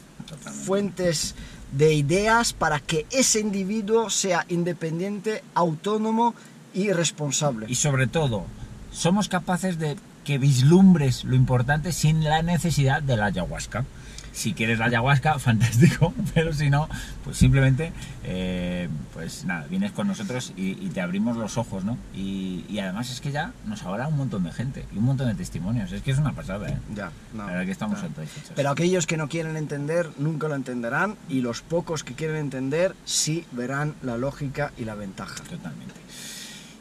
fuentes 0.65 1.35
de 1.71 1.93
ideas 1.93 2.53
para 2.53 2.79
que 2.79 3.05
ese 3.11 3.39
individuo 3.39 4.09
sea 4.09 4.45
independiente, 4.49 5.43
autónomo 5.53 6.35
y 6.73 6.91
responsable. 6.91 7.65
Y 7.69 7.75
sobre 7.75 8.07
todo, 8.07 8.45
somos 8.91 9.29
capaces 9.29 9.79
de 9.79 9.97
que 10.23 10.37
vislumbres 10.37 11.23
lo 11.23 11.35
importante 11.35 11.91
sin 11.91 12.23
la 12.23 12.41
necesidad 12.41 13.01
de 13.01 13.17
la 13.17 13.25
ayahuasca. 13.25 13.85
Si 14.33 14.53
quieres 14.53 14.79
la 14.79 14.85
ayahuasca, 14.85 15.39
fantástico, 15.39 16.13
pero 16.33 16.53
si 16.53 16.69
no, 16.69 16.87
pues 17.23 17.37
simplemente, 17.37 17.91
eh, 18.23 18.87
pues 19.13 19.45
nada, 19.45 19.65
vienes 19.69 19.91
con 19.91 20.07
nosotros 20.07 20.53
y, 20.55 20.71
y 20.71 20.89
te 20.89 21.01
abrimos 21.01 21.37
los 21.37 21.57
ojos, 21.57 21.83
¿no? 21.83 21.97
Y, 22.15 22.65
y 22.69 22.79
además 22.79 23.11
es 23.11 23.21
que 23.21 23.31
ya 23.31 23.53
nos 23.65 23.83
habla 23.83 24.07
un 24.07 24.17
montón 24.17 24.43
de 24.43 24.51
gente 24.51 24.85
y 24.93 24.97
un 24.97 25.05
montón 25.05 25.27
de 25.27 25.35
testimonios. 25.35 25.91
Es 25.91 26.01
que 26.01 26.11
es 26.11 26.17
una 26.17 26.33
pasada, 26.33 26.69
¿eh? 26.69 26.77
Ya, 26.95 27.11
no, 27.33 27.45
la 27.45 27.51
verdad 27.51 27.65
que 27.65 27.71
estamos 27.71 28.01
no. 28.01 28.09
Pero 28.55 28.69
aquellos 28.69 29.07
que 29.07 29.17
no 29.17 29.29
quieren 29.29 29.57
entender 29.57 30.09
nunca 30.17 30.47
lo 30.47 30.55
entenderán 30.55 31.15
y 31.29 31.41
los 31.41 31.61
pocos 31.61 32.03
que 32.03 32.13
quieren 32.13 32.37
entender 32.37 32.95
sí 33.05 33.45
verán 33.51 33.95
la 34.01 34.17
lógica 34.17 34.71
y 34.77 34.85
la 34.85 34.95
ventaja. 34.95 35.43
Totalmente. 35.43 36.00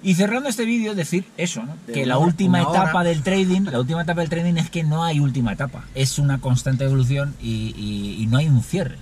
Y 0.03 0.15
cerrando 0.15 0.49
este 0.49 0.65
vídeo, 0.65 0.95
decir 0.95 1.27
eso, 1.37 1.63
¿no? 1.63 1.77
Que 1.93 2.07
la 2.07 2.17
hora- 2.17 2.27
última 2.29 2.67
hora. 2.67 2.81
etapa 2.85 3.05
del 3.05 3.23
trading, 3.23 3.63
la 3.71 3.81
última 3.81 4.03
etapa 4.03 4.21
del 4.23 4.31
trading 4.31 4.55
es 4.57 4.71
que 4.71 4.83
no 4.83 5.05
hay 5.05 5.21
última 5.21 5.53
etapa, 5.53 5.85
es 5.95 6.19
una 6.19 6.41
constante 6.41 6.85
evolución 6.85 7.35
y, 7.41 7.75
y- 7.77 8.23
y 8.23 8.27
no 8.27 8.39
hay 8.39 8.49
un 8.49 8.63
cierre. 8.63 8.97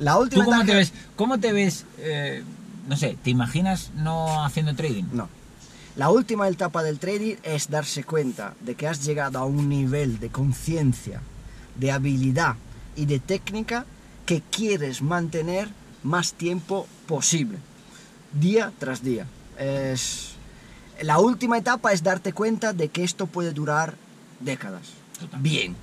La 0.00 0.14
¿Tú 0.14 0.40
cómo 0.42 0.54
etapa- 0.54 0.64
te 0.66 0.74
ves? 0.74 0.92
¿Cómo 1.14 1.38
te 1.38 1.52
ves? 1.52 1.84
eh, 1.98 2.42
no 2.88 2.96
sé, 2.96 3.16
¿te 3.22 3.30
imaginas 3.30 3.92
no 3.94 4.44
haciendo 4.44 4.74
trading? 4.74 5.04
No. 5.12 5.28
La 5.94 6.10
última 6.10 6.48
etapa 6.48 6.82
del 6.82 6.98
trading 6.98 7.36
es 7.44 7.70
darse 7.70 8.02
cuenta 8.02 8.54
de 8.62 8.74
que 8.74 8.88
has 8.88 9.04
llegado 9.04 9.38
a 9.38 9.44
un 9.44 9.68
nivel 9.68 10.18
de 10.18 10.30
conciencia, 10.30 11.20
de 11.76 11.92
habilidad 11.92 12.56
y 12.96 13.06
de 13.06 13.20
técnica 13.20 13.84
que 14.26 14.42
quieres 14.50 15.02
mantener 15.02 15.68
más 16.02 16.32
tiempo 16.32 16.88
posible, 17.06 17.58
día 18.32 18.72
tras 18.80 19.04
día. 19.04 19.26
Es... 19.58 20.30
La 21.00 21.18
última 21.18 21.58
etapa 21.58 21.92
es 21.92 22.02
darte 22.02 22.32
cuenta 22.32 22.72
de 22.72 22.88
que 22.88 23.02
esto 23.02 23.26
puede 23.26 23.52
durar 23.52 23.94
décadas. 24.40 24.82
Totalmente. 25.18 25.48
Bien. 25.48 25.76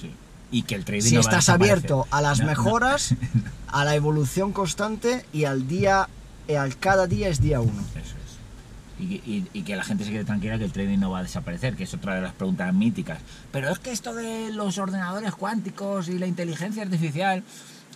Sí. 0.00 0.10
Y 0.50 0.62
que 0.62 0.74
el 0.74 0.84
trading 0.84 1.02
Si 1.08 1.14
no 1.14 1.22
va 1.22 1.26
a 1.26 1.30
estás 1.30 1.48
abierto 1.48 2.06
a 2.10 2.20
las 2.20 2.38
No, 2.40 2.44
no. 2.46 2.50
mejoras, 2.50 3.14
a 3.68 3.84
la 3.84 3.94
evolución 3.94 4.52
constante 4.52 5.24
y 5.32 5.44
al 5.44 5.68
día, 5.68 6.08
y 6.48 6.54
al 6.54 6.76
cada 6.76 7.06
día 7.06 7.28
es 7.28 7.40
día 7.40 7.60
uno. 7.60 7.80
Eso 7.94 7.98
es. 7.98 9.02
Y, 9.02 9.14
y- 9.26 9.48
y 9.54 9.62
que 9.62 9.74
la 9.74 9.84
gente 9.84 10.04
se 10.04 10.10
quede 10.10 10.24
tranquila 10.24 10.58
que 10.58 10.64
el 10.64 10.72
trading 10.72 10.98
no 10.98 11.10
va 11.10 11.20
a 11.20 11.22
desaparecer, 11.22 11.74
que 11.74 11.84
es 11.84 11.94
otra 11.94 12.14
de 12.14 12.20
las 12.20 12.32
preguntas 12.34 12.72
míticas. 12.74 13.18
Pero 13.52 13.70
es 13.70 13.78
que 13.78 13.90
esto 13.90 14.14
de 14.14 14.50
los 14.52 14.76
ordenadores 14.78 15.32
cuánticos 15.34 16.08
y 16.08 16.18
la 16.18 16.26
inteligencia 16.26 16.82
artificial, 16.82 17.42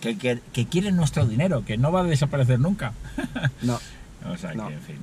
que, 0.01 0.17
que- 0.17 0.41
que 0.53 0.65
quieren 0.65 0.95
nuestro 0.95 1.25
dinero, 1.27 1.63
que 1.65 1.77
no 1.77 1.91
va 1.91 2.01
a 2.01 2.03
desaparecer 2.03 2.59
nunca. 2.59 2.93
No. 3.61 3.79
o 4.31 4.37
sea, 4.37 4.53
No. 4.53 4.67
que 4.67 4.73
en 4.75 4.81
fin. 4.81 4.95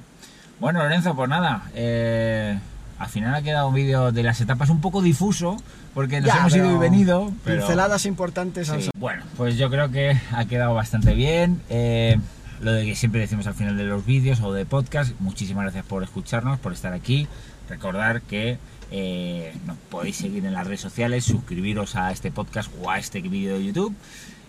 Bueno, 0.61 0.81
Lorenzo, 0.83 1.15
pues 1.15 1.29
nada. 1.29 1.71
eh, 1.75 2.59
al 2.99 3.09
final 3.09 3.35
ha 3.35 3.43
quedado 3.43 3.69
un 3.69 3.75
vídeo 3.75 4.13
de 4.13 4.23
las 4.23 4.41
etapas 4.41 4.71
un 4.71 4.81
poco 4.81 5.03
difuso, 5.03 5.57
porque 5.95 6.21
nos 6.21 6.29
Ya, 6.33 6.39
hemos 6.41 6.55
ido 6.55 6.73
y 6.75 6.79
venido. 6.79 7.33
Pero... 7.45 7.59
Pinceladas 7.59 8.07
importantes 8.07 8.69
Sí. 8.69 8.89
Bueno, 8.97 9.25
pues 9.37 9.57
yo 9.59 9.69
creo 9.69 9.91
que 9.91 10.17
ha 10.33 10.45
quedado 10.45 10.75
bastante 10.75 11.13
bien. 11.15 11.61
Eh, 11.71 12.19
lo 12.61 12.73
de 12.73 12.85
que 12.87 12.95
siempre 12.95 13.21
decimos 13.21 13.47
al 13.49 13.55
final 13.55 13.77
de 13.77 13.85
los 13.85 14.07
vídeos 14.07 14.41
o 14.41 14.53
de 14.53 14.65
podcast, 14.65 15.13
muchísimas 15.21 15.65
gracias 15.65 15.85
por 15.85 16.03
escucharnos, 16.05 16.59
por 16.61 16.73
estar 16.73 16.93
aquí. 16.93 17.27
Recordar 17.69 18.23
que 18.23 18.59
eh, 18.93 19.53
nos 19.67 19.77
podéis 19.91 20.17
seguir 20.17 20.47
en 20.47 20.53
las 20.55 20.65
redes 20.67 20.81
sociales, 20.81 21.25
suscribiros 21.25 21.97
a 21.97 22.13
este 22.13 22.31
podcast 22.31 22.71
o 22.81 22.91
a 22.91 22.99
este 22.99 23.21
vídeo 23.23 23.55
de 23.59 23.65
YouTube. 23.67 23.95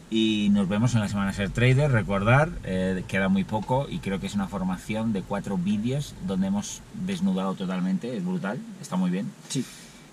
Y 0.09 0.49
nos 0.51 0.69
vemos 0.69 0.93
en 0.93 1.01
la 1.01 1.09
semana 1.09 1.33
Ser 1.33 1.49
Trader. 1.49 1.91
Recordar, 1.91 2.49
eh, 2.63 3.03
queda 3.07 3.27
muy 3.27 3.43
poco 3.43 3.87
y 3.89 3.99
creo 3.99 4.19
que 4.19 4.27
es 4.27 4.35
una 4.35 4.47
formación 4.47 5.13
de 5.13 5.21
cuatro 5.21 5.57
vídeos 5.57 6.13
donde 6.27 6.47
hemos 6.47 6.81
desnudado 6.93 7.55
totalmente. 7.55 8.15
Es 8.15 8.23
brutal, 8.23 8.59
está 8.81 8.95
muy 8.95 9.09
bien. 9.09 9.31
Sí. 9.49 9.65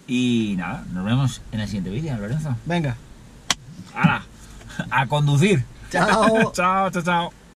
Y 0.07 0.55
nada, 0.57 0.85
nos 0.93 1.05
vemos 1.05 1.43
en 1.53 1.61
el 1.61 1.67
siguiente 1.67 1.91
vídeo, 1.91 2.17
Lorenzo. 2.17 2.57
Venga. 2.65 2.97
¡Hala! 3.95 4.23
¡A 4.91 5.07
conducir! 5.07 5.65
Chao. 5.91 6.53
chao, 6.55 6.91
chao, 6.91 7.03
chao. 7.03 7.42